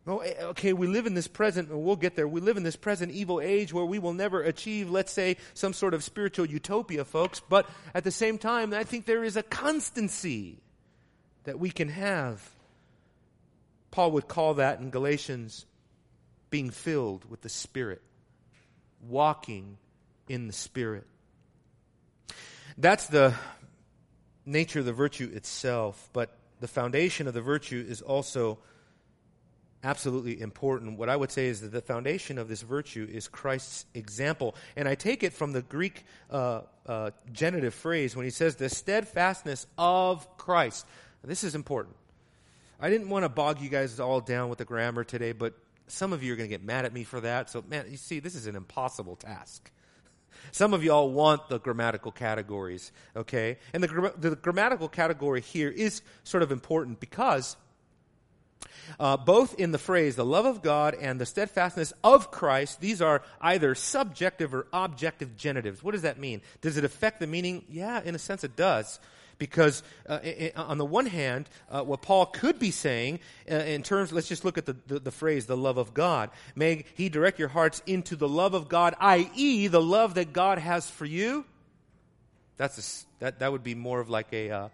Oh, 0.07 0.19
eh, 0.19 0.35
okay, 0.41 0.73
we 0.73 0.87
live 0.87 1.07
in 1.07 1.15
this 1.15 1.27
present, 1.27 1.69
and 1.69 1.83
we'll 1.83 1.97
get 1.97 2.15
there. 2.15 2.29
We 2.29 2.41
live 2.41 2.57
in 2.57 2.63
this 2.63 2.77
present 2.77 3.11
evil 3.11 3.41
age 3.41 3.73
where 3.73 3.85
we 3.85 3.99
will 3.99 4.13
never 4.13 4.41
achieve, 4.41 4.89
let's 4.89 5.11
say, 5.11 5.37
some 5.53 5.73
sort 5.73 5.95
of 5.95 6.05
spiritual 6.05 6.47
utopia, 6.47 7.05
folks. 7.05 7.41
But 7.41 7.69
at 7.93 8.05
the 8.05 8.13
same 8.13 8.39
time, 8.39 8.73
I 8.73 8.85
think 8.85 9.07
there 9.07 9.25
is 9.25 9.37
a 9.37 9.43
constancy 9.43 10.61
that 11.45 11.59
we 11.59 11.71
can 11.71 11.89
have. 11.89 12.49
Paul 13.91 14.13
would 14.13 14.29
call 14.29 14.55
that 14.55 14.79
in 14.79 14.91
Galatians 14.91 15.67
being 16.51 16.71
filled 16.71 17.29
with 17.29 17.41
the 17.41 17.49
Spirit, 17.49 18.03
walking 19.09 19.79
in 20.29 20.47
the 20.47 20.53
Spirit. 20.53 21.07
That's 22.79 23.07
the 23.09 23.35
nature 24.45 24.81
of 24.81 24.85
the 24.85 24.93
virtue 24.93 25.31
itself, 25.35 26.09
but 26.13 26.37
the 26.61 26.69
foundation 26.69 27.27
of 27.27 27.35
the 27.35 27.41
virtue 27.41 27.85
is 27.89 28.03
also 28.03 28.59
absolutely 29.87 30.41
important. 30.41 30.99
What 30.99 31.09
I 31.09 31.15
would 31.15 31.31
say 31.31 31.47
is 31.47 31.61
that 31.61 31.71
the 31.71 31.81
foundation 31.81 32.39
of 32.39 32.49
this 32.49 32.63
virtue 32.63 33.09
is 33.11 33.29
Christ's 33.29 33.87
example. 33.95 34.57
And 34.75 34.89
I 34.89 34.97
take 34.97 35.23
it 35.23 35.33
from 35.33 35.53
the 35.53 35.63
Greek 35.63 36.05
uh, 36.29 36.63
uh, 36.87 37.13
genitive 37.33 37.73
phrase 37.73 38.17
when 38.17 38.25
he 38.25 38.31
says 38.31 38.57
the 38.57 38.69
steadfastness 38.69 39.67
of 39.79 40.37
Christ. 40.39 40.87
This 41.23 41.45
is 41.45 41.55
important. 41.55 41.95
I 42.81 42.91
didn't 42.91 43.09
want 43.09 43.25
to 43.25 43.29
bog 43.29 43.61
you 43.61 43.69
guys 43.69 44.01
all 44.01 44.21
down 44.21 44.49
with 44.49 44.59
the 44.59 44.65
grammar 44.65 45.05
today, 45.05 45.33
but 45.33 45.55
some 45.87 46.13
of 46.13 46.23
you 46.23 46.33
are 46.33 46.37
going 46.37 46.49
to 46.49 46.55
get 46.55 46.65
mad 46.65 46.85
at 46.85 46.93
me 46.93 47.05
for 47.05 47.21
that. 47.21 47.49
So, 47.49 47.65
man, 47.69 47.87
you 47.89 47.97
see, 47.97 48.19
this 48.19 48.35
is 48.35 48.49
an 48.49 48.57
impossible 48.57 49.15
task. 49.15 49.71
Some 50.53 50.75
of 50.75 50.83
y'all 50.85 51.11
want 51.11 51.49
the 51.49 51.59
grammatical 51.59 52.13
categories, 52.13 52.93
okay? 53.15 53.59
And 53.73 53.83
the, 53.83 54.13
the 54.19 54.37
grammatical 54.37 54.89
category 54.89 55.41
here 55.41 55.71
is 55.71 56.03
sort 56.25 56.43
of 56.43 56.53
important 56.53 57.01
because 57.01 57.57
uh, 58.99 59.17
both 59.17 59.59
in 59.59 59.73
the 59.73 59.79
phrase 59.79 60.17
the 60.17 60.25
love 60.25 60.47
of 60.47 60.63
God 60.63 60.95
and 60.95 61.21
the 61.21 61.27
steadfastness 61.27 61.93
of 62.03 62.31
Christ, 62.31 62.81
these 62.81 63.03
are 63.03 63.23
either 63.41 63.75
subjective 63.75 64.55
or 64.55 64.67
objective 64.73 65.37
genitives. 65.37 65.83
What 65.83 65.93
does 65.93 66.03
that 66.03 66.19
mean? 66.19 66.43
Does 66.61 66.77
it 66.77 66.85
affect 66.85 67.21
the 67.21 67.27
meaning? 67.27 67.65
Yeah, 67.69 68.03
in 68.03 68.15
a 68.15 68.19
sense 68.19 68.45
it 68.45 68.57
does. 68.57 69.01
Because 69.39 69.83
uh, 70.09 70.21
on 70.57 70.79
the 70.79 70.85
one 70.87 71.05
hand, 71.05 71.51
uh, 71.71 71.83
what 71.83 72.01
Paul 72.01 72.25
could 72.25 72.59
be 72.59 72.71
saying 72.71 73.21
uh, 73.51 73.57
in 73.57 73.83
terms, 73.83 74.11
let's 74.11 74.29
just 74.29 74.47
look 74.47 74.57
at 74.57 74.65
the, 74.65 74.77
the, 74.87 74.99
the, 74.99 75.11
phrase, 75.11 75.45
the 75.45 75.59
love 75.59 75.77
of 75.77 75.93
God. 75.93 76.31
May 76.55 76.87
he 76.95 77.11
direct 77.11 77.39
your 77.39 77.49
hearts 77.49 77.83
into 77.87 78.17
the 78.17 78.29
love 78.29 78.55
of 78.55 78.69
God, 78.69 78.95
i.e., 78.99 79.67
the 79.67 79.83
love 79.83 80.15
that 80.15 80.33
God 80.33 80.57
has 80.57 80.89
for 80.89 81.05
you. 81.05 81.45
That's 82.57 82.79
a, 82.79 83.25
that, 83.25 83.41
that 83.41 83.53
would 83.53 83.63
be 83.63 83.75
more 83.75 84.01
of 84.01 84.09
like 84.09 84.33
a, 84.33 84.71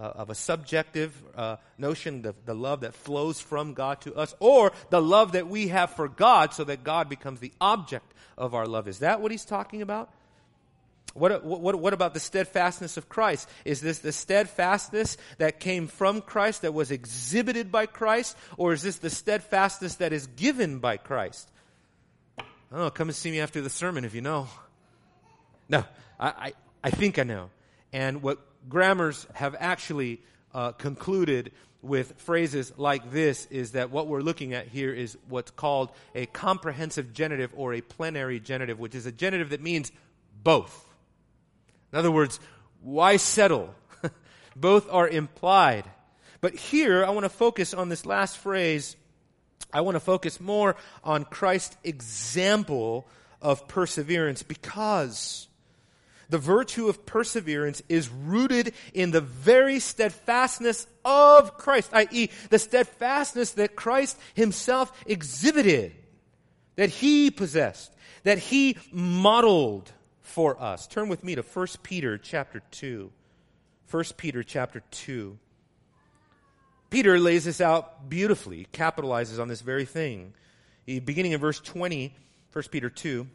uh, 0.00 0.12
of 0.16 0.30
a 0.30 0.34
subjective 0.34 1.12
uh, 1.36 1.56
notion, 1.76 2.22
the, 2.22 2.34
the 2.46 2.54
love 2.54 2.80
that 2.80 2.94
flows 2.94 3.38
from 3.40 3.74
God 3.74 4.00
to 4.02 4.14
us, 4.14 4.34
or 4.40 4.72
the 4.88 5.02
love 5.02 5.32
that 5.32 5.48
we 5.48 5.68
have 5.68 5.90
for 5.90 6.08
God 6.08 6.54
so 6.54 6.64
that 6.64 6.82
God 6.82 7.08
becomes 7.08 7.40
the 7.40 7.52
object 7.60 8.14
of 8.38 8.54
our 8.54 8.66
love. 8.66 8.88
Is 8.88 9.00
that 9.00 9.20
what 9.20 9.30
he's 9.30 9.44
talking 9.44 9.82
about? 9.82 10.10
What, 11.12 11.44
what, 11.44 11.74
what 11.74 11.92
about 11.92 12.14
the 12.14 12.20
steadfastness 12.20 12.96
of 12.96 13.08
Christ? 13.08 13.48
Is 13.64 13.80
this 13.80 13.98
the 13.98 14.12
steadfastness 14.12 15.16
that 15.38 15.60
came 15.60 15.88
from 15.88 16.22
Christ, 16.22 16.62
that 16.62 16.72
was 16.72 16.90
exhibited 16.90 17.72
by 17.72 17.86
Christ, 17.86 18.36
or 18.56 18.72
is 18.72 18.82
this 18.82 18.98
the 18.98 19.10
steadfastness 19.10 19.96
that 19.96 20.12
is 20.12 20.28
given 20.28 20.78
by 20.78 20.96
Christ? 20.96 21.50
Oh, 22.72 22.90
come 22.90 23.08
and 23.08 23.16
see 23.16 23.32
me 23.32 23.40
after 23.40 23.60
the 23.60 23.70
sermon 23.70 24.04
if 24.04 24.14
you 24.14 24.20
know. 24.20 24.48
No, 25.68 25.84
I, 26.18 26.28
I, 26.28 26.52
I 26.84 26.90
think 26.90 27.18
I 27.18 27.24
know. 27.24 27.50
And 27.92 28.22
what 28.22 28.38
grammars 28.68 29.26
have 29.34 29.56
actually 29.58 30.20
uh, 30.54 30.72
concluded 30.72 31.52
with 31.82 32.12
phrases 32.18 32.72
like 32.76 33.10
this 33.10 33.46
is 33.46 33.72
that 33.72 33.90
what 33.90 34.06
we're 34.06 34.20
looking 34.20 34.52
at 34.52 34.68
here 34.68 34.92
is 34.92 35.16
what's 35.28 35.50
called 35.50 35.90
a 36.14 36.26
comprehensive 36.26 37.12
genitive 37.12 37.52
or 37.56 37.72
a 37.72 37.80
plenary 37.80 38.38
genitive, 38.38 38.78
which 38.78 38.94
is 38.94 39.06
a 39.06 39.12
genitive 39.12 39.50
that 39.50 39.62
means 39.62 39.90
both. 40.42 40.86
In 41.92 41.98
other 41.98 42.10
words, 42.10 42.38
why 42.82 43.16
settle? 43.16 43.74
Both 44.56 44.88
are 44.90 45.08
implied. 45.08 45.84
But 46.40 46.54
here, 46.54 47.04
I 47.04 47.10
want 47.10 47.24
to 47.24 47.30
focus 47.30 47.74
on 47.74 47.88
this 47.88 48.06
last 48.06 48.38
phrase. 48.38 48.96
I 49.72 49.82
want 49.82 49.96
to 49.96 50.00
focus 50.00 50.40
more 50.40 50.76
on 51.04 51.24
Christ's 51.24 51.76
example 51.84 53.06
of 53.42 53.68
perseverance 53.68 54.42
because 54.42 55.48
the 56.30 56.38
virtue 56.38 56.88
of 56.88 57.04
perseverance 57.04 57.82
is 57.88 58.08
rooted 58.08 58.72
in 58.94 59.10
the 59.10 59.20
very 59.20 59.80
steadfastness 59.80 60.86
of 61.04 61.58
Christ, 61.58 61.90
i.e., 61.92 62.30
the 62.48 62.58
steadfastness 62.58 63.52
that 63.52 63.76
Christ 63.76 64.18
himself 64.34 64.92
exhibited, 65.06 65.92
that 66.76 66.90
he 66.90 67.30
possessed, 67.30 67.92
that 68.22 68.38
he 68.38 68.76
modeled 68.92 69.90
for 70.22 70.60
us. 70.62 70.86
Turn 70.86 71.08
with 71.08 71.24
me 71.24 71.34
to 71.34 71.42
1 71.42 71.66
Peter 71.82 72.16
chapter 72.16 72.62
2. 72.70 73.10
1 73.90 74.04
Peter 74.16 74.42
chapter 74.42 74.82
2. 74.92 75.36
Peter 76.90 77.18
lays 77.18 77.44
this 77.44 77.60
out 77.60 78.08
beautifully, 78.08 78.66
capitalizes 78.72 79.40
on 79.40 79.48
this 79.48 79.60
very 79.60 79.84
thing. 79.84 80.32
Beginning 80.86 81.32
in 81.32 81.40
verse 81.40 81.60
20, 81.60 82.14
1 82.52 82.64
Peter 82.70 82.90
2, 82.90 83.26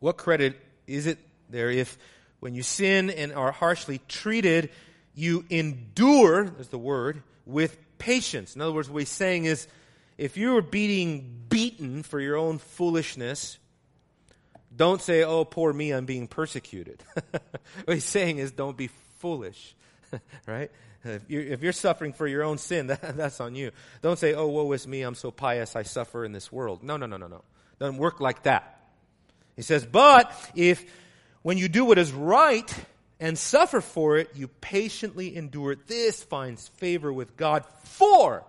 what 0.00 0.16
credit 0.16 0.56
is 0.86 1.06
it 1.06 1.18
there 1.50 1.70
if 1.70 1.98
when 2.40 2.54
you 2.54 2.62
sin 2.62 3.10
and 3.10 3.32
are 3.32 3.52
harshly 3.52 4.00
treated, 4.08 4.70
you 5.14 5.44
endure, 5.50 6.44
there's 6.44 6.68
the 6.68 6.78
word, 6.78 7.22
with 7.46 7.76
patience? 7.98 8.54
In 8.54 8.62
other 8.62 8.72
words, 8.72 8.88
what 8.88 9.00
he's 9.00 9.08
saying 9.08 9.44
is 9.44 9.66
if 10.16 10.36
you 10.36 10.56
are 10.56 10.62
being 10.62 11.44
beaten 11.48 12.02
for 12.02 12.20
your 12.20 12.36
own 12.36 12.58
foolishness, 12.58 13.58
don't 14.74 15.00
say, 15.00 15.24
oh, 15.24 15.44
poor 15.44 15.72
me, 15.72 15.92
I'm 15.92 16.06
being 16.06 16.28
persecuted. 16.28 17.02
what 17.84 17.94
he's 17.94 18.04
saying 18.04 18.38
is 18.38 18.52
don't 18.52 18.76
be 18.76 18.88
foolish, 19.18 19.74
right? 20.46 20.70
If 21.04 21.62
you're, 21.62 21.72
suffering 21.72 22.12
for 22.12 22.26
your 22.26 22.42
own 22.42 22.58
sin, 22.58 22.86
that, 22.88 23.16
that's 23.16 23.40
on 23.40 23.54
you. 23.54 23.70
Don't 24.02 24.18
say, 24.18 24.34
oh, 24.34 24.48
woe 24.48 24.70
is 24.72 24.86
me, 24.86 25.02
I'm 25.02 25.14
so 25.14 25.30
pious, 25.30 25.76
I 25.76 25.82
suffer 25.82 26.24
in 26.24 26.32
this 26.32 26.52
world. 26.52 26.82
No, 26.82 26.96
no, 26.96 27.06
no, 27.06 27.16
no, 27.16 27.28
no. 27.28 27.42
Doesn't 27.78 27.98
work 27.98 28.20
like 28.20 28.42
that. 28.42 28.80
He 29.56 29.62
says, 29.62 29.86
but 29.86 30.32
if 30.54 30.84
When 31.48 31.56
you 31.56 31.68
do 31.68 31.86
what 31.86 31.96
is 31.96 32.12
right 32.12 32.70
and 33.18 33.38
suffer 33.38 33.80
for 33.80 34.18
it, 34.18 34.32
you 34.34 34.48
patiently 34.48 35.34
endure 35.34 35.72
it. 35.72 35.86
This 35.86 36.22
finds 36.22 36.68
favor 36.68 37.10
with 37.10 37.38
God. 37.38 37.64
For, 37.84 38.44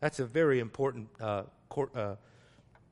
that's 0.00 0.18
a 0.18 0.26
very 0.26 0.58
important 0.58 1.08
uh, 1.20 1.44
court, 1.68 1.94
uh, 1.94 2.16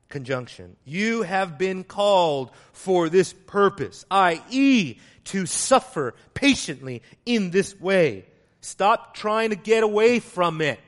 conjunction. 0.07 0.77
You 0.85 1.23
have 1.23 1.57
been 1.57 1.83
called 1.83 2.51
for 2.71 3.09
this 3.09 3.33
purpose, 3.33 4.05
i.e., 4.09 4.97
to 5.25 5.45
suffer 5.45 6.13
patiently 6.33 7.01
in 7.25 7.51
this 7.51 7.77
way. 7.77 8.23
Stop 8.61 9.15
trying 9.15 9.49
to 9.49 9.57
get 9.57 9.83
away 9.83 10.21
from 10.21 10.61
it. 10.61 10.79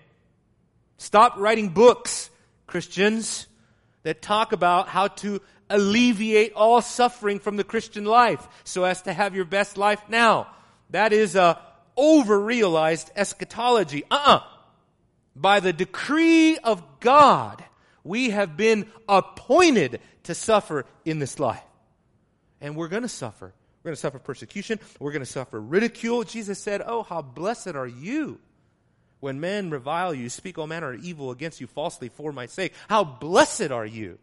Stop 0.97 1.35
writing 1.35 1.67
books, 1.67 2.29
Christians, 2.65 3.45
that 4.03 4.21
talk 4.21 4.53
about 4.53 4.87
how 4.87 5.09
to 5.09 5.41
alleviate 5.73 6.53
all 6.53 6.81
suffering 6.81 7.39
from 7.39 7.57
the 7.57 7.63
Christian 7.63 8.05
life 8.05 8.47
so 8.63 8.83
as 8.83 9.01
to 9.01 9.13
have 9.13 9.35
your 9.35 9.45
best 9.45 9.77
life 9.77 10.01
now. 10.07 10.47
That 10.91 11.11
is 11.11 11.35
a 11.35 11.59
over-realized 11.97 13.11
eschatology. 13.15 14.03
Uh-uh. 14.09 14.41
By 15.35 15.59
the 15.59 15.73
decree 15.73 16.57
of 16.57 16.83
God, 16.99 17.63
we 18.03 18.29
have 18.29 18.55
been 18.55 18.87
appointed 19.09 19.99
to 20.23 20.35
suffer 20.35 20.85
in 21.05 21.19
this 21.19 21.39
life. 21.39 21.63
And 22.61 22.75
we're 22.75 22.87
going 22.87 23.03
to 23.03 23.09
suffer. 23.09 23.53
We're 23.81 23.89
going 23.89 23.95
to 23.95 24.01
suffer 24.01 24.19
persecution. 24.19 24.79
We're 24.99 25.11
going 25.11 25.25
to 25.25 25.25
suffer 25.25 25.59
ridicule. 25.59 26.23
Jesus 26.23 26.59
said, 26.59 26.81
Oh, 26.85 27.03
how 27.03 27.21
blessed 27.21 27.75
are 27.75 27.87
you 27.87 28.39
when 29.23 29.39
men 29.39 29.69
revile 29.69 30.13
you, 30.13 30.27
speak 30.27 30.57
all 30.57 30.67
manner 30.67 30.91
of 30.91 31.01
evil 31.01 31.31
against 31.31 31.61
you 31.61 31.65
falsely 31.65 32.09
for 32.09 32.33
my 32.33 32.45
sake. 32.45 32.73
How 32.89 33.05
blessed 33.05 33.71
are 33.71 33.85
you. 33.85 34.19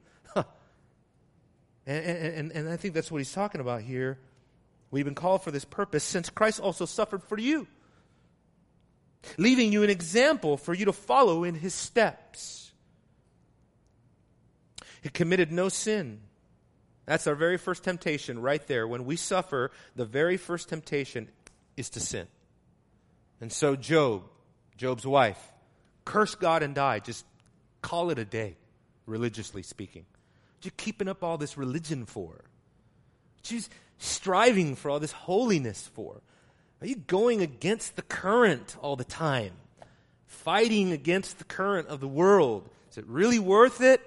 And, 1.91 2.35
and, 2.35 2.53
and 2.53 2.69
I 2.69 2.77
think 2.77 2.95
that's 2.95 3.11
what 3.11 3.19
he's 3.19 3.33
talking 3.33 3.61
about 3.61 3.83
here. 3.83 4.19
We've 4.91 5.05
been 5.05 5.15
called 5.15 5.43
for 5.43 5.51
this 5.51 5.65
purpose 5.65 6.05
since 6.05 6.31
Christ 6.31 6.61
also 6.61 6.85
suffered 6.85 7.23
for 7.23 7.39
you, 7.39 7.67
leaving 9.39 9.73
you 9.73 9.83
an 9.83 9.91
example 9.91 10.57
for 10.57 10.75
you 10.75 10.87
to 10.87 10.93
follow 10.93 11.45
in 11.45 11.55
his 11.55 11.75
steps. 11.75 12.73
He 15.03 15.09
committed 15.09 15.51
no 15.51 15.69
sin 15.69 16.21
that's 17.11 17.27
our 17.27 17.35
very 17.35 17.59
first 17.59 17.83
temptation 17.83 18.41
right 18.41 18.65
there. 18.69 18.87
When 18.87 19.05
we 19.05 19.17
suffer, 19.17 19.73
the 19.97 20.05
very 20.05 20.37
first 20.37 20.69
temptation 20.69 21.29
is 21.77 21.91
to 21.91 22.01
sin. 22.01 22.29
And 23.41 23.51
so 23.51 23.75
Job, 23.75 24.23
Job's 24.77 25.05
wife, 25.05 25.41
curse 26.05 26.37
God 26.37 26.63
and 26.63 26.73
die. 26.73 27.01
Just 27.01 27.25
call 27.83 28.11
it 28.11 28.21
a 28.21 28.25
day, 28.25 28.57
religiously 29.07 29.65
speaking. 29.65 30.05
What 30.61 30.67
you 30.67 30.73
keeping 30.73 31.09
up 31.09 31.25
all 31.25 31.39
this 31.39 31.57
religion 31.57 32.05
for? 32.05 32.33
What 32.33 33.51
you 33.51 33.63
striving 33.97 34.77
for 34.77 34.91
all 34.91 35.01
this 35.01 35.11
holiness 35.11 35.89
for? 35.95 36.21
Are 36.83 36.87
you 36.87 36.97
going 36.97 37.41
against 37.41 37.97
the 37.97 38.03
current 38.03 38.77
all 38.83 38.95
the 38.95 39.03
time? 39.03 39.53
Fighting 40.27 40.93
against 40.93 41.39
the 41.39 41.45
current 41.45 41.89
of 41.89 42.01
the 42.01 42.09
world? 42.09 42.69
Is 42.91 42.99
it 42.99 43.07
really 43.07 43.39
worth 43.39 43.81
it? 43.81 44.03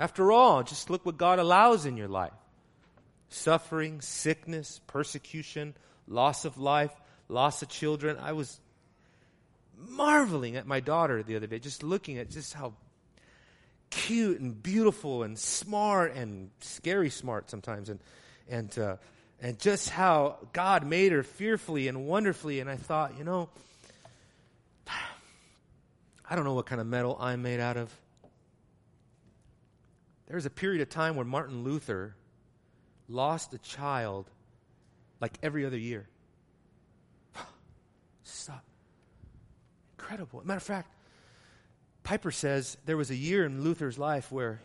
After 0.00 0.32
all, 0.32 0.64
just 0.64 0.90
look 0.90 1.06
what 1.06 1.16
God 1.16 1.38
allows 1.38 1.86
in 1.86 1.96
your 1.96 2.08
life 2.08 2.32
suffering, 3.28 4.00
sickness, 4.00 4.80
persecution, 4.88 5.74
loss 6.08 6.44
of 6.44 6.58
life, 6.58 6.90
loss 7.28 7.62
of 7.62 7.68
children. 7.68 8.16
I 8.20 8.32
was 8.32 8.58
marveling 9.78 10.56
at 10.56 10.66
my 10.66 10.80
daughter 10.80 11.22
the 11.22 11.36
other 11.36 11.46
day, 11.46 11.60
just 11.60 11.84
looking 11.84 12.18
at 12.18 12.30
just 12.30 12.52
how 12.52 12.72
cute 13.92 14.40
and 14.40 14.60
beautiful 14.60 15.22
and 15.22 15.38
smart 15.38 16.14
and 16.14 16.50
scary 16.60 17.10
smart 17.10 17.50
sometimes, 17.50 17.90
and 17.90 18.00
and 18.48 18.78
uh, 18.78 18.96
and 19.40 19.58
just 19.58 19.90
how 19.90 20.38
God 20.52 20.86
made 20.86 21.12
her 21.12 21.22
fearfully 21.22 21.88
and 21.88 22.06
wonderfully. 22.06 22.60
And 22.60 22.70
I 22.70 22.76
thought, 22.76 23.18
you 23.18 23.24
know, 23.24 23.50
I 24.88 26.34
don't 26.34 26.44
know 26.44 26.54
what 26.54 26.66
kind 26.66 26.80
of 26.80 26.86
metal 26.86 27.16
I'm 27.20 27.42
made 27.42 27.60
out 27.60 27.76
of. 27.76 27.92
There 30.26 30.36
was 30.36 30.46
a 30.46 30.50
period 30.50 30.80
of 30.80 30.88
time 30.88 31.16
where 31.16 31.26
Martin 31.26 31.62
Luther 31.62 32.14
lost 33.08 33.52
a 33.52 33.58
child 33.58 34.30
like 35.20 35.34
every 35.42 35.66
other 35.66 35.76
year. 35.76 36.08
Stop. 38.24 38.64
Incredible. 39.98 40.40
Matter 40.44 40.56
of 40.56 40.62
fact, 40.62 40.90
Piper 42.02 42.30
says 42.30 42.76
there 42.86 42.96
was 42.96 43.10
a 43.10 43.14
year 43.14 43.44
in 43.44 43.62
Luther's 43.62 43.98
life 43.98 44.30
where, 44.32 44.60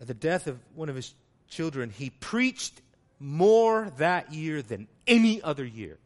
at 0.00 0.06
the 0.06 0.14
death 0.14 0.46
of 0.46 0.58
one 0.74 0.88
of 0.88 0.96
his 0.96 1.14
children, 1.48 1.90
he 1.90 2.10
preached 2.10 2.80
more 3.20 3.92
that 3.98 4.32
year 4.32 4.62
than 4.62 4.86
any 5.06 5.42
other 5.42 5.64
year. 5.64 5.98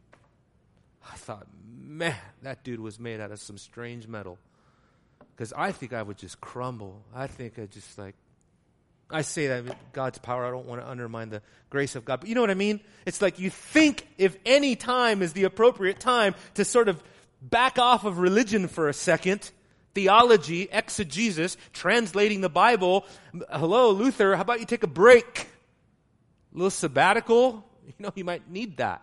I 1.11 1.15
thought, 1.15 1.47
man, 1.77 2.15
that 2.41 2.63
dude 2.63 2.79
was 2.79 2.99
made 2.99 3.19
out 3.19 3.31
of 3.31 3.39
some 3.39 3.57
strange 3.57 4.07
metal. 4.07 4.37
Because 5.35 5.53
I 5.53 5.71
think 5.71 5.93
I 5.93 6.01
would 6.01 6.17
just 6.17 6.39
crumble. 6.41 7.01
I 7.13 7.27
think 7.27 7.57
I 7.59 7.65
just 7.65 7.97
like, 7.97 8.15
I 9.09 9.21
say 9.21 9.47
that 9.47 9.93
God's 9.93 10.17
power. 10.17 10.45
I 10.45 10.51
don't 10.51 10.65
want 10.65 10.81
to 10.81 10.89
undermine 10.89 11.29
the 11.29 11.41
grace 11.69 11.95
of 11.95 12.05
God. 12.05 12.21
But 12.21 12.29
you 12.29 12.35
know 12.35 12.41
what 12.41 12.49
I 12.49 12.55
mean? 12.55 12.79
It's 13.05 13.21
like 13.21 13.39
you 13.39 13.49
think 13.49 14.07
if 14.17 14.37
any 14.45 14.75
time 14.75 15.21
is 15.21 15.33
the 15.33 15.43
appropriate 15.43 15.99
time 15.99 16.35
to 16.55 16.65
sort 16.65 16.87
of 16.87 17.03
back 17.41 17.77
off 17.77 18.05
of 18.05 18.19
religion 18.19 18.67
for 18.67 18.87
a 18.87 18.93
second, 18.93 19.51
theology, 19.93 20.67
exegesis, 20.71 21.57
translating 21.71 22.41
the 22.41 22.49
Bible. 22.49 23.05
Hello, 23.49 23.91
Luther, 23.91 24.35
how 24.35 24.41
about 24.41 24.59
you 24.59 24.65
take 24.65 24.83
a 24.83 24.87
break? 24.87 25.47
A 26.53 26.57
little 26.57 26.69
sabbatical? 26.69 27.65
You 27.85 27.93
know, 27.99 28.11
you 28.15 28.23
might 28.23 28.49
need 28.49 28.77
that. 28.77 29.01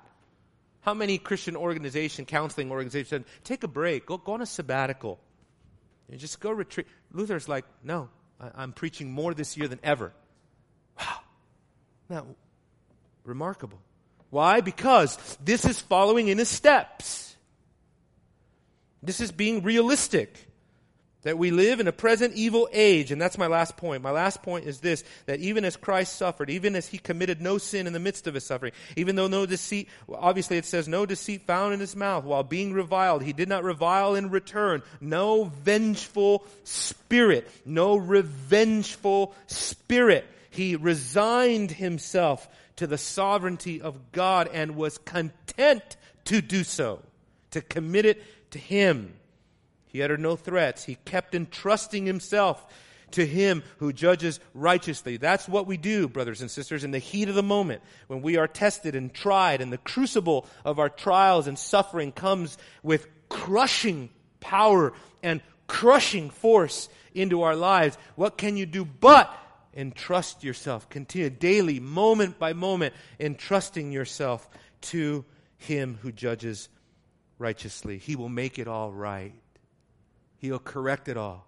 How 0.81 0.95
many 0.95 1.19
Christian 1.19 1.57
organization, 1.57 2.25
counseling 2.25 2.71
organizations, 2.71 3.27
take 3.45 3.63
a 3.63 3.69
break, 3.69 4.07
go, 4.07 4.17
go 4.17 4.33
on 4.33 4.43
a 4.43 4.47
sabbatical. 4.47 5.21
and 6.11 6.19
just 6.19 6.41
go 6.41 6.51
retreat. 6.51 6.87
Luther's 7.13 7.49
like, 7.49 7.65
no, 7.85 8.09
I, 8.41 8.63
am 8.63 8.73
preaching 8.73 9.11
more 9.11 9.35
this 9.35 9.57
year 9.57 9.69
than 9.69 9.81
ever. 9.83 10.13
Wow. 10.99 11.19
Now, 12.09 12.27
remarkable. 13.25 13.81
Why? 14.31 14.61
Because 14.61 15.19
this 15.45 15.65
is 15.65 15.81
following 15.81 16.29
in 16.29 16.39
his 16.39 16.49
steps. 16.49 17.37
This 19.03 19.21
is 19.21 19.33
being 19.33 19.63
realistic. 19.63 20.50
That 21.23 21.37
we 21.37 21.51
live 21.51 21.81
in 21.81 21.89
a 21.89 21.93
present 21.93 22.35
evil 22.35 22.67
age, 22.73 23.13
and 23.13 23.21
that's 23.21 23.37
my 23.37 23.47
last 23.47 23.77
point. 23.77 24.03
My 24.03 24.11
last 24.11 24.43
point 24.43 24.65
is 24.65 24.81
this, 24.81 25.05
that 25.27 25.41
even 25.41 25.67
as 25.67 25.77
Christ 25.77 26.17
suffered, 26.17 26.49
even 26.49 26.75
as 26.75 26.89
he 26.89 26.97
committed 26.97 27.43
no 27.43 27.59
sin 27.59 27.87
in 27.87 27.93
the 27.93 28.01
midst 28.01 28.27
of 28.27 28.33
his 28.33 28.47
suffering, 28.47 28.73
even 28.97 29.17
though 29.17 29.29
no 29.29 29.45
deceit, 29.45 29.91
obviously 30.11 30.57
it 30.57 30.65
says 30.65 30.89
no 30.89 31.05
deceit 31.05 31.43
found 31.43 31.75
in 31.75 31.81
his 31.81 31.95
mouth, 31.95 32.25
while 32.25 32.43
being 32.43 32.73
reviled, 32.73 33.23
he 33.23 33.35
did 33.35 33.51
not 33.51 33.65
revile 33.65 34.15
in 34.15 34.31
return. 34.31 34.83
No 34.99 35.45
vengeful 35.45 36.47
spirit, 36.65 37.51
no 37.67 37.97
revengeful 37.97 39.35
spirit. 39.47 40.27
He 40.49 40.75
resigned 40.75 41.71
himself 41.71 42.49
to 42.77 42.87
the 42.87 42.99
sovereignty 42.99 43.83
of 43.83 44.13
God 44.13 44.49
and 44.51 44.75
was 44.75 44.97
content 44.97 45.99
to 46.25 46.41
do 46.41 46.65
so, 46.65 47.03
to 47.51 47.61
commit 47.61 48.07
it 48.07 48.23
to 48.53 48.59
him. 48.59 49.13
He 49.91 50.03
uttered 50.03 50.21
no 50.21 50.37
threats. 50.37 50.85
He 50.85 50.97
kept 51.05 51.35
entrusting 51.35 52.07
himself 52.07 52.67
to 53.13 53.27
him 53.27 53.63
who 53.79 53.93
judges 53.93 54.41
righteously. 54.55 55.17
That's 55.17 55.49
what 55.49 55.67
we 55.67 55.77
do, 55.77 56.09
brothers 56.09 56.41
and 56.41 56.51
sisters, 56.51 56.85
in 56.85 56.91
the 56.91 56.99
heat 56.99 57.29
of 57.29 57.35
the 57.35 57.43
moment 57.43 57.83
when 58.07 58.23
we 58.23 58.37
are 58.37 58.49
tested 58.49 58.95
and 58.95 59.13
tried 59.13 59.61
and 59.61 59.73
the 59.73 59.79
crucible 59.79 60.47
of 60.65 60.79
our 60.79 60.89
trials 60.89 61.47
and 61.47 61.59
suffering 61.59 62.13
comes 62.13 62.57
with 62.83 63.07
crushing 63.29 64.11
power 64.41 64.93
and 65.23 65.41
crushing 65.67 66.31
force 66.31 66.89
into 67.15 67.43
our 67.43 67.57
lives. 67.57 67.99
What 68.17 68.39
can 68.39 68.57
you 68.57 68.67
do 68.67 68.85
but 68.85 69.33
entrust 69.75 70.45
yourself? 70.45 70.89
Continue 70.89 71.31
daily, 71.31 71.81
moment 71.81 72.39
by 72.39 72.53
moment, 72.53 72.95
entrusting 73.19 73.93
yourself 73.93 74.49
to 74.83 75.25
him 75.59 75.99
who 76.03 76.13
judges 76.13 76.69
righteously. 77.39 77.99
He 77.99 78.17
will 78.17 78.29
make 78.29 78.59
it 78.59 78.69
all 78.69 78.93
right. 78.93 79.33
He'll 80.41 80.59
correct 80.59 81.09
it 81.09 81.17
all. 81.17 81.47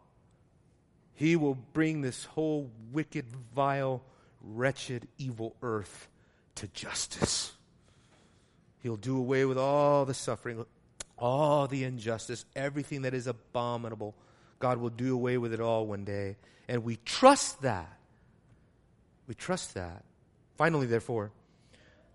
He 1.14 1.34
will 1.34 1.54
bring 1.54 2.02
this 2.02 2.24
whole 2.24 2.70
wicked, 2.92 3.26
vile, 3.54 4.02
wretched, 4.42 5.08
evil 5.18 5.56
earth 5.62 6.08
to 6.56 6.66
justice. 6.68 7.52
He'll 8.82 8.96
do 8.96 9.16
away 9.16 9.44
with 9.44 9.56
all 9.56 10.04
the 10.04 10.14
suffering, 10.14 10.64
all 11.16 11.68
the 11.68 11.84
injustice, 11.84 12.44
everything 12.54 13.02
that 13.02 13.14
is 13.14 13.26
abominable. 13.26 14.14
God 14.58 14.78
will 14.78 14.90
do 14.90 15.14
away 15.14 15.38
with 15.38 15.54
it 15.54 15.60
all 15.60 15.86
one 15.86 16.04
day. 16.04 16.36
And 16.68 16.84
we 16.84 16.98
trust 17.04 17.62
that. 17.62 17.98
We 19.26 19.34
trust 19.34 19.74
that. 19.74 20.04
Finally, 20.56 20.86
therefore, 20.86 21.30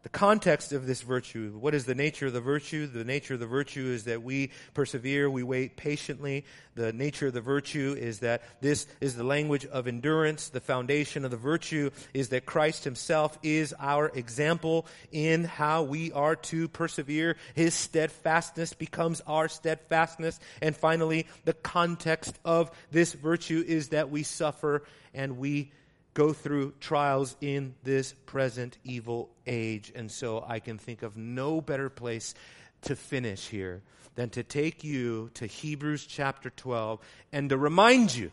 the 0.07 0.11
context 0.11 0.71
of 0.71 0.87
this 0.87 1.01
virtue. 1.01 1.51
What 1.59 1.73
is 1.73 1.83
the 1.83 1.93
nature 1.93 2.27
of 2.27 2.33
the 2.33 2.39
virtue? 2.39 2.87
The 2.87 3.03
nature 3.03 3.33
of 3.33 3.41
the 3.41 3.45
virtue 3.45 3.87
is 3.87 4.05
that 4.05 4.23
we 4.23 4.51
persevere, 4.73 5.29
we 5.29 5.43
wait 5.43 5.75
patiently. 5.75 6.45
The 6.75 6.93
nature 6.93 7.27
of 7.27 7.33
the 7.33 7.41
virtue 7.41 7.93
is 7.99 8.19
that 8.19 8.41
this 8.61 8.87
is 9.01 9.17
the 9.17 9.25
language 9.25 9.65
of 9.65 9.85
endurance. 9.85 10.47
The 10.47 10.61
foundation 10.61 11.25
of 11.25 11.31
the 11.31 11.35
virtue 11.35 11.89
is 12.13 12.29
that 12.29 12.45
Christ 12.45 12.85
himself 12.85 13.37
is 13.43 13.75
our 13.77 14.07
example 14.07 14.87
in 15.11 15.43
how 15.43 15.83
we 15.83 16.13
are 16.13 16.37
to 16.37 16.69
persevere. 16.69 17.35
His 17.53 17.73
steadfastness 17.73 18.71
becomes 18.71 19.19
our 19.27 19.49
steadfastness. 19.49 20.39
And 20.61 20.73
finally, 20.73 21.27
the 21.43 21.51
context 21.51 22.39
of 22.45 22.71
this 22.91 23.11
virtue 23.11 23.61
is 23.67 23.89
that 23.89 24.09
we 24.09 24.23
suffer 24.23 24.83
and 25.13 25.37
we 25.37 25.73
go 26.17 26.33
through 26.33 26.73
trials 26.79 27.35
in 27.41 27.75
this 27.83 28.11
present 28.25 28.75
evil 28.83 29.29
age. 29.45 29.91
And 29.95 30.11
so 30.11 30.43
I 30.47 30.59
can 30.59 30.79
think 30.79 31.03
of 31.03 31.15
no 31.15 31.61
better 31.61 31.91
place 31.91 32.33
to 32.81 32.95
finish 32.95 33.49
here 33.49 33.83
than 34.15 34.31
to 34.31 34.41
take 34.41 34.83
you 34.83 35.29
to 35.35 35.45
Hebrews 35.45 36.07
chapter 36.07 36.49
12 36.49 36.99
and 37.31 37.51
to 37.51 37.57
remind 37.57 38.15
you 38.15 38.31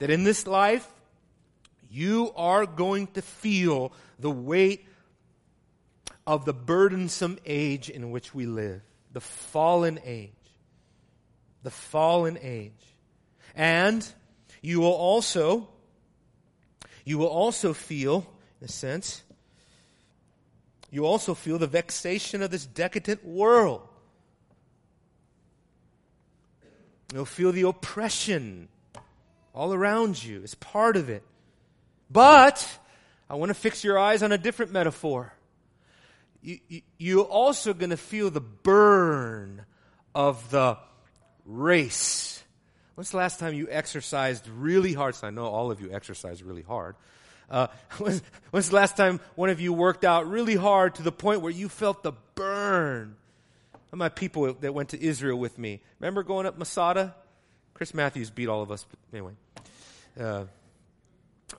that 0.00 0.10
in 0.10 0.24
this 0.24 0.48
life, 0.48 0.84
you 1.88 2.32
are 2.34 2.66
going 2.66 3.06
to 3.14 3.22
feel 3.22 3.92
the 4.18 4.28
weight 4.28 4.84
of 6.26 6.44
the 6.44 6.52
burdensome 6.52 7.38
age 7.46 7.88
in 7.88 8.10
which 8.10 8.34
we 8.34 8.46
live, 8.46 8.82
the 9.12 9.20
fallen 9.20 10.00
age. 10.04 10.32
The 11.62 11.70
fallen 11.70 12.36
age. 12.42 12.72
And 13.54 14.04
you 14.60 14.80
will 14.80 14.92
also 14.92 15.68
you 17.06 17.18
will 17.18 17.28
also 17.28 17.72
feel, 17.72 18.26
in 18.60 18.66
a 18.66 18.68
sense, 18.68 19.22
you 20.90 21.06
also 21.06 21.34
feel 21.34 21.56
the 21.56 21.68
vexation 21.68 22.42
of 22.42 22.50
this 22.50 22.66
decadent 22.66 23.24
world. 23.24 23.80
You'll 27.14 27.24
feel 27.24 27.52
the 27.52 27.62
oppression 27.62 28.68
all 29.54 29.72
around 29.72 30.22
you 30.22 30.42
as 30.42 30.56
part 30.56 30.96
of 30.96 31.08
it. 31.08 31.22
But 32.10 32.68
I 33.30 33.36
want 33.36 33.50
to 33.50 33.54
fix 33.54 33.84
your 33.84 33.98
eyes 33.98 34.24
on 34.24 34.32
a 34.32 34.38
different 34.38 34.72
metaphor. 34.72 35.32
You, 36.42 36.58
you, 36.68 36.82
you're 36.98 37.24
also 37.24 37.72
going 37.72 37.90
to 37.90 37.96
feel 37.96 38.30
the 38.30 38.40
burn 38.40 39.64
of 40.12 40.50
the 40.50 40.76
race 41.44 42.35
When's 42.96 43.10
the 43.10 43.18
last 43.18 43.38
time 43.38 43.52
you 43.54 43.68
exercised 43.70 44.48
really 44.48 44.94
hard? 44.94 45.14
So 45.14 45.26
I 45.26 45.30
know 45.30 45.44
all 45.44 45.70
of 45.70 45.82
you 45.82 45.92
exercise 45.92 46.42
really 46.42 46.62
hard. 46.62 46.96
Uh, 47.50 47.68
when's, 47.98 48.22
when's 48.50 48.70
the 48.70 48.74
last 48.74 48.96
time 48.96 49.20
one 49.36 49.50
of 49.50 49.60
you 49.60 49.72
worked 49.72 50.04
out 50.04 50.28
really 50.28 50.56
hard 50.56 50.96
to 50.96 51.02
the 51.02 51.12
point 51.12 51.42
where 51.42 51.52
you 51.52 51.68
felt 51.68 52.02
the 52.02 52.12
burn? 52.34 53.16
My 53.92 54.08
people 54.10 54.52
that 54.52 54.74
went 54.74 54.90
to 54.90 55.02
Israel 55.02 55.38
with 55.38 55.58
me. 55.58 55.80
Remember 56.00 56.22
going 56.22 56.44
up 56.44 56.58
Masada? 56.58 57.14
Chris 57.72 57.94
Matthews 57.94 58.28
beat 58.28 58.48
all 58.48 58.60
of 58.60 58.70
us. 58.70 58.84
Anyway, 59.12 59.32
uh, 60.20 60.44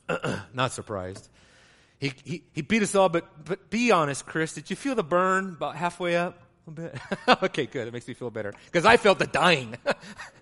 not 0.53 0.71
surprised. 0.71 1.29
He, 1.99 2.13
he, 2.23 2.43
he 2.53 2.61
beat 2.61 2.83
us 2.83 2.93
all, 2.93 3.09
but, 3.09 3.45
but 3.45 3.71
be 3.71 3.91
honest, 3.91 4.25
Chris. 4.25 4.53
Did 4.53 4.69
you 4.69 4.75
feel 4.75 4.93
the 4.93 5.03
burn 5.03 5.53
about 5.57 5.75
halfway 5.75 6.15
up? 6.15 6.39
A 6.67 6.71
bit? 6.71 6.97
okay, 7.43 7.65
good. 7.65 7.87
It 7.87 7.93
makes 7.93 8.07
me 8.07 8.13
feel 8.13 8.29
better. 8.29 8.53
Because 8.65 8.85
I 8.85 8.97
felt 8.97 9.17
the 9.17 9.27
dying. 9.27 9.75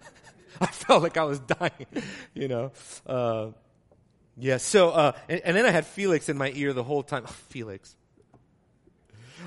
I 0.62 0.68
felt 0.68 1.03
like 1.03 1.18
I 1.18 1.24
was 1.24 1.39
dying, 1.39 1.88
you 2.34 2.47
know. 2.47 2.72
Uh, 3.06 3.47
yeah, 4.38 4.58
so, 4.58 4.89
uh, 4.89 5.12
and, 5.30 5.41
and, 5.45 5.58
then 5.58 5.66
I 5.66 5.72
had 5.72 5.86
Felix 5.86 6.30
in 6.30 6.38
my 6.38 6.51
ear 6.53 6.74
the 6.74 6.84
whole 6.84 7.03
time. 7.03 7.24
Oh, 7.26 7.32
Felix. 7.49 7.95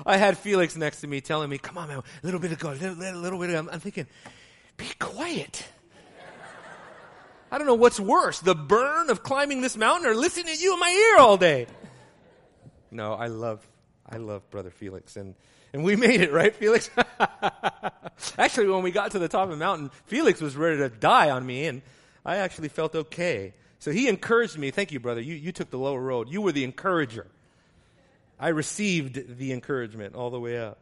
I 0.05 0.17
had 0.17 0.37
Felix 0.37 0.75
next 0.75 1.01
to 1.01 1.07
me 1.07 1.21
telling 1.21 1.49
me, 1.49 1.57
come 1.57 1.77
on, 1.77 1.89
man, 1.89 1.97
a 1.99 2.03
little 2.25 2.39
bit 2.39 2.51
ago, 2.51 2.69
a 2.69 2.71
little, 2.71 2.95
little, 2.95 3.21
little 3.21 3.39
bit. 3.39 3.53
I'm, 3.53 3.69
I'm 3.69 3.79
thinking, 3.79 4.07
be 4.77 4.87
quiet. 4.99 5.67
I 7.51 7.57
don't 7.57 7.65
know 7.65 7.75
what's 7.75 7.99
worse, 7.99 8.39
the 8.39 8.53
burn 8.53 9.09
of 9.09 9.23
climbing 9.23 9.61
this 9.61 9.75
mountain 9.75 10.09
or 10.09 10.13
listening 10.13 10.55
to 10.55 10.61
you 10.61 10.73
in 10.73 10.79
my 10.79 10.89
ear 10.89 11.17
all 11.19 11.35
day. 11.35 11.65
No, 12.91 13.13
I 13.13 13.27
love, 13.27 13.67
I 14.07 14.17
love 14.17 14.47
Brother 14.51 14.69
Felix. 14.69 15.17
And, 15.17 15.35
and 15.73 15.83
we 15.83 15.95
made 15.95 16.21
it, 16.21 16.31
right, 16.31 16.55
Felix? 16.55 16.89
actually, 18.37 18.67
when 18.67 18.83
we 18.83 18.91
got 18.91 19.11
to 19.11 19.19
the 19.19 19.27
top 19.27 19.43
of 19.43 19.51
the 19.51 19.57
mountain, 19.57 19.91
Felix 20.05 20.41
was 20.41 20.55
ready 20.55 20.77
to 20.77 20.89
die 20.89 21.29
on 21.29 21.45
me, 21.45 21.65
and 21.67 21.81
I 22.25 22.37
actually 22.37 22.69
felt 22.69 22.95
okay. 22.95 23.53
So 23.79 23.91
he 23.91 24.07
encouraged 24.07 24.57
me. 24.57 24.71
Thank 24.71 24.91
you, 24.91 24.99
brother. 24.99 25.21
You, 25.21 25.35
you 25.35 25.51
took 25.51 25.69
the 25.69 25.77
lower 25.77 26.01
road. 26.01 26.29
You 26.29 26.41
were 26.41 26.51
the 26.51 26.63
encourager. 26.63 27.27
I 28.39 28.49
received 28.49 29.37
the 29.37 29.51
encouragement 29.51 30.15
all 30.15 30.29
the 30.29 30.39
way 30.39 30.57
up. 30.57 30.79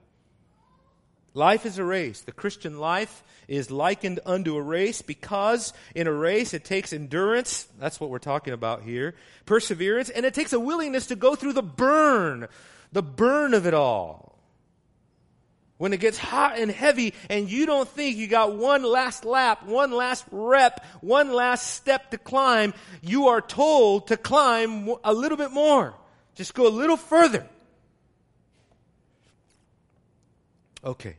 Life 1.34 1.68
is 1.68 1.78
a 1.78 1.84
race. 1.84 2.22
The 2.22 2.32
Christian 2.32 2.80
life 2.80 3.24
is 3.48 3.70
likened 3.70 4.20
unto 4.26 4.58
a 4.58 4.62
race 4.62 5.04
because 5.04 5.72
in 5.94 6.08
a 6.08 6.12
race 6.12 6.56
it 6.56 6.66
takes 6.66 6.94
endurance. 6.94 7.68
That's 7.80 8.00
what 8.00 8.10
we're 8.10 8.18
talking 8.18 8.54
about 8.54 8.82
here. 8.82 9.14
Perseverance. 9.46 10.10
And 10.10 10.26
it 10.26 10.34
takes 10.34 10.54
a 10.54 10.60
willingness 10.60 11.08
to 11.08 11.16
go 11.16 11.36
through 11.36 11.54
the 11.54 11.62
burn, 11.62 12.48
the 12.92 13.04
burn 13.04 13.54
of 13.54 13.68
it 13.68 13.76
all. 13.76 14.37
When 15.78 15.94
it 15.94 16.00
gets 16.00 16.18
hot 16.18 16.58
and 16.58 16.72
heavy 16.72 17.14
and 17.30 17.50
you 17.50 17.68
don't 17.68 17.88
think 17.88 18.18
you 18.18 18.28
got 18.28 18.56
one 18.56 18.84
last 18.84 19.26
lap, 19.26 19.66
one 19.66 19.92
last 19.92 20.26
rep, 20.32 20.84
one 21.02 21.32
last 21.32 21.76
step 21.76 22.12
to 22.12 22.18
climb, 22.18 22.74
you 23.02 23.28
are 23.28 23.42
told 23.42 24.08
to 24.08 24.18
climb 24.18 24.90
a 25.04 25.14
little 25.14 25.38
bit 25.38 25.52
more. 25.52 25.94
Just 26.34 26.56
go 26.56 26.68
a 26.68 26.70
little 26.70 26.98
further. 26.98 27.48
Okay. 30.84 31.18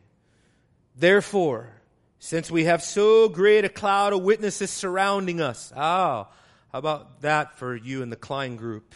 Therefore, 0.96 1.70
since 2.18 2.50
we 2.50 2.64
have 2.64 2.82
so 2.82 3.28
great 3.28 3.64
a 3.64 3.68
cloud 3.68 4.12
of 4.12 4.22
witnesses 4.22 4.70
surrounding 4.70 5.40
us, 5.40 5.72
ah, 5.76 6.28
how 6.72 6.78
about 6.78 7.20
that 7.20 7.58
for 7.58 7.76
you 7.76 8.02
in 8.02 8.10
the 8.10 8.16
Kline 8.16 8.56
group? 8.56 8.94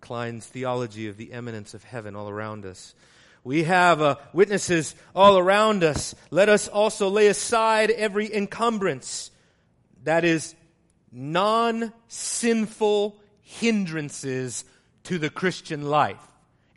Kline's 0.00 0.46
theology 0.46 1.08
of 1.08 1.16
the 1.16 1.32
eminence 1.32 1.72
of 1.72 1.82
heaven 1.82 2.14
all 2.14 2.28
around 2.28 2.66
us. 2.66 2.94
We 3.46 3.62
have 3.62 4.02
uh, 4.02 4.16
witnesses 4.32 4.96
all 5.14 5.38
around 5.38 5.84
us. 5.84 6.16
Let 6.32 6.48
us 6.48 6.66
also 6.66 7.08
lay 7.08 7.28
aside 7.28 7.92
every 7.92 8.34
encumbrance 8.34 9.30
that 10.02 10.24
is 10.24 10.56
non 11.12 11.92
sinful 12.08 13.16
hindrances 13.42 14.64
to 15.04 15.18
the 15.18 15.30
Christian 15.30 15.84
life. 15.84 16.18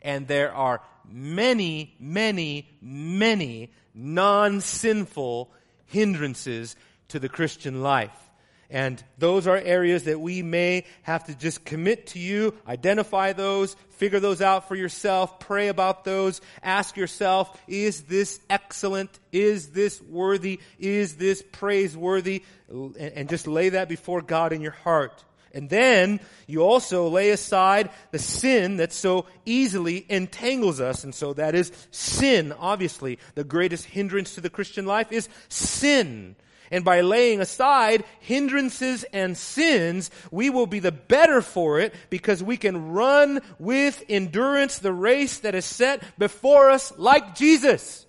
And 0.02 0.28
there 0.28 0.54
are 0.54 0.80
many, 1.10 1.96
many, 1.98 2.68
many 2.80 3.72
non 3.92 4.60
sinful 4.60 5.50
hindrances 5.86 6.76
to 7.08 7.18
the 7.18 7.28
Christian 7.28 7.82
life. 7.82 8.29
And 8.70 9.02
those 9.18 9.48
are 9.48 9.56
areas 9.56 10.04
that 10.04 10.20
we 10.20 10.42
may 10.42 10.84
have 11.02 11.24
to 11.24 11.34
just 11.34 11.64
commit 11.64 12.06
to 12.08 12.20
you, 12.20 12.54
identify 12.68 13.32
those, 13.32 13.74
figure 13.90 14.20
those 14.20 14.40
out 14.40 14.68
for 14.68 14.76
yourself, 14.76 15.40
pray 15.40 15.68
about 15.68 16.04
those, 16.04 16.40
ask 16.62 16.96
yourself, 16.96 17.60
is 17.66 18.02
this 18.02 18.38
excellent? 18.48 19.10
Is 19.32 19.70
this 19.70 20.00
worthy? 20.00 20.60
Is 20.78 21.16
this 21.16 21.42
praiseworthy? 21.50 22.44
And 22.70 23.28
just 23.28 23.48
lay 23.48 23.70
that 23.70 23.88
before 23.88 24.22
God 24.22 24.52
in 24.52 24.60
your 24.60 24.70
heart. 24.70 25.24
And 25.52 25.68
then 25.68 26.20
you 26.46 26.60
also 26.62 27.08
lay 27.08 27.30
aside 27.30 27.90
the 28.12 28.20
sin 28.20 28.76
that 28.76 28.92
so 28.92 29.26
easily 29.44 30.06
entangles 30.08 30.80
us. 30.80 31.02
And 31.02 31.12
so 31.12 31.32
that 31.34 31.56
is 31.56 31.72
sin, 31.90 32.52
obviously. 32.52 33.18
The 33.34 33.42
greatest 33.42 33.84
hindrance 33.84 34.36
to 34.36 34.40
the 34.40 34.48
Christian 34.48 34.86
life 34.86 35.10
is 35.10 35.28
sin. 35.48 36.36
And 36.70 36.84
by 36.84 37.00
laying 37.00 37.40
aside 37.40 38.04
hindrances 38.20 39.04
and 39.12 39.36
sins, 39.36 40.10
we 40.30 40.50
will 40.50 40.68
be 40.68 40.78
the 40.78 40.92
better 40.92 41.42
for 41.42 41.80
it 41.80 41.92
because 42.10 42.42
we 42.42 42.56
can 42.56 42.92
run 42.92 43.40
with 43.58 44.04
endurance 44.08 44.78
the 44.78 44.92
race 44.92 45.40
that 45.40 45.56
is 45.56 45.64
set 45.64 46.02
before 46.18 46.70
us 46.70 46.92
like 46.96 47.34
Jesus. 47.34 48.06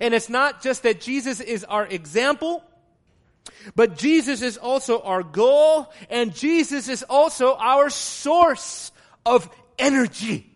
And 0.00 0.14
it's 0.14 0.30
not 0.30 0.62
just 0.62 0.84
that 0.84 1.00
Jesus 1.02 1.40
is 1.40 1.64
our 1.64 1.86
example, 1.86 2.64
but 3.74 3.98
Jesus 3.98 4.40
is 4.40 4.56
also 4.56 5.02
our 5.02 5.22
goal 5.22 5.92
and 6.08 6.34
Jesus 6.34 6.88
is 6.88 7.02
also 7.02 7.56
our 7.56 7.90
source 7.90 8.90
of 9.26 9.50
energy, 9.78 10.50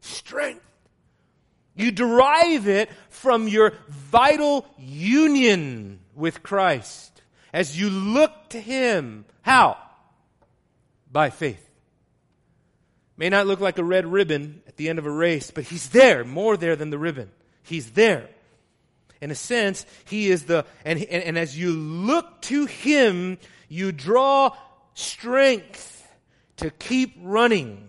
strength. 0.00 0.64
You 1.76 1.92
derive 1.92 2.66
it 2.66 2.90
from 3.08 3.46
your 3.46 3.72
vital 3.88 4.66
union 4.78 5.97
with 6.18 6.42
Christ 6.42 7.22
as 7.52 7.80
you 7.80 7.88
look 7.88 8.50
to 8.50 8.60
Him. 8.60 9.24
How? 9.42 9.78
By 11.10 11.30
faith. 11.30 11.64
May 13.16 13.30
not 13.30 13.46
look 13.46 13.60
like 13.60 13.78
a 13.78 13.84
red 13.84 14.06
ribbon 14.06 14.62
at 14.66 14.76
the 14.76 14.88
end 14.88 14.98
of 14.98 15.06
a 15.06 15.10
race, 15.10 15.50
but 15.50 15.64
He's 15.64 15.88
there, 15.90 16.24
more 16.24 16.56
there 16.56 16.76
than 16.76 16.90
the 16.90 16.98
ribbon. 16.98 17.30
He's 17.62 17.92
there. 17.92 18.28
In 19.20 19.30
a 19.30 19.34
sense, 19.34 19.86
He 20.04 20.30
is 20.30 20.44
the, 20.44 20.66
and, 20.84 20.98
and, 21.02 21.24
and 21.24 21.38
as 21.38 21.58
you 21.58 21.72
look 21.72 22.42
to 22.42 22.66
Him, 22.66 23.38
you 23.68 23.92
draw 23.92 24.54
strength 24.94 26.06
to 26.56 26.70
keep 26.70 27.14
running 27.22 27.88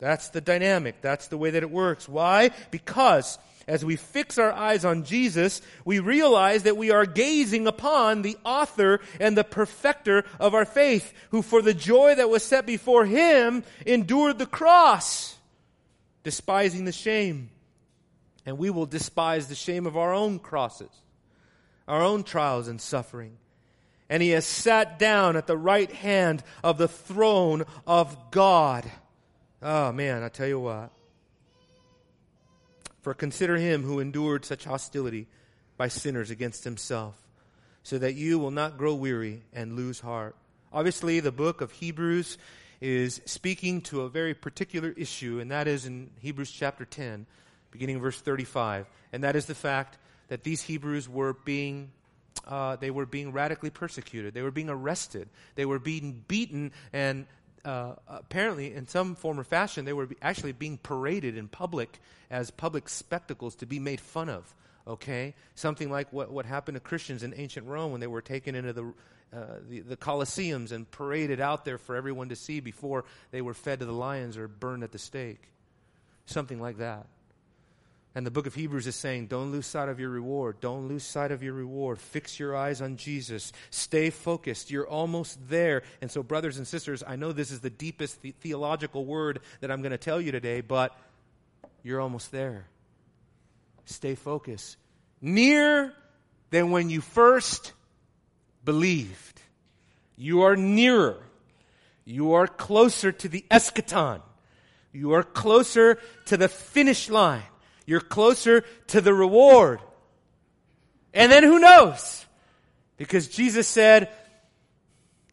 That's 0.00 0.30
the 0.30 0.40
dynamic. 0.40 1.02
That's 1.02 1.28
the 1.28 1.36
way 1.36 1.50
that 1.50 1.62
it 1.62 1.70
works. 1.70 2.08
Why? 2.08 2.50
Because 2.70 3.38
as 3.70 3.84
we 3.84 3.94
fix 3.94 4.36
our 4.36 4.52
eyes 4.52 4.84
on 4.84 5.04
Jesus, 5.04 5.62
we 5.84 6.00
realize 6.00 6.64
that 6.64 6.76
we 6.76 6.90
are 6.90 7.06
gazing 7.06 7.68
upon 7.68 8.22
the 8.22 8.36
author 8.44 9.00
and 9.20 9.38
the 9.38 9.44
perfecter 9.44 10.24
of 10.40 10.54
our 10.54 10.64
faith, 10.64 11.12
who 11.30 11.40
for 11.40 11.62
the 11.62 11.72
joy 11.72 12.16
that 12.16 12.28
was 12.28 12.42
set 12.42 12.66
before 12.66 13.04
him 13.04 13.62
endured 13.86 14.40
the 14.40 14.46
cross, 14.46 15.36
despising 16.24 16.84
the 16.84 16.90
shame. 16.90 17.50
And 18.44 18.58
we 18.58 18.70
will 18.70 18.86
despise 18.86 19.46
the 19.46 19.54
shame 19.54 19.86
of 19.86 19.96
our 19.96 20.12
own 20.12 20.40
crosses, 20.40 20.90
our 21.86 22.02
own 22.02 22.24
trials 22.24 22.66
and 22.66 22.80
suffering. 22.80 23.36
And 24.08 24.20
he 24.20 24.30
has 24.30 24.44
sat 24.44 24.98
down 24.98 25.36
at 25.36 25.46
the 25.46 25.56
right 25.56 25.92
hand 25.92 26.42
of 26.64 26.76
the 26.76 26.88
throne 26.88 27.62
of 27.86 28.32
God. 28.32 28.90
Oh 29.62 29.92
man, 29.92 30.24
I 30.24 30.28
tell 30.28 30.48
you 30.48 30.58
what. 30.58 30.90
For 33.02 33.14
consider 33.14 33.56
him 33.56 33.82
who 33.82 34.00
endured 34.00 34.44
such 34.44 34.64
hostility 34.64 35.26
by 35.76 35.88
sinners 35.88 36.30
against 36.30 36.64
himself, 36.64 37.16
so 37.82 37.98
that 37.98 38.14
you 38.14 38.38
will 38.38 38.50
not 38.50 38.76
grow 38.76 38.94
weary 38.94 39.42
and 39.52 39.76
lose 39.76 40.00
heart. 40.00 40.36
Obviously, 40.72 41.20
the 41.20 41.32
book 41.32 41.60
of 41.60 41.72
Hebrews 41.72 42.36
is 42.80 43.20
speaking 43.24 43.80
to 43.82 44.02
a 44.02 44.08
very 44.08 44.34
particular 44.34 44.94
issue, 44.96 45.40
and 45.40 45.50
that 45.50 45.66
is 45.66 45.86
in 45.86 46.10
Hebrews 46.20 46.50
chapter 46.50 46.84
10, 46.84 47.26
beginning 47.70 48.00
verse 48.00 48.20
35. 48.20 48.86
And 49.12 49.24
that 49.24 49.36
is 49.36 49.46
the 49.46 49.54
fact 49.54 49.98
that 50.28 50.44
these 50.44 50.62
Hebrews 50.62 51.08
were 51.08 51.32
being 51.32 51.92
uh, 52.46 52.76
they 52.76 52.90
were 52.90 53.06
being 53.06 53.32
radically 53.32 53.70
persecuted. 53.70 54.34
They 54.34 54.42
were 54.42 54.50
being 54.50 54.70
arrested. 54.70 55.28
They 55.54 55.66
were 55.66 55.78
being 55.78 56.24
beaten 56.26 56.72
and 56.92 57.26
uh, 57.64 57.94
apparently, 58.08 58.74
in 58.74 58.86
some 58.86 59.14
form 59.14 59.38
or 59.38 59.44
fashion, 59.44 59.84
they 59.84 59.92
were 59.92 60.08
actually 60.22 60.52
being 60.52 60.78
paraded 60.78 61.36
in 61.36 61.48
public 61.48 62.00
as 62.30 62.50
public 62.50 62.88
spectacles 62.88 63.54
to 63.56 63.66
be 63.66 63.78
made 63.78 64.00
fun 64.00 64.28
of. 64.28 64.54
Okay? 64.86 65.34
Something 65.54 65.90
like 65.90 66.12
what, 66.12 66.30
what 66.30 66.46
happened 66.46 66.76
to 66.76 66.80
Christians 66.80 67.22
in 67.22 67.34
ancient 67.36 67.66
Rome 67.66 67.92
when 67.92 68.00
they 68.00 68.06
were 68.06 68.22
taken 68.22 68.54
into 68.54 68.72
the, 68.72 68.84
uh, 69.32 69.58
the, 69.68 69.80
the 69.80 69.96
Colosseums 69.96 70.72
and 70.72 70.90
paraded 70.90 71.40
out 71.40 71.64
there 71.64 71.78
for 71.78 71.96
everyone 71.96 72.30
to 72.30 72.36
see 72.36 72.60
before 72.60 73.04
they 73.30 73.42
were 73.42 73.54
fed 73.54 73.80
to 73.80 73.84
the 73.84 73.92
lions 73.92 74.36
or 74.36 74.48
burned 74.48 74.82
at 74.82 74.92
the 74.92 74.98
stake. 74.98 75.42
Something 76.26 76.60
like 76.60 76.78
that. 76.78 77.06
And 78.14 78.26
the 78.26 78.30
book 78.30 78.46
of 78.46 78.54
Hebrews 78.56 78.88
is 78.88 78.96
saying, 78.96 79.28
don't 79.28 79.52
lose 79.52 79.66
sight 79.66 79.88
of 79.88 80.00
your 80.00 80.10
reward. 80.10 80.60
Don't 80.60 80.88
lose 80.88 81.04
sight 81.04 81.30
of 81.30 81.44
your 81.44 81.52
reward. 81.52 82.00
Fix 82.00 82.40
your 82.40 82.56
eyes 82.56 82.80
on 82.80 82.96
Jesus. 82.96 83.52
Stay 83.70 84.10
focused. 84.10 84.70
You're 84.70 84.88
almost 84.88 85.38
there. 85.48 85.82
And 86.00 86.10
so, 86.10 86.24
brothers 86.24 86.56
and 86.56 86.66
sisters, 86.66 87.04
I 87.06 87.14
know 87.14 87.30
this 87.30 87.52
is 87.52 87.60
the 87.60 87.70
deepest 87.70 88.20
the- 88.22 88.32
theological 88.40 89.04
word 89.04 89.40
that 89.60 89.70
I'm 89.70 89.80
going 89.80 89.92
to 89.92 89.98
tell 89.98 90.20
you 90.20 90.32
today, 90.32 90.60
but 90.60 90.98
you're 91.84 92.00
almost 92.00 92.32
there. 92.32 92.66
Stay 93.84 94.16
focused. 94.16 94.76
Near 95.20 95.92
than 96.50 96.72
when 96.72 96.90
you 96.90 97.00
first 97.00 97.74
believed. 98.64 99.40
You 100.16 100.42
are 100.42 100.56
nearer. 100.56 101.22
You 102.04 102.32
are 102.32 102.48
closer 102.48 103.12
to 103.12 103.28
the 103.28 103.44
eschaton. 103.50 104.20
You 104.92 105.12
are 105.12 105.22
closer 105.22 105.98
to 106.26 106.36
the 106.36 106.48
finish 106.48 107.08
line. 107.08 107.44
You're 107.86 108.00
closer 108.00 108.64
to 108.88 109.00
the 109.00 109.14
reward. 109.14 109.80
And 111.12 111.30
then 111.30 111.42
who 111.42 111.58
knows? 111.58 112.24
Because 112.96 113.28
Jesus 113.28 113.66
said, 113.66 114.10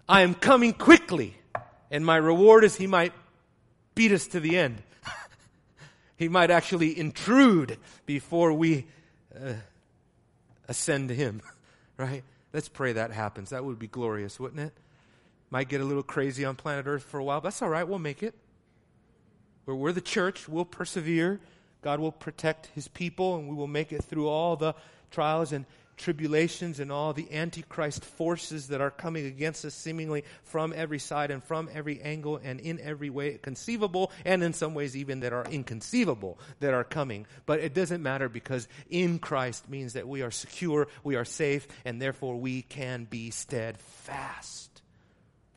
I 0.10 0.22
am 0.22 0.34
coming 0.34 0.74
quickly, 0.74 1.36
and 1.92 2.06
my 2.06 2.16
reward 2.16 2.64
is 2.64 2.76
he 2.76 2.88
might 2.88 3.14
beat 3.94 4.12
us 4.12 4.28
to 4.28 4.40
the 4.40 4.58
end. 4.58 4.82
he 6.18 6.30
might 6.30 6.50
actually 6.50 6.98
intrude 6.98 7.78
before 8.06 8.54
we 8.54 8.88
uh, 9.36 9.54
ascend 10.68 11.10
to 11.10 11.16
him, 11.16 11.42
right? 11.98 12.24
Let's 12.54 12.70
pray 12.70 12.94
that 12.94 13.12
happens. 13.12 13.50
That 13.50 13.66
would 13.66 13.80
be 13.80 13.88
glorious, 13.88 14.40
wouldn't 14.40 14.62
it? 14.62 14.74
Might 15.50 15.70
get 15.70 15.82
a 15.82 15.86
little 15.86 16.04
crazy 16.04 16.46
on 16.46 16.56
planet 16.56 16.88
Earth 16.88 17.04
for 17.04 17.20
a 17.20 17.24
while, 17.24 17.42
but 17.42 17.50
that's 17.50 17.62
all 17.62 17.70
right. 17.70 17.88
We'll 17.88 18.00
make 18.00 18.24
it. 18.24 18.34
We're, 19.66 19.76
we're 19.76 19.92
the 19.92 20.02
church. 20.02 20.48
We'll 20.48 20.66
persevere. 20.66 21.40
God 21.88 22.02
will 22.02 22.12
protect 22.12 22.66
his 22.76 22.90
people 22.90 23.38
and 23.38 23.48
we 23.48 23.56
will 23.56 23.66
make 23.66 23.94
it 23.94 24.04
through 24.04 24.28
all 24.28 24.58
the 24.58 24.76
trials 25.10 25.54
and 25.54 25.66
tribulations 25.96 26.82
and 26.82 26.92
all 26.92 27.14
the 27.14 27.34
antichrist 27.34 28.04
forces 28.04 28.68
that 28.68 28.82
are 28.82 28.92
coming 28.92 29.26
against 29.26 29.64
us 29.64 29.74
seemingly 29.74 30.26
from 30.44 30.74
every 30.76 31.00
side 31.00 31.32
and 31.32 31.42
from 31.42 31.70
every 31.74 32.02
angle 32.02 32.42
and 32.44 32.60
in 32.60 32.82
every 32.82 33.10
way 33.10 33.38
conceivable 33.42 34.12
and 34.26 34.44
in 34.44 34.52
some 34.52 34.74
ways 34.74 34.98
even 34.98 35.22
that 35.22 35.32
are 35.32 35.46
inconceivable 35.46 36.38
that 36.60 36.74
are 36.74 36.84
coming. 36.84 37.26
But 37.46 37.62
it 37.62 37.74
doesn't 37.74 38.04
matter 38.04 38.28
because 38.28 38.68
in 38.90 39.18
Christ 39.18 39.70
means 39.70 39.94
that 39.94 40.10
we 40.10 40.24
are 40.24 40.32
secure 40.32 40.90
we 41.06 41.16
are 41.16 41.24
safe 41.24 41.70
and 41.86 42.02
therefore 42.02 42.36
we 42.36 42.64
can 42.64 43.06
be 43.06 43.32
steadfast 43.32 44.67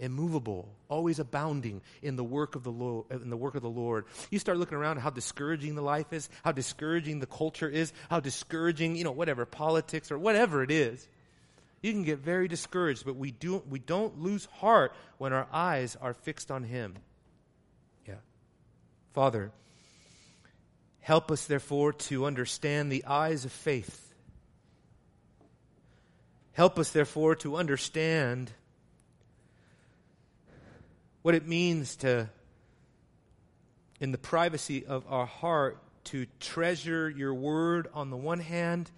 immovable, 0.01 0.69
always 0.89 1.19
abounding 1.19 1.83
in 2.03 2.17
the 2.17 2.25
work 2.25 2.57
of 2.57 2.65
the 2.65 2.73
Lord, 2.73 3.07
in 3.11 3.31
the 3.31 3.37
work 3.37 3.55
of 3.55 3.63
the 3.63 3.71
Lord. 3.71 4.07
You 4.31 4.39
start 4.39 4.59
looking 4.59 4.79
around 4.79 4.99
how 4.99 5.11
discouraging 5.11 5.75
the 5.77 5.83
life 5.83 6.13
is, 6.13 6.29
how 6.43 6.53
discouraging 6.53 7.21
the 7.21 7.27
culture 7.27 7.69
is, 7.69 7.93
how 8.09 8.19
discouraging, 8.19 8.97
you 8.97 9.05
know, 9.05 9.13
whatever 9.13 9.45
politics 9.47 10.11
or 10.11 10.19
whatever 10.19 10.63
it 10.63 10.71
is. 10.71 11.07
You 11.83 11.93
can 11.93 12.03
get 12.03 12.19
very 12.19 12.49
discouraged, 12.49 13.05
but 13.05 13.17
we 13.17 13.31
do 13.31 13.63
we 13.69 13.79
don't 13.79 14.19
lose 14.21 14.47
heart 14.47 14.93
when 15.19 15.33
our 15.33 15.47
eyes 15.53 15.97
are 16.01 16.15
fixed 16.15 16.51
on 16.51 16.65
him. 16.65 16.95
Yeah. 18.07 18.17
Father, 19.13 19.53
help 21.01 21.31
us 21.31 21.47
therefore 21.47 21.93
to 21.93 22.27
understand 22.27 22.91
the 22.91 23.05
eyes 23.07 23.45
of 23.45 23.53
faith. 23.53 24.15
Help 26.53 26.79
us 26.79 26.91
therefore 26.91 27.37
to 27.37 27.57
understand 27.57 28.51
what 31.23 31.35
it 31.35 31.47
means 31.47 31.97
to, 31.97 32.29
in 34.01 34.13
the 34.13 34.19
privacy 34.19 34.87
of 34.87 35.05
our 35.09 35.27
heart, 35.27 35.79
to 36.05 36.27
treasure 36.41 37.11
your 37.11 37.35
word 37.35 37.89
on 37.93 38.11
the 38.11 38.17
one 38.17 38.41
hand, 38.41 38.91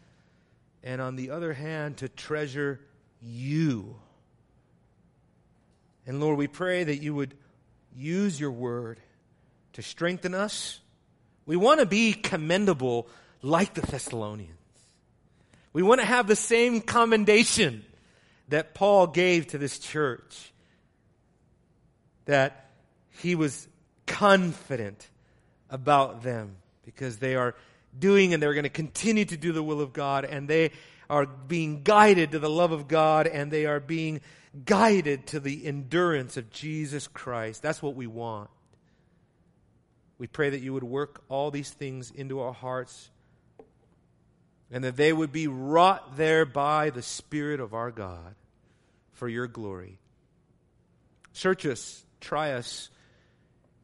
and 0.84 1.00
on 1.00 1.16
the 1.16 1.30
other 1.30 1.52
hand, 1.52 1.98
to 1.98 2.08
treasure 2.08 2.80
you. 3.20 3.96
And 6.06 6.20
Lord, 6.20 6.38
we 6.38 6.48
pray 6.48 6.84
that 6.84 7.02
you 7.02 7.14
would 7.14 7.34
use 7.96 8.40
your 8.40 8.50
word 8.50 8.98
to 9.74 9.82
strengthen 9.82 10.34
us. 10.34 10.80
We 11.46 11.56
want 11.56 11.80
to 11.80 11.86
be 11.86 12.12
commendable 12.12 13.08
like 13.42 13.74
the 13.74 13.82
Thessalonians. 13.82 14.50
We 15.72 15.82
want 15.82 16.00
to 16.00 16.06
have 16.06 16.26
the 16.26 16.36
same 16.36 16.80
commendation 16.80 17.84
that 18.48 18.74
Paul 18.74 19.06
gave 19.06 19.48
to 19.48 19.58
this 19.58 19.78
church 19.78 20.51
that 22.24 22.70
he 23.10 23.34
was 23.34 23.68
confident 24.06 25.08
about 25.70 26.22
them 26.22 26.56
because 26.84 27.18
they 27.18 27.34
are 27.34 27.54
doing 27.98 28.34
and 28.34 28.42
they're 28.42 28.54
going 28.54 28.64
to 28.64 28.70
continue 28.70 29.24
to 29.24 29.36
do 29.36 29.52
the 29.52 29.62
will 29.62 29.80
of 29.80 29.92
God 29.92 30.24
and 30.24 30.48
they 30.48 30.70
are 31.10 31.26
being 31.26 31.82
guided 31.82 32.32
to 32.32 32.38
the 32.38 32.50
love 32.50 32.72
of 32.72 32.88
God 32.88 33.26
and 33.26 33.50
they 33.50 33.66
are 33.66 33.80
being 33.80 34.20
guided 34.64 35.26
to 35.28 35.40
the 35.40 35.66
endurance 35.66 36.36
of 36.36 36.50
Jesus 36.50 37.06
Christ. 37.08 37.62
That's 37.62 37.82
what 37.82 37.94
we 37.94 38.06
want. 38.06 38.50
We 40.18 40.26
pray 40.26 40.50
that 40.50 40.60
you 40.60 40.72
would 40.72 40.84
work 40.84 41.22
all 41.28 41.50
these 41.50 41.70
things 41.70 42.10
into 42.10 42.40
our 42.40 42.52
hearts 42.52 43.10
and 44.70 44.84
that 44.84 44.96
they 44.96 45.12
would 45.12 45.32
be 45.32 45.48
wrought 45.48 46.16
there 46.16 46.44
by 46.46 46.90
the 46.90 47.02
Spirit 47.02 47.60
of 47.60 47.74
our 47.74 47.90
God 47.90 48.34
for 49.12 49.28
your 49.28 49.46
glory. 49.46 49.98
Search 51.32 51.66
us 51.66 52.04
try 52.22 52.52
us 52.52 52.88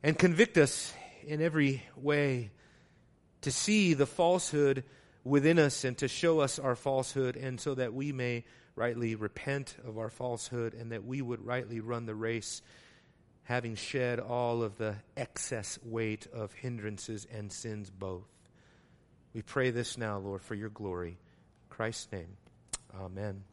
and 0.03 0.19
convict 0.19 0.57
us 0.57 0.95
in 1.27 1.43
every 1.43 1.83
way 1.97 2.51
to 3.43 3.51
see 3.51 3.95
the 3.95 4.07
falsehood 4.07 4.85
within 5.25 5.59
us 5.59 5.85
and 5.85 5.99
to 5.99 6.09
show 6.09 6.41
us 6.41 6.59
our 6.59 6.75
falsehood, 6.75 7.37
and 7.37 7.61
so 7.61 7.75
that 7.75 7.93
we 7.93 8.13
may 8.13 8.45
rightly 8.77 9.15
repent 9.15 9.77
of 9.87 9.99
our 9.99 10.09
falsehood 10.09 10.73
and 10.73 10.93
that 10.93 11.05
we 11.05 11.21
would 11.21 11.45
rightly 11.45 11.81
run 11.81 12.07
the 12.07 12.15
race, 12.15 12.63
having 13.43 13.75
shed 13.75 14.21
all 14.21 14.63
of 14.63 14.79
the 14.79 14.95
excess 15.17 15.79
weight 15.85 16.27
of 16.33 16.53
hindrances 16.53 17.27
and 17.31 17.53
sins 17.53 17.91
both. 17.91 18.29
We 19.35 19.43
pray 19.43 19.71
this 19.71 19.99
now, 19.99 20.19
Lord, 20.19 20.43
for 20.43 20.55
your 20.55 20.71
glory. 20.71 21.11
In 21.11 21.69
Christ's 21.69 22.11
name. 22.13 22.37
Amen. 22.99 23.49